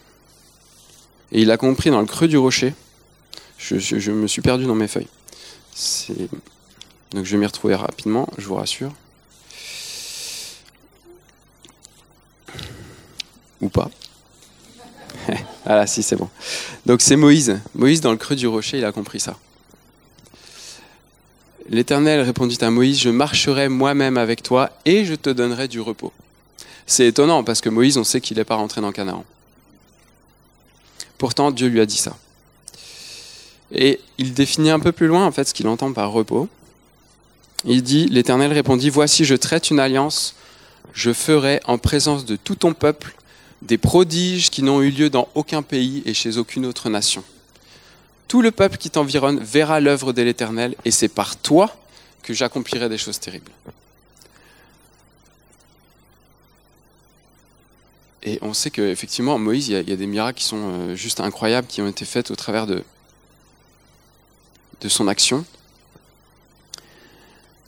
Et 1.32 1.40
il 1.40 1.48
l'a 1.48 1.56
compris 1.56 1.88
dans 1.88 2.02
le 2.02 2.06
creux 2.06 2.28
du 2.28 2.36
rocher. 2.36 2.74
Je, 3.56 4.10
me 4.10 4.26
suis 4.26 4.42
perdu 4.42 4.66
dans 4.66 4.74
mes 4.74 4.88
feuilles. 4.88 5.08
Donc 7.12 7.24
je 7.24 7.32
vais 7.32 7.38
m'y 7.38 7.46
retrouver 7.46 7.76
rapidement, 7.76 8.28
je 8.36 8.46
vous 8.46 8.56
rassure. 8.56 8.92
Ou 13.62 13.70
pas. 13.70 13.90
ah 15.64 15.86
si, 15.86 16.02
c'est 16.02 16.16
bon. 16.16 16.28
Donc 16.84 17.00
c'est 17.00 17.16
Moïse. 17.16 17.58
Moïse, 17.74 18.02
dans 18.02 18.10
le 18.10 18.18
creux 18.18 18.36
du 18.36 18.46
rocher, 18.46 18.76
il 18.76 18.84
a 18.84 18.92
compris 18.92 19.18
ça. 19.18 19.38
L'Éternel 21.72 22.20
répondit 22.20 22.58
à 22.60 22.70
Moïse, 22.70 23.00
Je 23.00 23.08
marcherai 23.08 23.70
moi-même 23.70 24.18
avec 24.18 24.42
toi 24.42 24.70
et 24.84 25.06
je 25.06 25.14
te 25.14 25.30
donnerai 25.30 25.68
du 25.68 25.80
repos. 25.80 26.12
C'est 26.86 27.06
étonnant 27.06 27.42
parce 27.44 27.62
que 27.62 27.70
Moïse, 27.70 27.96
on 27.96 28.04
sait 28.04 28.20
qu'il 28.20 28.36
n'est 28.36 28.44
pas 28.44 28.56
rentré 28.56 28.82
dans 28.82 28.92
Canaan. 28.92 29.24
Pourtant, 31.16 31.50
Dieu 31.50 31.68
lui 31.68 31.80
a 31.80 31.86
dit 31.86 31.96
ça. 31.96 32.18
Et 33.74 34.00
il 34.18 34.34
définit 34.34 34.68
un 34.70 34.80
peu 34.80 34.92
plus 34.92 35.06
loin 35.06 35.24
en 35.24 35.32
fait 35.32 35.48
ce 35.48 35.54
qu'il 35.54 35.66
entend 35.66 35.90
par 35.94 36.12
repos. 36.12 36.46
Il 37.64 37.82
dit, 37.82 38.06
l'Éternel 38.06 38.52
répondit, 38.52 38.90
Voici, 38.90 39.24
je 39.24 39.34
traite 39.34 39.70
une 39.70 39.80
alliance, 39.80 40.34
je 40.92 41.14
ferai 41.14 41.60
en 41.64 41.78
présence 41.78 42.26
de 42.26 42.36
tout 42.36 42.56
ton 42.56 42.74
peuple 42.74 43.14
des 43.62 43.78
prodiges 43.78 44.50
qui 44.50 44.62
n'ont 44.62 44.82
eu 44.82 44.90
lieu 44.90 45.08
dans 45.08 45.28
aucun 45.34 45.62
pays 45.62 46.02
et 46.04 46.12
chez 46.12 46.36
aucune 46.36 46.66
autre 46.66 46.90
nation. 46.90 47.24
Tout 48.28 48.42
le 48.42 48.50
peuple 48.50 48.78
qui 48.78 48.90
t'environne 48.90 49.38
verra 49.38 49.80
l'œuvre 49.80 50.12
de 50.12 50.22
l'Éternel, 50.22 50.74
et 50.84 50.90
c'est 50.90 51.08
par 51.08 51.36
toi 51.36 51.74
que 52.22 52.32
j'accomplirai 52.32 52.88
des 52.88 52.98
choses 52.98 53.18
terribles. 53.20 53.50
Et 58.22 58.38
on 58.40 58.54
sait 58.54 58.70
qu'effectivement, 58.70 59.38
Moïse, 59.38 59.68
il 59.68 59.88
y, 59.88 59.92
a, 59.92 59.96
des 59.96 60.06
miracles 60.06 60.38
qui 60.38 60.44
sont 60.44 60.60
euh, 60.62 60.94
juste 60.94 61.18
incroyables, 61.18 61.66
qui 61.66 61.82
ont 61.82 61.88
été 61.88 62.04
faits 62.04 62.30
au 62.30 62.36
travers 62.36 62.68
de, 62.68 62.84
de 64.80 64.88
son 64.88 65.08
action. 65.08 65.44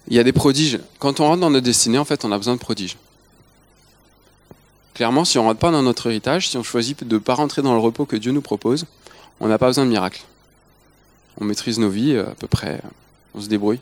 Il 0.07 0.15
y 0.15 0.19
a 0.19 0.23
des 0.23 0.33
prodiges. 0.33 0.79
Quand 1.01 1.19
on 1.19 1.27
rentre 1.27 1.41
dans 1.41 1.51
notre 1.51 1.65
destinée, 1.65 1.99
en 1.99 2.05
fait, 2.05 2.25
on 2.25 2.31
a 2.31 2.39
besoin 2.39 2.55
de 2.55 2.61
prodiges. 2.61 2.97
Clairement, 4.95 5.25
si 5.25 5.39
on 5.39 5.43
ne 5.43 5.49
rentre 5.49 5.59
pas 5.59 5.73
dans 5.73 5.83
notre 5.83 6.07
héritage, 6.09 6.49
si 6.49 6.57
on 6.57 6.63
choisit 6.63 7.03
de 7.03 7.15
ne 7.17 7.19
pas 7.19 7.35
rentrer 7.35 7.63
dans 7.63 7.73
le 7.73 7.81
repos 7.81 8.07
que 8.07 8.15
Dieu 8.15 8.31
nous 8.31 8.43
propose, 8.43 8.87
on 9.41 9.49
n'a 9.49 9.59
pas 9.59 9.67
besoin 9.67 9.85
de 9.85 9.91
miracles. 9.91 10.23
On 11.39 11.45
maîtrise 11.45 11.79
nos 11.79 11.91
vies 11.91 12.17
à 12.17 12.35
peu 12.39 12.47
près, 12.47 12.81
on 13.35 13.41
se 13.41 13.49
débrouille. 13.49 13.81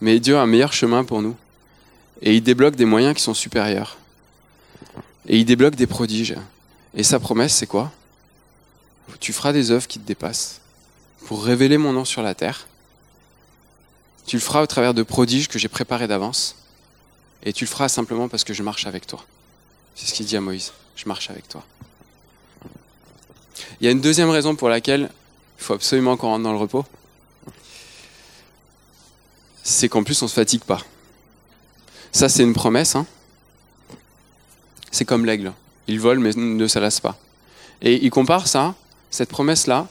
Mais 0.00 0.20
Dieu 0.20 0.36
a 0.36 0.42
un 0.42 0.46
meilleur 0.46 0.72
chemin 0.72 1.04
pour 1.04 1.22
nous. 1.22 1.36
Et 2.22 2.34
il 2.34 2.42
débloque 2.42 2.76
des 2.76 2.84
moyens 2.84 3.14
qui 3.14 3.22
sont 3.22 3.34
supérieurs. 3.34 3.98
Et 5.26 5.38
il 5.38 5.44
débloque 5.44 5.74
des 5.74 5.86
prodiges. 5.86 6.36
Et 6.94 7.02
sa 7.02 7.18
promesse, 7.18 7.54
c'est 7.54 7.66
quoi? 7.66 7.92
Tu 9.18 9.32
feras 9.32 9.52
des 9.52 9.70
œuvres 9.70 9.86
qui 9.86 9.98
te 9.98 10.06
dépassent 10.06 10.60
pour 11.26 11.44
révéler 11.44 11.78
mon 11.78 11.92
nom 11.92 12.04
sur 12.04 12.22
la 12.22 12.34
terre. 12.34 12.66
Tu 14.26 14.36
le 14.36 14.40
feras 14.40 14.62
au 14.62 14.66
travers 14.66 14.94
de 14.94 15.02
prodiges 15.02 15.48
que 15.48 15.58
j'ai 15.58 15.68
préparés 15.68 16.08
d'avance. 16.08 16.56
Et 17.42 17.52
tu 17.52 17.64
le 17.64 17.70
feras 17.70 17.88
simplement 17.88 18.28
parce 18.28 18.44
que 18.44 18.54
je 18.54 18.62
marche 18.62 18.86
avec 18.86 19.06
toi. 19.06 19.24
C'est 19.94 20.06
ce 20.06 20.14
qu'il 20.14 20.26
dit 20.26 20.36
à 20.36 20.40
Moïse. 20.40 20.72
Je 20.96 21.06
marche 21.08 21.30
avec 21.30 21.48
toi. 21.48 21.64
Il 23.80 23.84
y 23.84 23.88
a 23.88 23.90
une 23.90 24.00
deuxième 24.00 24.30
raison 24.30 24.54
pour 24.54 24.68
laquelle 24.68 25.10
il 25.60 25.64
faut 25.64 25.74
absolument 25.74 26.16
qu'on 26.16 26.28
rentre 26.28 26.44
dans 26.44 26.52
le 26.52 26.58
repos. 26.58 26.84
C'est 29.62 29.88
qu'en 29.88 30.02
plus, 30.02 30.20
on 30.22 30.24
ne 30.24 30.30
se 30.30 30.34
fatigue 30.34 30.64
pas. 30.64 30.80
Ça, 32.12 32.28
c'est 32.28 32.42
une 32.42 32.54
promesse. 32.54 32.96
Hein 32.96 33.06
c'est 34.90 35.04
comme 35.04 35.24
l'aigle. 35.24 35.52
Il 35.86 36.00
vole 36.00 36.18
mais 36.18 36.32
ne 36.34 36.66
s'alasse 36.66 37.00
pas. 37.00 37.16
Et 37.82 38.04
il 38.04 38.10
compare 38.10 38.48
ça, 38.48 38.74
cette 39.10 39.30
promesse-là, 39.30 39.88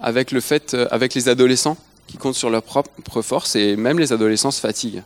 avec 0.00 0.30
le 0.30 0.40
fait, 0.40 0.74
euh, 0.74 0.88
avec 0.90 1.14
les 1.14 1.28
adolescents 1.28 1.76
qui 2.06 2.18
comptent 2.18 2.34
sur 2.34 2.50
leur 2.50 2.62
propre 2.62 3.22
force 3.22 3.56
et 3.56 3.76
même 3.76 3.98
les 3.98 4.12
adolescents 4.12 4.50
se 4.50 4.60
fatiguent. 4.60 5.02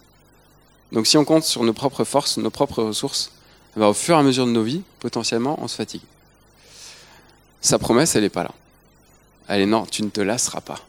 Donc 0.92 1.06
si 1.06 1.16
on 1.16 1.24
compte 1.24 1.44
sur 1.44 1.62
nos 1.64 1.72
propres 1.72 2.04
forces, 2.04 2.38
nos 2.38 2.50
propres 2.50 2.82
ressources, 2.82 3.30
eh 3.76 3.80
ben, 3.80 3.86
au 3.86 3.94
fur 3.94 4.16
et 4.16 4.18
à 4.18 4.22
mesure 4.22 4.46
de 4.46 4.50
nos 4.50 4.62
vies, 4.62 4.82
potentiellement, 4.98 5.58
on 5.62 5.68
se 5.68 5.76
fatigue. 5.76 6.02
Sa 7.60 7.78
promesse, 7.78 8.16
elle 8.16 8.22
n'est 8.22 8.30
pas 8.30 8.42
là. 8.42 8.52
Est 9.58 9.66
non, 9.66 9.84
tu 9.86 10.02
ne 10.02 10.10
te 10.10 10.20
lasseras 10.20 10.60
pas. 10.60 10.80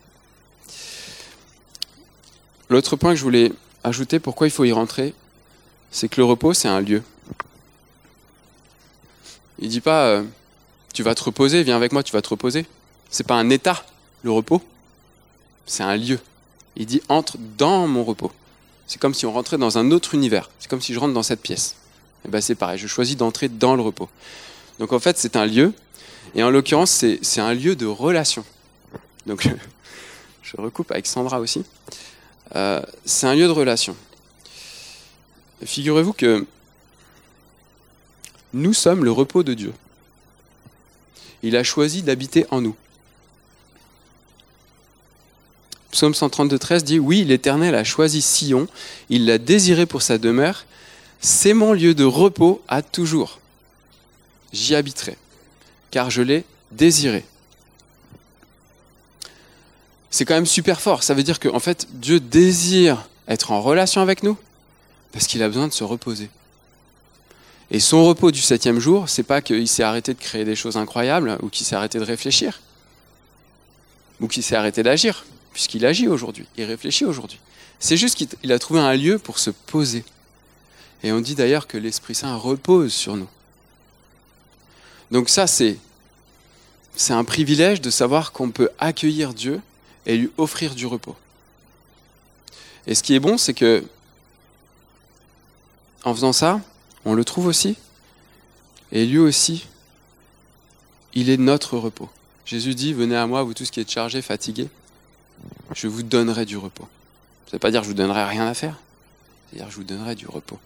L'autre 2.70 2.96
point 2.96 3.12
que 3.12 3.18
je 3.18 3.24
voulais 3.24 3.52
ajouter, 3.84 4.20
pourquoi 4.20 4.48
il 4.48 4.52
faut 4.52 4.64
y 4.64 4.72
rentrer, 4.72 5.14
c'est 5.92 6.08
que 6.08 6.22
le 6.22 6.26
repos, 6.26 6.54
c'est 6.54 6.68
un 6.68 6.80
lieu. 6.80 7.04
Il 9.60 9.70
dit 9.70 9.82
pas 9.82 10.06
euh, 10.06 10.24
tu 10.94 11.04
vas 11.04 11.16
te 11.16 11.24
reposer, 11.24 11.64
viens 11.64 11.76
avec 11.76 11.92
moi, 11.92 12.04
tu 12.04 12.14
vas 12.14 12.22
te 12.22 12.30
reposer. 12.30 12.66
C'est 13.10 13.26
pas 13.26 13.36
un 13.36 13.50
état, 13.50 13.84
le 14.24 14.32
repos. 14.32 14.62
C'est 15.66 15.84
un 15.84 15.98
lieu. 15.98 16.20
Il 16.76 16.86
dit 16.86 17.02
entre 17.10 17.38
dans 17.58 17.88
mon 17.88 18.04
repos. 18.04 18.32
C'est 18.88 19.00
comme 19.00 19.14
si 19.14 19.26
on 19.26 19.34
rentrait 19.34 19.58
dans 19.58 19.78
un 19.78 19.92
autre 19.92 20.16
univers. 20.16 20.50
C'est 20.60 20.70
comme 20.70 20.82
si 20.82 20.94
je 20.94 21.00
rentre 21.00 21.14
dans 21.14 21.24
cette 21.24 21.42
pièce. 21.42 21.76
Et 22.26 22.30
ben 22.30 22.42
c'est 22.42 22.56
pareil, 22.56 22.78
je 22.78 22.88
choisis 22.88 23.18
d'entrer 23.18 23.50
dans 23.50 23.76
le 23.76 23.82
repos. 23.82 24.10
Donc 24.80 24.94
en 24.94 25.00
fait, 25.00 25.18
c'est 25.18 25.36
un 25.36 25.46
lieu. 25.46 25.74
Et 26.36 26.44
en 26.44 26.50
l'occurrence, 26.50 26.92
c'est, 27.22 27.42
un 27.42 27.54
lieu 27.54 27.76
de 27.76 27.86
relation. 27.86 28.46
Donc 29.26 29.48
je 30.44 30.58
recoupe 30.58 30.92
avec 30.92 31.08
Sandra 31.08 31.40
aussi. 31.40 31.64
Euh, 32.56 32.82
c'est 33.06 33.28
un 33.28 33.36
lieu 33.36 33.48
de 33.48 33.52
relation. 33.52 33.96
Figurez-vous 35.64 36.14
que 36.14 36.46
nous 38.54 38.74
sommes 38.74 39.06
le 39.06 39.12
repos 39.12 39.44
de 39.44 39.54
Dieu. 39.54 39.74
Il 41.44 41.56
a 41.56 41.64
choisi 41.64 42.04
d'habiter 42.04 42.46
en 42.52 42.62
nous. 42.62 42.76
Psaume 45.92 46.14
132, 46.14 46.58
13 46.58 46.84
dit 46.84 47.00
Oui, 47.00 47.24
l'Éternel 47.24 47.76
a 47.76 47.84
choisi 47.84 48.22
Sion, 48.22 48.68
il 49.10 49.26
l'a 49.26 49.38
désiré 49.38 49.86
pour 49.86 50.02
sa 50.02 50.18
demeure. 50.18 50.66
C'est 51.20 51.54
mon 51.54 51.74
lieu 51.74 51.94
de 51.94 52.04
repos 52.04 52.62
à 52.68 52.82
toujours. 52.82 53.40
J'y 54.54 54.76
habiterai, 54.76 55.18
car 55.92 56.10
je 56.10 56.22
l'ai 56.22 56.46
désiré. 56.72 57.26
C'est 60.10 60.26
quand 60.26 60.34
même 60.34 60.46
super 60.46 60.82
fort. 60.82 61.04
Ça 61.04 61.14
veut 61.14 61.24
dire 61.24 61.40
qu'en 61.40 61.60
fait, 61.60 61.88
Dieu 61.92 62.20
désire 62.20 63.08
être 63.28 63.52
en 63.52 63.62
relation 63.62 64.02
avec 64.02 64.24
nous 64.24 64.38
parce 65.12 65.28
qu'il 65.28 65.44
a 65.44 65.48
besoin 65.48 65.68
de 65.68 65.74
se 65.74 65.84
reposer. 65.84 66.30
Et 67.70 67.80
son 67.80 68.06
repos 68.06 68.32
du 68.32 68.42
septième 68.42 68.80
jour, 68.80 69.08
c'est 69.08 69.24
pas 69.24 69.42
qu'il 69.42 69.68
s'est 69.68 69.84
arrêté 69.84 70.14
de 70.14 70.20
créer 70.20 70.44
des 70.44 70.56
choses 70.56 70.76
incroyables 70.76 71.38
ou 71.42 71.50
qu'il 71.50 71.66
s'est 71.66 71.76
arrêté 71.76 72.00
de 72.00 72.04
réfléchir 72.04 72.62
ou 74.20 74.28
qu'il 74.28 74.44
s'est 74.44 74.56
arrêté 74.56 74.84
d'agir, 74.84 75.26
puisqu'il 75.52 75.86
agit 75.86 76.08
aujourd'hui, 76.08 76.46
il 76.58 76.64
réfléchit 76.66 77.06
aujourd'hui. 77.06 77.40
C'est 77.80 77.98
juste 77.98 78.16
qu'il 78.16 78.52
a 78.52 78.60
trouvé 78.60 78.80
un 78.80 78.94
lieu 78.96 79.18
pour 79.18 79.40
se 79.40 79.50
poser. 79.50 80.04
Et 81.04 81.12
on 81.12 81.20
dit 81.20 81.34
d'ailleurs 81.34 81.66
que 81.66 81.78
l'Esprit 81.78 82.14
Saint 82.14 82.36
repose 82.36 82.94
sur 82.94 83.16
nous. 83.18 83.28
Donc 85.12 85.30
ça, 85.30 85.48
c'est 85.48 85.78
c'est 86.96 87.14
un 87.14 87.24
privilège 87.24 87.82
de 87.82 87.90
savoir 87.90 88.32
qu'on 88.32 88.52
peut 88.52 88.70
accueillir 88.80 89.34
Dieu 89.34 89.62
et 90.06 90.18
lui 90.18 90.30
offrir 90.38 90.76
du 90.76 90.86
repos. 90.86 91.16
Et 92.88 92.96
ce 92.96 93.04
qui 93.04 93.14
est 93.14 93.20
bon, 93.20 93.38
c'est 93.38 93.54
que 93.54 93.84
en 96.04 96.14
faisant 96.14 96.34
ça, 96.34 96.60
on 97.06 97.14
le 97.14 97.24
trouve 97.24 97.46
aussi. 97.46 97.78
Et 98.92 99.06
lui 99.06 99.20
aussi, 99.20 99.68
il 101.14 101.30
est 101.30 101.38
notre 101.38 101.78
repos. 101.78 102.10
Jésus 102.46 102.76
dit, 102.76 102.94
venez 102.94 103.16
à 103.16 103.28
moi, 103.28 103.44
vous 103.44 103.54
tous 103.54 103.70
qui 103.70 103.80
êtes 103.80 103.92
chargés, 103.92 104.22
fatigués, 104.22 104.68
je 105.74 105.88
vous 105.88 106.04
donnerai 106.04 106.46
du 106.46 106.58
repos. 106.58 106.88
Ça 107.46 107.52
ne 107.52 107.52
veut 107.54 107.60
pas 107.60 107.72
dire 107.72 107.82
que 107.82 107.86
je 107.86 107.92
vous 107.92 107.98
donnerai 107.98 108.26
rien 108.26 108.48
à 108.48 108.54
faire, 108.54 108.76
c'est-à-dire 109.50 109.70
je 109.72 109.76
vous 109.76 109.84
donnerai 109.84 110.16
du 110.16 110.28
repos. 110.28 110.60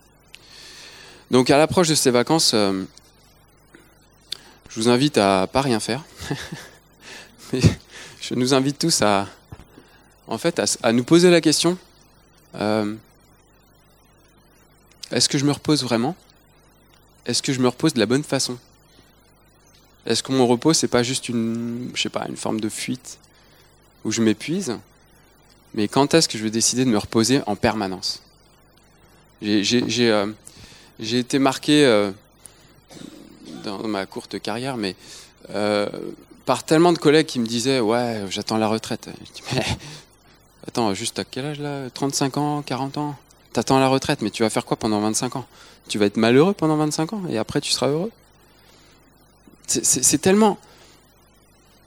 Donc 1.32 1.50
à 1.50 1.58
l'approche 1.58 1.90
de 1.90 1.96
ces 1.96 2.12
vacances, 2.12 2.54
euh, 2.54 2.84
je 4.76 4.82
vous 4.82 4.90
invite 4.90 5.18
à 5.18 5.48
pas 5.48 5.62
rien 5.62 5.80
faire. 5.80 6.04
Je 8.22 8.34
nous 8.34 8.54
invite 8.54 8.80
tous 8.80 9.04
à, 9.04 9.28
en 10.28 10.38
fait, 10.38 10.60
à 10.82 10.92
nous 10.92 11.04
poser 11.04 11.30
la 11.30 11.40
question 11.40 11.78
euh, 12.56 12.96
est-ce 15.12 15.30
que 15.30 15.38
je 15.38 15.46
me 15.46 15.52
repose 15.52 15.84
vraiment? 15.84 16.16
Est-ce 17.26 17.42
que 17.42 17.54
je 17.54 17.60
me 17.60 17.68
repose 17.68 17.94
de 17.94 18.00
la 18.00 18.06
bonne 18.06 18.24
façon? 18.24 18.58
Est-ce 20.06 20.24
que 20.24 20.32
mon 20.32 20.48
repos 20.48 20.74
c'est 20.74 20.88
pas 20.88 21.04
juste 21.04 21.30
une, 21.30 21.92
je 21.94 22.02
sais 22.02 22.10
pas, 22.10 22.26
une 22.28 22.36
forme 22.36 22.60
de 22.60 22.68
fuite 22.68 23.20
où 24.04 24.12
je 24.12 24.22
m'épuise? 24.22 24.78
Mais 25.74 25.88
quand 25.88 26.14
est-ce 26.14 26.28
que 26.28 26.38
je 26.38 26.44
vais 26.44 26.52
décider 26.52 26.84
de 26.84 26.90
me 26.90 26.98
reposer 26.98 27.42
en 27.46 27.56
permanence? 27.56 28.22
J'ai 29.42 30.12
euh, 30.12 30.28
été 31.00 31.40
marqué 31.40 31.86
euh, 31.86 32.12
dans 33.66 33.88
ma 33.88 34.06
courte 34.06 34.40
carrière, 34.40 34.78
mais 34.78 34.96
euh, 35.54 35.90
par 36.46 36.64
tellement 36.64 36.94
de 36.94 36.98
collègues 36.98 37.26
qui 37.26 37.40
me 37.40 37.46
disaient 37.46 37.80
ouais, 37.80 38.24
j'attends 38.30 38.58
la 38.58 38.68
retraite. 38.68 39.10
Je 39.26 39.32
dis 39.32 39.44
mais 39.54 39.66
attends, 40.68 40.94
juste 40.94 41.20
à 41.20 41.24
quel 41.24 41.46
âge 41.46 41.60
là? 41.60 41.90
35 41.90 42.38
ans, 42.38 42.62
40 42.62 42.98
ans? 42.98 43.16
T'attends 43.54 43.80
la 43.80 43.88
retraite, 43.88 44.22
mais 44.22 44.30
tu 44.30 44.44
vas 44.44 44.50
faire 44.50 44.66
quoi 44.66 44.78
pendant 44.78 45.00
25 45.02 45.38
ans? 45.38 45.46
Tu 45.88 45.98
vas 45.98 46.06
être 46.06 46.18
malheureux 46.18 46.54
pendant 46.54 46.78
25 46.78 47.14
ans 47.14 47.24
et 47.30 47.38
après 47.38 47.62
tu 47.62 47.72
seras 47.72 47.88
heureux? 47.88 48.12
C'est 49.68 50.22
tellement. 50.22 50.58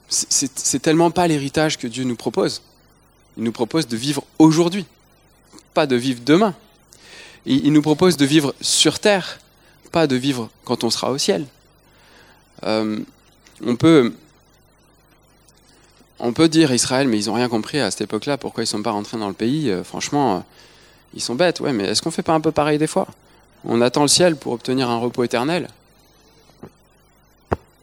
C'est 0.09 0.81
tellement 0.81 1.11
pas 1.11 1.27
l'héritage 1.27 1.77
que 1.77 1.87
Dieu 1.87 2.03
nous 2.03 2.15
propose. 2.15 2.61
Il 3.37 3.43
nous 3.43 3.51
propose 3.51 3.87
de 3.87 3.95
vivre 3.95 4.23
aujourd'hui, 4.39 4.85
pas 5.73 5.85
de 5.85 5.95
vivre 5.95 6.21
demain. 6.25 6.55
Il 7.45 7.71
nous 7.71 7.81
propose 7.81 8.17
de 8.17 8.25
vivre 8.25 8.53
sur 8.59 8.99
terre, 8.99 9.39
pas 9.91 10.07
de 10.07 10.15
vivre 10.15 10.49
quand 10.65 10.83
on 10.83 10.89
sera 10.89 11.11
au 11.11 11.17
ciel. 11.17 11.45
Euh, 12.63 12.99
on 13.65 13.75
peut 13.75 14.13
on 16.21 16.33
peut 16.33 16.49
dire 16.49 16.73
Israël, 16.73 17.07
mais 17.07 17.17
ils 17.17 17.27
n'ont 17.27 17.35
rien 17.35 17.47
compris 17.47 17.79
à 17.79 17.89
cette 17.91 18.01
époque-là, 18.01 18.37
pourquoi 18.37 18.63
ils 18.63 18.65
ne 18.65 18.69
sont 18.69 18.83
pas 18.83 18.91
rentrés 18.91 19.17
dans 19.17 19.29
le 19.29 19.33
pays. 19.33 19.71
Euh, 19.71 19.85
franchement, 19.85 20.35
euh, 20.35 20.39
ils 21.13 21.21
sont 21.21 21.35
bêtes, 21.35 21.61
ouais, 21.61 21.71
mais 21.71 21.85
est-ce 21.85 22.01
qu'on 22.01 22.09
ne 22.09 22.13
fait 22.13 22.23
pas 22.23 22.33
un 22.33 22.41
peu 22.41 22.51
pareil 22.51 22.77
des 22.77 22.87
fois? 22.87 23.07
On 23.63 23.79
attend 23.79 24.01
le 24.01 24.09
ciel 24.09 24.35
pour 24.35 24.51
obtenir 24.51 24.89
un 24.89 24.97
repos 24.97 25.23
éternel 25.23 25.69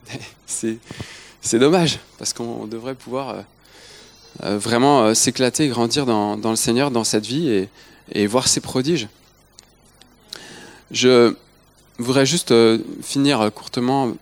C'est 0.47 1.59
dommage, 1.59 1.99
parce 2.19 2.33
qu'on 2.33 2.67
devrait 2.67 2.95
pouvoir 2.95 3.45
vraiment 4.41 5.15
s'éclater, 5.15 5.69
grandir 5.69 6.05
dans, 6.07 6.37
le 6.37 6.57
Seigneur, 6.57 6.91
dans 6.91 7.05
cette 7.05 7.27
vie, 7.27 7.69
et 8.13 8.27
voir 8.27 8.49
ses 8.49 8.61
prodiges. 8.61 9.09
Je 10.91 11.35
voudrais 11.99 12.27
juste 12.27 12.55
finir 13.03 13.51
courtement 13.55 14.13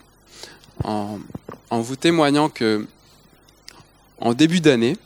en, 0.83 1.19
vous 1.71 1.97
témoignant 1.97 2.49
que 2.49 2.87
en 4.19 4.33
début 4.33 4.61
d'année, 4.61 4.97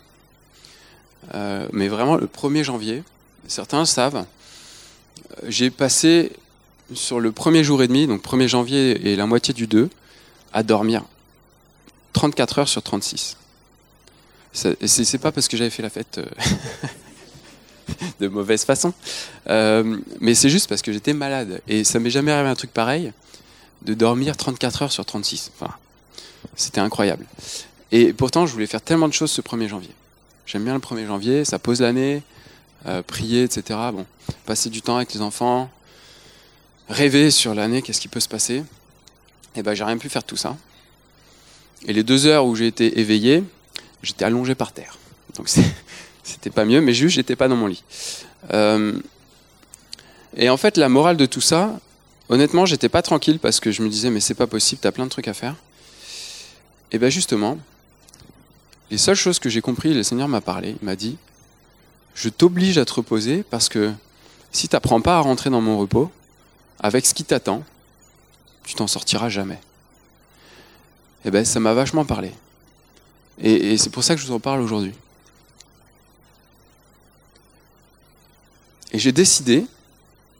euh, 1.34 1.68
mais 1.72 1.88
vraiment 1.88 2.16
le 2.16 2.26
1er 2.26 2.62
janvier, 2.62 3.02
certains 3.46 3.84
savent, 3.84 4.16
euh, 4.16 5.46
j'ai 5.48 5.70
passé 5.70 6.32
sur 6.94 7.20
le 7.20 7.32
premier 7.32 7.64
jour 7.64 7.82
et 7.82 7.88
demi, 7.88 8.06
donc 8.06 8.22
1er 8.22 8.48
janvier 8.48 9.10
et 9.10 9.16
la 9.16 9.26
moitié 9.26 9.52
du 9.52 9.66
2, 9.66 9.90
à 10.52 10.62
dormir 10.62 11.04
34 12.12 12.60
heures 12.60 12.68
sur 12.68 12.82
36. 12.82 13.36
C'est 14.52 15.18
pas 15.18 15.30
parce 15.30 15.46
que 15.46 15.56
j'avais 15.56 15.70
fait 15.70 15.82
la 15.82 15.90
fête 15.90 16.18
euh, 16.18 16.24
de 18.20 18.28
mauvaise 18.28 18.64
façon, 18.64 18.92
mais 19.46 20.34
c'est 20.34 20.48
juste 20.48 20.68
parce 20.68 20.82
que 20.82 20.92
j'étais 20.92 21.12
malade. 21.12 21.60
Et 21.68 21.84
ça 21.84 21.98
m'est 21.98 22.10
jamais 22.10 22.32
arrivé 22.32 22.48
un 22.48 22.54
truc 22.54 22.72
pareil 22.72 23.12
de 23.82 23.94
dormir 23.94 24.36
34 24.36 24.82
heures 24.82 24.92
sur 24.92 25.04
36. 25.04 25.52
Enfin, 25.58 25.72
c'était 26.56 26.80
incroyable. 26.80 27.24
Et 27.92 28.12
pourtant, 28.12 28.46
je 28.46 28.52
voulais 28.52 28.66
faire 28.66 28.82
tellement 28.82 29.08
de 29.08 29.12
choses 29.12 29.30
ce 29.30 29.40
1er 29.40 29.68
janvier. 29.68 29.94
J'aime 30.46 30.64
bien 30.64 30.74
le 30.74 30.80
1er 30.80 31.06
janvier, 31.06 31.44
ça 31.44 31.58
pose 31.58 31.80
l'année, 31.80 32.22
euh, 32.86 33.02
prier, 33.02 33.44
etc. 33.44 33.78
Bon, 33.92 34.06
passer 34.46 34.70
du 34.70 34.82
temps 34.82 34.96
avec 34.96 35.12
les 35.14 35.20
enfants, 35.20 35.70
rêver 36.88 37.30
sur 37.30 37.54
l'année, 37.54 37.82
qu'est-ce 37.82 38.00
qui 38.00 38.08
peut 38.08 38.20
se 38.20 38.28
passer. 38.28 38.56
Et 38.56 39.60
eh 39.60 39.62
ben, 39.62 39.74
j'ai 39.74 39.84
rien 39.84 39.98
pu 39.98 40.08
faire 40.08 40.24
tout 40.24 40.36
ça. 40.36 40.56
Et 41.86 41.92
les 41.92 42.02
deux 42.02 42.26
heures 42.26 42.46
où 42.46 42.54
j'ai 42.54 42.66
été 42.66 43.00
éveillé, 43.00 43.44
j'étais 44.02 44.24
allongé 44.24 44.54
par 44.54 44.72
terre. 44.72 44.96
Donc 45.36 45.48
c'était 46.22 46.50
pas 46.50 46.64
mieux, 46.64 46.80
mais 46.80 46.94
juste 46.94 47.16
j'étais 47.16 47.36
pas 47.36 47.48
dans 47.48 47.56
mon 47.56 47.66
lit. 47.66 47.82
Euh, 48.52 48.98
et 50.36 50.50
en 50.50 50.56
fait, 50.56 50.76
la 50.76 50.88
morale 50.88 51.16
de 51.16 51.26
tout 51.26 51.40
ça, 51.40 51.78
honnêtement, 52.28 52.66
j'étais 52.66 52.88
pas 52.88 53.02
tranquille 53.02 53.38
parce 53.38 53.60
que 53.60 53.70
je 53.70 53.82
me 53.82 53.88
disais, 53.88 54.10
mais 54.10 54.20
c'est 54.20 54.34
pas 54.34 54.46
possible, 54.46 54.80
t'as 54.80 54.92
plein 54.92 55.04
de 55.04 55.10
trucs 55.10 55.28
à 55.28 55.34
faire. 55.34 55.56
Et 56.92 56.98
bien 56.98 57.10
justement, 57.10 57.58
les 58.90 58.98
seules 58.98 59.16
choses 59.16 59.38
que 59.38 59.48
j'ai 59.48 59.60
compris, 59.60 59.92
le 59.94 60.02
Seigneur 60.02 60.28
m'a 60.28 60.40
parlé, 60.40 60.76
il 60.80 60.84
m'a 60.84 60.96
dit, 60.96 61.16
je 62.14 62.28
t'oblige 62.28 62.78
à 62.78 62.84
te 62.84 62.94
reposer 62.94 63.42
parce 63.42 63.68
que 63.68 63.92
si 64.50 64.68
tu 64.68 64.74
n'apprends 64.74 65.00
pas 65.00 65.16
à 65.16 65.20
rentrer 65.20 65.50
dans 65.50 65.60
mon 65.60 65.78
repos, 65.78 66.10
avec 66.80 67.06
ce 67.06 67.14
qui 67.14 67.24
t'attend, 67.24 67.62
tu 68.64 68.74
t'en 68.74 68.86
sortiras 68.86 69.28
jamais. 69.28 69.60
Et 71.24 71.30
bien 71.30 71.44
ça 71.44 71.60
m'a 71.60 71.74
vachement 71.74 72.04
parlé. 72.04 72.32
Et, 73.40 73.72
et 73.72 73.78
c'est 73.78 73.90
pour 73.90 74.04
ça 74.04 74.14
que 74.14 74.20
je 74.20 74.26
vous 74.26 74.32
en 74.32 74.40
parle 74.40 74.60
aujourd'hui. 74.60 74.94
Et 78.92 78.98
j'ai 78.98 79.12
décidé 79.12 79.66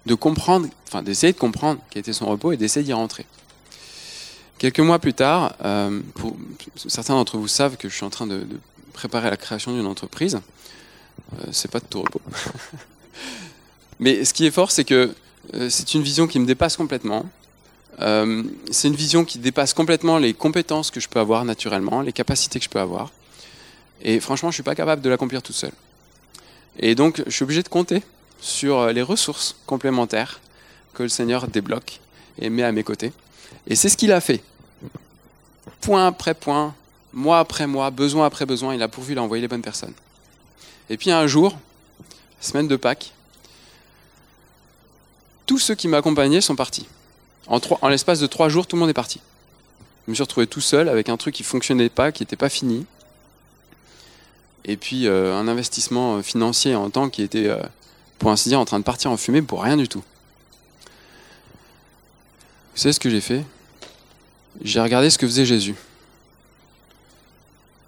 de 0.07 0.14
comprendre, 0.14 0.68
enfin 0.86 1.03
d'essayer 1.03 1.32
de 1.32 1.38
comprendre 1.38 1.80
quel 1.90 2.01
était 2.01 2.12
son 2.12 2.26
repos 2.26 2.53
et 2.53 2.57
d'essayer 2.57 2.84
d'y 2.84 2.92
rentrer. 2.92 3.26
Quelques 4.59 4.80
mois 4.80 4.99
plus 4.99 5.14
tard, 5.14 5.55
euh, 5.64 6.01
pour, 6.14 6.36
certains 6.76 7.14
d'entre 7.14 7.38
vous 7.38 7.49
savent 7.49 7.76
que 7.76 7.88
je 7.88 7.94
suis 7.94 8.05
en 8.05 8.11
train 8.11 8.26
de, 8.26 8.46
préparer 8.99 9.30
la 9.30 9.36
création 9.36 9.72
d'une 9.72 9.86
entreprise. 9.86 10.40
Euh, 11.32 11.46
c'est 11.53 11.70
pas 11.70 11.78
de 11.78 11.84
tout 11.84 12.03
repos. 12.03 12.20
Mais 14.01 14.24
ce 14.24 14.34
qui 14.34 14.44
est 14.44 14.51
fort, 14.51 14.72
c'est 14.72 14.84
que 14.84 15.14
euh, 15.55 15.70
c'est 15.70 15.94
une 15.94 16.03
vision 16.03 16.26
qui 16.26 16.40
me 16.40 16.46
dépasse 16.46 16.76
complètement. 16.76 17.24
Euh, 18.01 18.42
c'est 18.72 18.88
une 18.88 18.96
vision 18.96 19.24
qui 19.24 19.38
dépasse 19.38 19.72
complètement 19.72 20.18
les 20.18 20.34
compétences 20.34 20.90
que 20.90 20.99
je 20.99 21.09
peux 21.09 21.20
avoir 21.20 21.44
naturellement, 21.44 22.01
les 22.01 22.12
capacités 22.12 22.59
que 22.59 22.64
je 22.64 22.70
peux 22.70 22.80
avoir. 22.80 23.12
Et 24.03 24.18
franchement, 24.18 24.51
je 24.51 24.55
suis 24.55 24.64
pas 24.64 24.74
capable 24.74 25.01
de 25.01 25.09
l'accomplir 25.09 25.42
tout 25.42 25.53
seul. 25.53 25.72
Et 26.80 26.96
donc, 26.96 27.22
je 27.24 27.30
suis 27.30 27.44
obligé 27.44 27.62
de 27.62 27.68
compter 27.68 28.03
sur 28.41 28.86
les 28.89 29.03
ressources 29.03 29.57
complémentaires 29.66 30.41
que 30.95 31.03
le 31.03 31.09
Seigneur 31.09 31.49
débloque 31.49 32.01
et 32.39 32.51
met 32.51 32.62
à 32.62 32.72
mes 32.72 32.84
côtés. 32.84 33.12
Et 33.66 33.76
c'est 33.76 33.89
ce 33.89 33.97
qu'il 33.97 34.12
a 34.12 34.20
fait. 34.20 34.43
Point 35.80 36.07
après 36.07 36.34
point, 36.34 36.74
mois 37.12 37.39
après 37.39 37.66
mois, 37.66 37.91
besoin 37.91 38.26
après 38.26 38.47
besoin, 38.47 38.74
il 38.74 38.82
a 38.82 38.89
pourvu, 38.89 39.12
il 39.12 39.18
a 39.18 39.26
les 39.26 39.49
bonnes 39.49 39.62
personnes. 39.62 39.95
Et 40.91 40.97
puis 40.97 41.11
un 41.11 41.26
jour, 41.26 41.57
semaine 42.41 42.68
de 42.68 42.76
Pâques, 42.76 43.12
tous 45.47 45.59
ceux 45.59 45.74
qui 45.74 45.89
m'accompagnaient 45.89 46.41
sont 46.41 46.57
partis. 46.57 46.86
En, 47.47 47.89
l'espace 47.89 48.20
de 48.20 48.26
trois 48.26 48.49
jours, 48.49 48.66
tout 48.66 48.76
le 48.76 48.80
monde 48.80 48.91
est 48.91 48.95
parti. 48.95 49.20
Je 50.07 50.11
me 50.11 50.14
suis 50.14 50.22
retrouvé 50.22 50.47
tout 50.47 50.61
seul 50.61 50.89
avec 50.89 51.09
un 51.09 51.16
truc 51.16 51.34
qui 51.34 51.43
ne 51.43 51.47
fonctionnait 51.47 51.89
pas, 51.89 52.12
qui 52.12 52.22
n'était 52.22 52.36
pas 52.36 52.49
fini. 52.49 52.84
Et 54.64 54.76
puis 54.76 55.07
euh, 55.07 55.34
un 55.34 55.49
investissement 55.49 56.22
financier 56.22 56.74
en 56.74 56.91
temps 56.91 57.09
qui 57.09 57.22
était, 57.22 57.47
euh, 57.47 57.62
pour 58.18 58.30
ainsi 58.30 58.48
dire, 58.48 58.60
en 58.60 58.64
train 58.64 58.78
de 58.78 58.84
partir 58.84 59.10
en 59.10 59.16
fumée 59.16 59.42
pour 59.42 59.62
rien 59.62 59.76
du 59.76 59.88
tout. 59.88 60.02
Vous 62.74 62.82
savez 62.82 62.92
ce 62.92 63.00
que 63.00 63.10
j'ai 63.10 63.20
fait? 63.20 63.44
J'ai 64.62 64.80
regardé 64.80 65.10
ce 65.10 65.18
que 65.18 65.26
faisait 65.26 65.46
Jésus. 65.46 65.76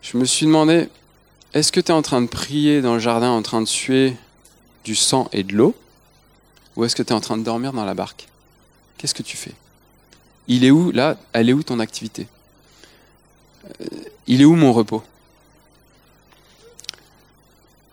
Je 0.03 0.17
me 0.17 0.25
suis 0.25 0.47
demandé, 0.47 0.89
est-ce 1.53 1.73
que 1.73 1.81
tu 1.81 1.89
es 1.89 1.95
en 1.95 2.03
train 2.03 2.23
de 2.23 2.27
prier 2.27 2.81
dans 2.81 2.95
le 2.95 3.01
jardin, 3.01 3.31
en 3.31 3.43
train 3.43 3.61
de 3.61 3.67
suer 3.67 4.17
du 4.85 4.95
sang 4.95 5.29
et 5.33 5.43
de 5.43 5.55
l'eau? 5.55 5.75
Ou 6.77 6.85
est-ce 6.85 6.95
que 6.97 7.03
tu 7.03 7.11
es 7.11 7.17
en 7.17 7.21
train 7.21 7.37
de 7.37 7.43
dormir 7.43 7.73
dans 7.73 7.85
la 7.85 7.95
barque? 7.95 8.29
Qu'est-ce 8.99 9.15
que 9.15 9.23
tu 9.23 9.37
fais? 9.37 9.53
Il 10.47 10.65
est 10.65 10.71
où, 10.71 10.91
là, 10.93 11.17
elle 11.33 11.49
est 11.49 11.53
où 11.53 11.63
ton 11.63 11.81
activité? 11.81 12.27
Euh, 13.81 13.85
Il 14.27 14.41
est 14.41 14.45
où 14.45 14.55
mon 14.55 14.73
repos? 14.73 15.03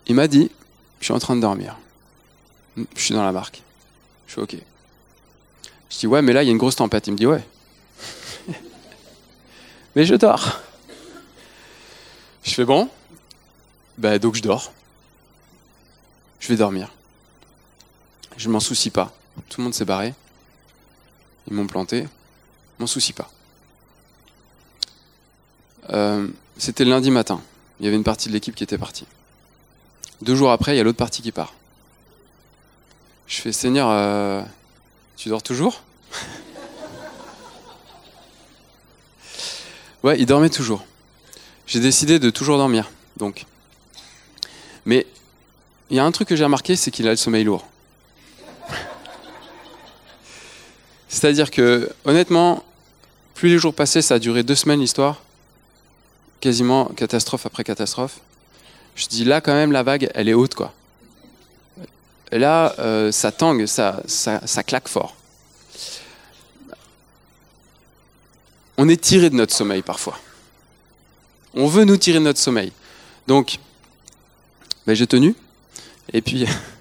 Il 0.06 0.14
m'a 0.14 0.28
dit, 0.28 0.50
je 1.00 1.04
suis 1.04 1.14
en 1.14 1.18
train 1.18 1.36
de 1.36 1.40
dormir. 1.40 1.76
Je 2.94 3.00
suis 3.00 3.14
dans 3.14 3.24
la 3.24 3.32
barque. 3.32 3.62
Je 4.26 4.32
suis 4.32 4.40
OK. 4.40 4.56
Je 5.90 5.98
dis, 5.98 6.06
ouais, 6.06 6.22
mais 6.22 6.32
là, 6.32 6.42
il 6.42 6.46
y 6.46 6.48
a 6.48 6.52
une 6.52 6.58
grosse 6.58 6.76
tempête. 6.76 7.06
Il 7.06 7.12
me 7.12 7.16
dit, 7.16 7.26
ouais, 7.26 7.42
mais 9.96 10.04
je 10.04 10.14
dors. 10.14 10.60
Je 12.42 12.54
fais 12.54 12.64
bon, 12.64 12.88
ben 13.98 14.18
donc 14.18 14.34
je 14.36 14.42
dors. 14.42 14.72
Je 16.40 16.48
vais 16.48 16.56
dormir. 16.56 16.90
Je 18.36 18.48
m'en 18.48 18.60
soucie 18.60 18.90
pas. 18.90 19.12
Tout 19.48 19.60
le 19.60 19.64
monde 19.64 19.74
s'est 19.74 19.84
barré. 19.84 20.14
Ils 21.48 21.54
m'ont 21.54 21.66
planté. 21.66 22.06
M'en 22.78 22.86
soucie 22.86 23.12
pas. 23.12 23.30
Euh, 25.90 26.28
c'était 26.56 26.84
lundi 26.84 27.10
matin. 27.10 27.40
Il 27.80 27.84
y 27.84 27.88
avait 27.88 27.96
une 27.96 28.04
partie 28.04 28.28
de 28.28 28.34
l'équipe 28.34 28.54
qui 28.54 28.64
était 28.64 28.78
partie. 28.78 29.06
Deux 30.22 30.34
jours 30.34 30.50
après, 30.50 30.74
il 30.74 30.78
y 30.78 30.80
a 30.80 30.84
l'autre 30.84 30.98
partie 30.98 31.22
qui 31.22 31.32
part. 31.32 31.54
Je 33.28 33.40
fais 33.42 33.52
Seigneur, 33.52 33.88
euh, 33.90 34.42
tu 35.18 35.28
dors 35.28 35.42
toujours 35.42 35.82
Ouais, 40.02 40.18
il 40.18 40.24
dormait 40.24 40.48
toujours. 40.48 40.82
J'ai 41.66 41.80
décidé 41.80 42.18
de 42.18 42.30
toujours 42.30 42.56
dormir, 42.56 42.90
donc. 43.18 43.44
Mais 44.86 45.06
il 45.90 45.96
y 45.98 46.00
a 46.00 46.04
un 46.04 46.10
truc 46.10 46.28
que 46.28 46.36
j'ai 46.36 46.44
remarqué, 46.44 46.74
c'est 46.74 46.90
qu'il 46.90 47.06
a 47.06 47.10
le 47.10 47.16
sommeil 47.16 47.44
lourd. 47.44 47.66
C'est-à-dire 51.10 51.50
que, 51.50 51.90
honnêtement, 52.06 52.64
plus 53.34 53.50
les 53.50 53.58
jours 53.58 53.74
passaient, 53.74 54.00
ça 54.00 54.14
a 54.14 54.18
duré 54.18 54.42
deux 54.42 54.54
semaines 54.54 54.80
l'histoire, 54.80 55.20
quasiment 56.40 56.86
catastrophe 56.86 57.44
après 57.44 57.64
catastrophe. 57.64 58.20
Je 58.94 59.06
dis 59.06 59.24
là, 59.24 59.42
quand 59.42 59.52
même, 59.52 59.72
la 59.72 59.82
vague, 59.82 60.10
elle 60.14 60.30
est 60.30 60.34
haute, 60.34 60.54
quoi. 60.54 60.72
Là, 62.32 62.74
euh, 62.78 63.10
ça 63.10 63.32
tangue, 63.32 63.66
ça, 63.66 64.02
claque 64.66 64.88
fort. 64.88 65.14
on 68.80 68.88
est 68.88 69.00
tiré 69.00 69.28
de 69.28 69.34
notre 69.34 69.52
sommeil 69.52 69.82
parfois. 69.82 70.16
On 71.54 71.66
veut 71.66 71.84
nous 71.84 71.96
tirer 71.96 72.20
de 72.20 72.24
notre 72.24 72.38
sommeil. 72.38 72.72
Donc, 73.26 73.58
ben, 74.86 74.94
j'ai 74.94 75.06
tenu. 75.06 75.34
Et 76.12 76.22
puis, 76.22 76.46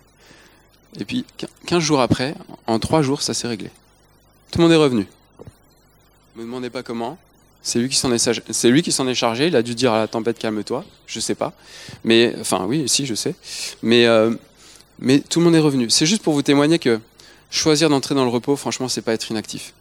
Et 0.99 1.05
puis 1.05 1.25
15 1.65 1.81
jours 1.81 2.01
après, 2.01 2.33
en 2.65 2.79
3 2.79 3.01
jours, 3.01 3.21
ça 3.21 3.33
s'est 3.33 3.47
réglé. 3.47 3.69
Tout 4.51 4.59
le 4.59 4.63
monde 4.63 4.73
est 4.73 4.77
revenu. 4.77 5.07
Ne 6.35 6.41
me 6.41 6.47
demandez 6.47 6.69
pas 6.69 6.83
comment. 6.83 7.17
C'est 7.61 7.79
lui 7.79 7.89
qui 7.89 7.97
s'en 7.97 8.11
est, 8.13 9.13
chargé. 9.13 9.47
Il 9.47 9.55
a 9.55 9.61
dû 9.61 9.75
dire 9.75 9.91
à 9.93 9.99
la 9.99 10.07
tempête 10.07 10.39
calme-toi. 10.39 10.85
Je 11.05 11.19
sais 11.19 11.35
pas. 11.35 11.53
Mais 12.03 12.33
enfin 12.39 12.65
oui, 12.65 12.87
si 12.87 13.05
je 13.05 13.13
sais. 13.13 13.35
Mais 13.83 14.05
euh, 14.05 14.33
mais 14.99 15.19
tout 15.19 15.39
le 15.39 15.45
monde 15.45 15.55
est 15.55 15.59
revenu. 15.59 15.89
C'est 15.89 16.05
juste 16.05 16.23
pour 16.23 16.33
vous 16.33 16.41
témoigner 16.41 16.79
que 16.79 16.99
choisir 17.49 17.89
d'entrer 17.89 18.15
dans 18.15 18.23
le 18.23 18.29
repos, 18.29 18.55
franchement, 18.55 18.87
c'est 18.87 19.01
pas 19.01 19.13
être 19.13 19.29
inactif. 19.31 19.73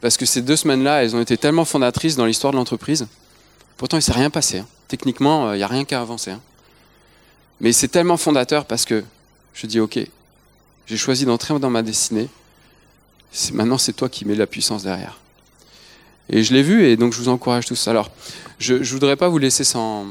Parce 0.00 0.16
que 0.16 0.26
ces 0.26 0.42
deux 0.42 0.56
semaines-là, 0.56 1.02
elles 1.02 1.16
ont 1.16 1.20
été 1.20 1.36
tellement 1.36 1.64
fondatrices 1.64 2.16
dans 2.16 2.26
l'histoire 2.26 2.52
de 2.52 2.58
l'entreprise. 2.58 3.06
Pourtant, 3.76 3.96
il 3.96 4.02
s'est 4.02 4.12
rien 4.12 4.30
passé. 4.30 4.58
Hein. 4.58 4.66
Techniquement, 4.88 5.52
il 5.52 5.56
n'y 5.56 5.62
a 5.62 5.68
rien 5.68 5.84
qu'à 5.84 6.00
avancer. 6.00 6.32
Hein. 6.32 6.40
Mais 7.60 7.72
c'est 7.72 7.88
tellement 7.88 8.16
fondateur 8.16 8.66
parce 8.66 8.84
que 8.84 9.02
je 9.54 9.66
dis, 9.66 9.80
ok, 9.80 9.98
j'ai 10.86 10.96
choisi 10.96 11.24
d'entrer 11.24 11.58
dans 11.58 11.70
ma 11.70 11.82
destinée. 11.82 12.28
Maintenant, 13.52 13.78
c'est 13.78 13.92
toi 13.92 14.08
qui 14.08 14.24
mets 14.24 14.34
la 14.34 14.46
puissance 14.46 14.82
derrière. 14.82 15.18
Et 16.28 16.42
je 16.42 16.52
l'ai 16.52 16.62
vu, 16.62 16.86
et 16.86 16.96
donc 16.96 17.12
je 17.12 17.18
vous 17.18 17.28
encourage 17.28 17.66
tous. 17.66 17.88
Alors, 17.88 18.10
je 18.58 18.74
ne 18.74 18.84
voudrais 18.84 19.16
pas 19.16 19.28
vous 19.28 19.38
laisser 19.38 19.64
sans, 19.64 20.06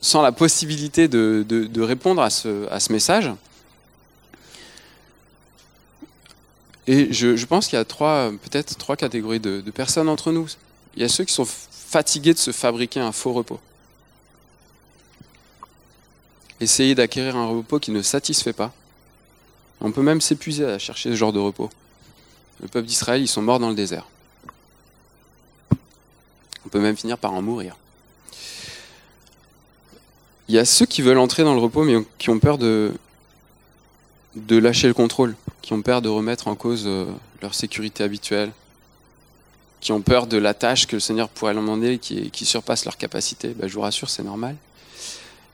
sans 0.00 0.22
la 0.22 0.32
possibilité 0.32 1.08
de, 1.08 1.80
répondre 1.80 2.22
à 2.22 2.30
ce, 2.30 2.92
message. 2.92 3.30
Et 6.86 7.12
je, 7.12 7.36
je 7.36 7.46
pense 7.46 7.66
qu'il 7.66 7.76
y 7.76 7.80
a 7.80 7.84
trois, 7.84 8.30
peut-être 8.30 8.76
trois 8.76 8.96
catégories 8.96 9.40
de, 9.40 9.60
de 9.60 9.70
personnes 9.70 10.08
entre 10.08 10.32
nous. 10.32 10.48
Il 10.96 11.02
y 11.02 11.04
a 11.04 11.08
ceux 11.08 11.24
qui 11.24 11.34
sont 11.34 11.44
fatigués 11.44 12.32
de 12.32 12.38
se 12.38 12.50
fabriquer 12.50 13.00
un 13.00 13.12
faux 13.12 13.32
repos. 13.32 13.60
Essayer 16.60 16.94
d'acquérir 16.94 17.36
un 17.36 17.46
repos 17.46 17.78
qui 17.78 17.90
ne 17.90 18.02
satisfait 18.02 18.52
pas. 18.52 18.72
On 19.80 19.92
peut 19.92 20.02
même 20.02 20.20
s'épuiser 20.20 20.64
à 20.64 20.78
chercher 20.78 21.10
ce 21.10 21.16
genre 21.16 21.32
de 21.32 21.38
repos. 21.38 21.70
Le 22.60 22.68
peuple 22.68 22.86
d'Israël, 22.86 23.22
ils 23.22 23.28
sont 23.28 23.42
morts 23.42 23.60
dans 23.60 23.68
le 23.68 23.74
désert. 23.74 24.06
On 26.66 26.68
peut 26.68 26.80
même 26.80 26.96
finir 26.96 27.16
par 27.16 27.32
en 27.32 27.42
mourir. 27.42 27.76
Il 30.48 30.54
y 30.54 30.58
a 30.58 30.64
ceux 30.64 30.86
qui 30.86 31.02
veulent 31.02 31.18
entrer 31.18 31.44
dans 31.44 31.54
le 31.54 31.60
repos, 31.60 31.84
mais 31.84 32.02
qui 32.18 32.30
ont 32.30 32.38
peur 32.38 32.56
de, 32.56 32.92
de 34.34 34.56
lâcher 34.56 34.88
le 34.88 34.94
contrôle, 34.94 35.36
qui 35.60 35.74
ont 35.74 35.82
peur 35.82 36.00
de 36.00 36.08
remettre 36.08 36.48
en 36.48 36.54
cause 36.54 36.84
euh, 36.86 37.04
leur 37.42 37.54
sécurité 37.54 38.02
habituelle, 38.02 38.50
qui 39.80 39.92
ont 39.92 40.00
peur 40.00 40.26
de 40.26 40.38
la 40.38 40.54
tâche 40.54 40.86
que 40.86 40.96
le 40.96 41.00
Seigneur 41.00 41.28
pourrait 41.28 41.52
leur 41.52 41.62
demander, 41.62 41.98
qui, 41.98 42.30
qui 42.30 42.46
surpasse 42.46 42.84
leur 42.86 42.96
capacité. 42.96 43.48
Ben, 43.48 43.68
je 43.68 43.74
vous 43.74 43.82
rassure, 43.82 44.08
c'est 44.08 44.22
normal. 44.22 44.56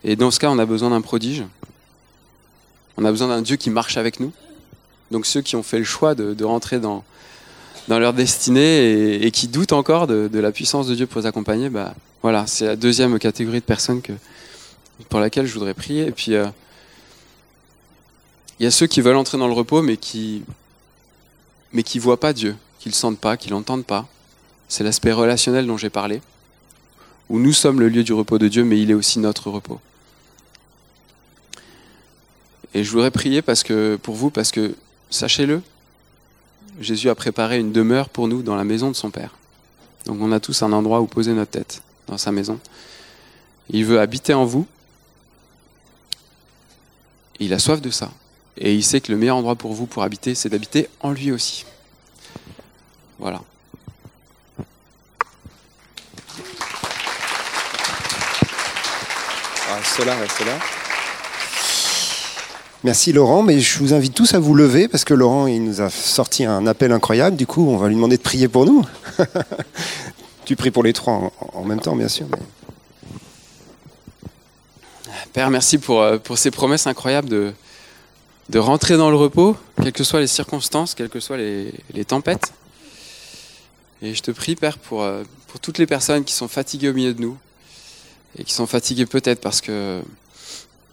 Et 0.05 0.17
dans 0.17 0.31
ce 0.31 0.39
cas, 0.39 0.49
on 0.49 0.59
a 0.59 0.67
besoin 0.67 0.91
d'un 0.91 1.01
prodige. 1.01 1.43
On 2.97 3.05
a 3.05 3.11
besoin 3.11 3.29
d'un 3.29 3.43
Dieu 3.43 3.57
qui 3.57 3.71
marche 3.71 3.97
avec 3.97 4.21
nous. 4.21 4.33
Donc 5.11 5.27
ceux 5.27 5.43
qui 5.43 5.57
ont 5.57 5.63
fait 5.63 5.79
le 5.79 5.85
choix 5.85 6.15
de, 6.15 6.45
rentrer 6.45 6.79
dans, 6.79 7.05
dans 7.89 7.99
leur 7.99 8.13
destinée 8.13 9.25
et, 9.25 9.31
qui 9.33 9.49
doutent 9.49 9.73
encore 9.73 10.07
de, 10.07 10.39
la 10.39 10.53
puissance 10.53 10.87
de 10.87 10.95
Dieu 10.95 11.07
pour 11.07 11.21
les 11.21 11.27
accompagner, 11.27 11.69
bah, 11.69 11.95
voilà, 12.23 12.47
c'est 12.47 12.67
la 12.67 12.77
deuxième 12.77 13.19
catégorie 13.19 13.61
de 13.61 13.65
personnes 13.65 14.01
que, 14.01 14.13
pour 15.09 15.21
laquelle 15.21 15.47
je 15.47 15.55
voudrais 15.55 15.75
prier. 15.75 16.07
Et 16.07 16.11
puis, 16.11 16.35
euh, 16.35 16.47
il 18.59 18.65
y 18.65 18.67
a 18.67 18.71
ceux 18.71 18.87
qui 18.87 19.01
veulent 19.01 19.17
entrer 19.17 19.39
dans 19.39 19.49
le 19.49 19.53
repos, 19.53 19.83
mais 19.83 19.97
qui 19.97 20.43
mais 21.73 21.83
qui 21.83 21.99
voient 21.99 22.21
pas 22.21 22.33
Dieu, 22.33 22.57
qui 22.79 22.89
le 22.89 22.95
sentent 22.95 23.19
pas, 23.19 23.37
qui 23.37 23.51
l'entendent 23.51 23.85
pas. 23.85 24.07
C'est 24.69 24.85
l'aspect 24.85 25.13
relationnel 25.13 25.67
dont 25.67 25.77
j'ai 25.77 25.91
parlé, 25.91 26.23
où 27.29 27.39
nous 27.39 27.53
sommes 27.53 27.81
le 27.81 27.89
lieu 27.89 28.05
du 28.05 28.13
repos 28.13 28.39
de 28.39 28.49
Dieu, 28.49 28.65
mais 28.65 28.81
il 28.81 28.91
est 28.91 28.95
aussi 28.95 29.19
notre 29.19 29.51
repos. 29.51 29.81
Et 32.73 32.85
je 32.85 32.91
voudrais 32.91 33.11
prier 33.11 33.43
parce 33.43 33.63
que, 33.63 33.99
pour 34.03 34.15
vous, 34.15 34.31
parce 34.31 34.51
que, 34.53 34.75
sachez-le, 35.11 35.63
Jésus 36.81 37.09
a 37.09 37.15
préparé 37.15 37.59
une 37.59 37.73
demeure 37.73 38.09
pour 38.09 38.27
nous 38.29 38.43
dans 38.43 38.57
la 38.57 38.65
maison 38.65 38.89
de 38.89 38.97
son 38.97 39.11
Père. 39.11 39.35
Donc 40.07 40.19
on 40.21 40.33
a 40.33 40.41
tous 40.41 40.63
un 40.63 40.73
endroit 40.73 41.01
où 41.01 41.07
poser 41.07 41.33
notre 41.33 41.53
tête, 41.53 41.83
dans 42.07 42.19
sa 42.19 42.33
maison. 42.33 42.59
Il 43.71 43.85
veut 43.85 44.01
habiter 44.01 44.35
en 44.35 44.45
vous. 44.45 44.67
Il 47.41 47.53
a 47.53 47.59
soif 47.59 47.81
de 47.81 47.91
ça. 47.91 48.11
Et 48.57 48.75
il 48.75 48.85
sait 48.85 49.01
que 49.01 49.11
le 49.11 49.19
meilleur 49.19 49.37
endroit 49.37 49.57
pour 49.57 49.73
vous 49.73 49.87
pour 49.87 50.03
habiter, 50.03 50.35
c'est 50.35 50.49
d'habiter 50.49 50.89
en 51.01 51.11
lui 51.11 51.33
aussi. 51.33 51.65
Voilà. 53.19 53.41
Ah, 59.71 59.79
cela 59.97 60.15
reste 60.17 60.41
là. 60.41 60.59
Merci 62.85 63.15
Laurent, 63.15 63.43
mais 63.43 63.61
je 63.61 63.79
vous 63.79 63.95
invite 63.95 64.15
tous 64.15 64.35
à 64.35 64.39
vous 64.39 64.55
lever 64.55 64.89
parce 64.89 65.05
que 65.05 65.15
Laurent 65.15 65.47
il 65.47 65.65
nous 65.65 65.81
a 65.81 65.89
sorti 65.89 66.45
un 66.45 66.67
appel 66.67 66.93
incroyable. 66.93 67.35
Du 67.35 67.47
coup, 67.47 67.67
on 67.67 67.79
va 67.79 67.89
lui 67.89 67.95
demander 67.95 68.19
de 68.19 68.23
prier 68.23 68.47
pour 68.47 68.67
nous. 68.67 68.85
tu 70.45 70.55
pries 70.55 70.71
pour 70.71 70.83
les 70.83 70.93
trois 70.93 71.33
en, 71.55 71.65
même 71.65 71.81
temps, 71.81 71.97
bien 71.97 72.09
sûr. 72.09 72.27
Père, 75.33 75.51
merci 75.51 75.79
pour, 75.79 76.03
euh, 76.03 76.19
pour 76.19 76.39
ces 76.39 76.51
promesses 76.51 76.87
incroyables 76.87 77.29
de, 77.29 77.53
de 78.49 78.59
rentrer 78.59 78.97
dans 78.97 79.11
le 79.11 79.17
repos, 79.17 79.57
quelles 79.83 79.93
que 79.93 80.05
soient 80.05 80.21
les 80.21 80.27
circonstances, 80.27 80.95
quelles 80.95 81.09
que 81.09 81.21
soient 81.21 81.37
les, 81.37 81.73
les 81.93 82.05
tempêtes. 82.05 82.53
Et 84.03 84.15
je 84.15 84.23
te 84.23 84.31
prie, 84.31 84.57
Père, 84.57 84.79
pour, 84.79 85.03
euh, 85.03 85.23
pour 85.49 85.61
toutes 85.61 85.79
les 85.79 85.87
personnes 85.87 86.25
qui 86.25 86.35
sont 86.35 86.49
fatiguées 86.49 86.91
au 86.91 86.95
milieu 86.95 87.15
de 87.15 87.21
nous 87.21 87.37
et 88.39 88.45
qui 88.45 88.53
sont 88.53 88.67
fatiguées 88.67 89.07
peut-être 89.07 89.41
parce 89.41 89.63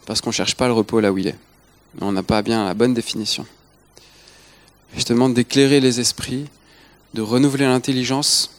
parce 0.06 0.22
qu'on 0.22 0.30
ne 0.30 0.34
cherche 0.34 0.56
pas 0.56 0.68
le 0.68 0.74
repos 0.74 1.00
là 1.00 1.12
où 1.12 1.18
il 1.18 1.28
est 1.28 1.38
on 2.00 2.12
n'a 2.12 2.24
pas 2.24 2.42
bien 2.42 2.66
la 2.66 2.74
bonne 2.74 2.94
définition. 2.94 3.46
Je 4.96 5.04
te 5.04 5.14
demande 5.14 5.34
d'éclairer 5.34 5.80
les 5.80 6.00
esprits, 6.00 6.48
de 7.14 7.22
renouveler 7.22 7.66
l'intelligence 7.66 8.52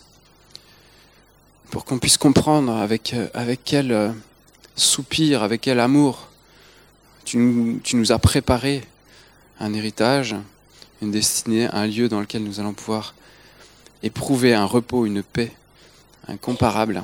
pour 1.70 1.84
qu'on 1.84 1.98
puisse 1.98 2.18
comprendre 2.18 2.72
avec, 2.74 3.14
euh, 3.14 3.28
avec 3.32 3.60
quel 3.64 3.92
euh, 3.92 4.10
soupir, 4.76 5.42
avec 5.42 5.60
quel 5.60 5.80
amour 5.80 6.28
tu 7.24 7.38
nous, 7.38 8.12
as 8.12 8.18
préparé 8.18 8.82
un 9.60 9.72
héritage, 9.74 10.34
une 11.00 11.10
destinée, 11.10 11.68
un 11.72 11.86
lieu 11.86 12.08
dans 12.08 12.20
lequel 12.20 12.42
nous 12.42 12.60
allons 12.60 12.72
pouvoir 12.72 13.14
éprouver 14.02 14.54
un 14.54 14.64
repos, 14.64 15.06
une 15.06 15.22
paix 15.22 15.52
incomparable. 16.26 17.02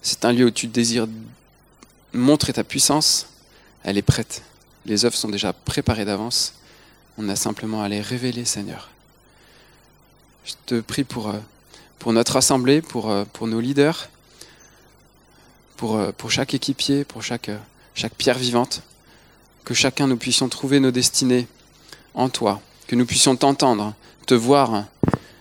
C'est 0.00 0.24
un 0.24 0.32
lieu 0.32 0.46
où 0.46 0.50
tu 0.50 0.66
désires 0.66 1.08
montrer 2.12 2.52
ta 2.52 2.64
puissance, 2.64 3.28
elle 3.84 3.98
est 3.98 4.02
prête. 4.02 4.42
Les 4.86 5.04
œuvres 5.04 5.16
sont 5.16 5.28
déjà 5.28 5.52
préparées 5.52 6.04
d'avance. 6.04 6.54
On 7.18 7.28
a 7.28 7.36
simplement 7.36 7.82
à 7.82 7.88
les 7.88 8.00
révéler, 8.00 8.44
Seigneur. 8.44 8.90
Je 10.44 10.52
te 10.66 10.80
prie 10.80 11.04
pour, 11.04 11.28
euh, 11.28 11.38
pour 11.98 12.12
notre 12.12 12.36
assemblée, 12.36 12.82
pour, 12.82 13.10
euh, 13.10 13.24
pour 13.32 13.46
nos 13.46 13.60
leaders, 13.60 14.08
pour, 15.82 15.96
euh, 15.96 16.12
pour 16.16 16.30
chaque 16.30 16.54
équipier, 16.54 17.02
pour 17.02 17.24
chaque, 17.24 17.50
chaque 17.96 18.14
pierre 18.14 18.38
vivante, 18.38 18.82
que 19.64 19.74
chacun 19.74 20.06
nous 20.06 20.16
puissions 20.16 20.48
trouver 20.48 20.78
nos 20.78 20.92
destinées 20.92 21.48
en 22.14 22.28
toi, 22.28 22.60
que 22.86 22.94
nous 22.94 23.04
puissions 23.04 23.34
t'entendre, 23.34 23.92
te 24.24 24.34
voir, 24.34 24.84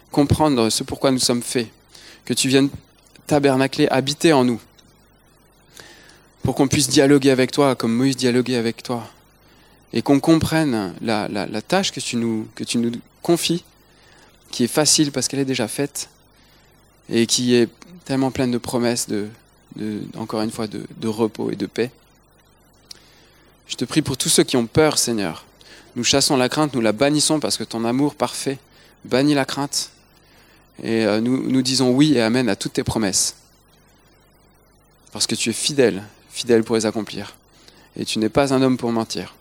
comprendre 0.09 0.71
ce 0.71 0.83
pourquoi 0.83 1.11
nous 1.11 1.19
sommes 1.19 1.43
faits, 1.43 1.67
que 2.25 2.33
tu 2.33 2.47
viennes 2.47 2.71
tabernacler, 3.27 3.87
habiter 3.89 4.33
en 4.33 4.43
nous, 4.43 4.59
pour 6.41 6.55
qu'on 6.55 6.67
puisse 6.67 6.89
dialoguer 6.89 7.29
avec 7.29 7.51
toi 7.51 7.75
comme 7.75 7.93
Moïse 7.93 8.17
dialoguait 8.17 8.55
avec 8.55 8.81
toi, 8.81 9.07
et 9.93 10.01
qu'on 10.01 10.19
comprenne 10.19 10.95
la, 11.01 11.27
la, 11.27 11.61
tâche 11.61 11.91
que 11.91 11.99
tu, 11.99 12.15
nous, 12.15 12.47
que 12.55 12.63
tu 12.63 12.79
nous 12.79 12.93
confies, 13.21 13.63
qui 14.49 14.63
est 14.63 14.73
facile 14.73 15.11
parce 15.11 15.27
qu'elle 15.27 15.41
est 15.41 15.45
déjà 15.45 15.67
faite, 15.67 16.09
et 17.09 17.27
qui 17.27 17.53
est 17.53 17.69
tellement 18.05 18.31
pleine 18.31 18.49
de 18.49 18.57
promesses, 18.57 19.07
de, 19.07 19.27
encore 20.17 20.41
une 20.41 20.51
fois, 20.51 20.67
de, 20.67 20.85
de 20.97 21.07
repos 21.07 21.51
et 21.51 21.55
de 21.55 21.65
paix. 21.65 21.91
Je 23.67 23.75
te 23.75 23.85
prie 23.85 24.01
pour 24.01 24.17
tous 24.17 24.29
ceux 24.29 24.43
qui 24.43 24.57
ont 24.57 24.67
peur, 24.67 24.97
Seigneur. 24.97 25.45
Nous 25.95 26.03
chassons 26.03 26.37
la 26.37 26.49
crainte, 26.49 26.73
nous 26.73 26.81
la 26.81 26.91
bannissons 26.91 27.39
parce 27.39 27.57
que 27.57 27.63
ton 27.63 27.85
amour 27.85 28.15
parfait 28.15 28.59
bannit 29.05 29.33
la 29.33 29.45
crainte. 29.45 29.91
Et 30.83 31.05
euh, 31.05 31.21
nous, 31.21 31.49
nous 31.49 31.61
disons 31.61 31.91
oui 31.91 32.13
et 32.13 32.21
amen 32.21 32.49
à 32.49 32.55
toutes 32.55 32.73
tes 32.73 32.83
promesses. 32.83 33.35
Parce 35.11 35.27
que 35.27 35.35
tu 35.35 35.49
es 35.49 35.53
fidèle, 35.53 36.03
fidèle 36.29 36.63
pour 36.63 36.75
les 36.75 36.85
accomplir. 36.85 37.35
Et 37.95 38.05
tu 38.05 38.19
n'es 38.19 38.29
pas 38.29 38.53
un 38.53 38.61
homme 38.61 38.77
pour 38.77 38.91
mentir. 38.91 39.35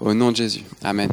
Au 0.00 0.14
nom 0.14 0.30
de 0.30 0.36
Jésus. 0.36 0.64
Amen. 0.82 1.10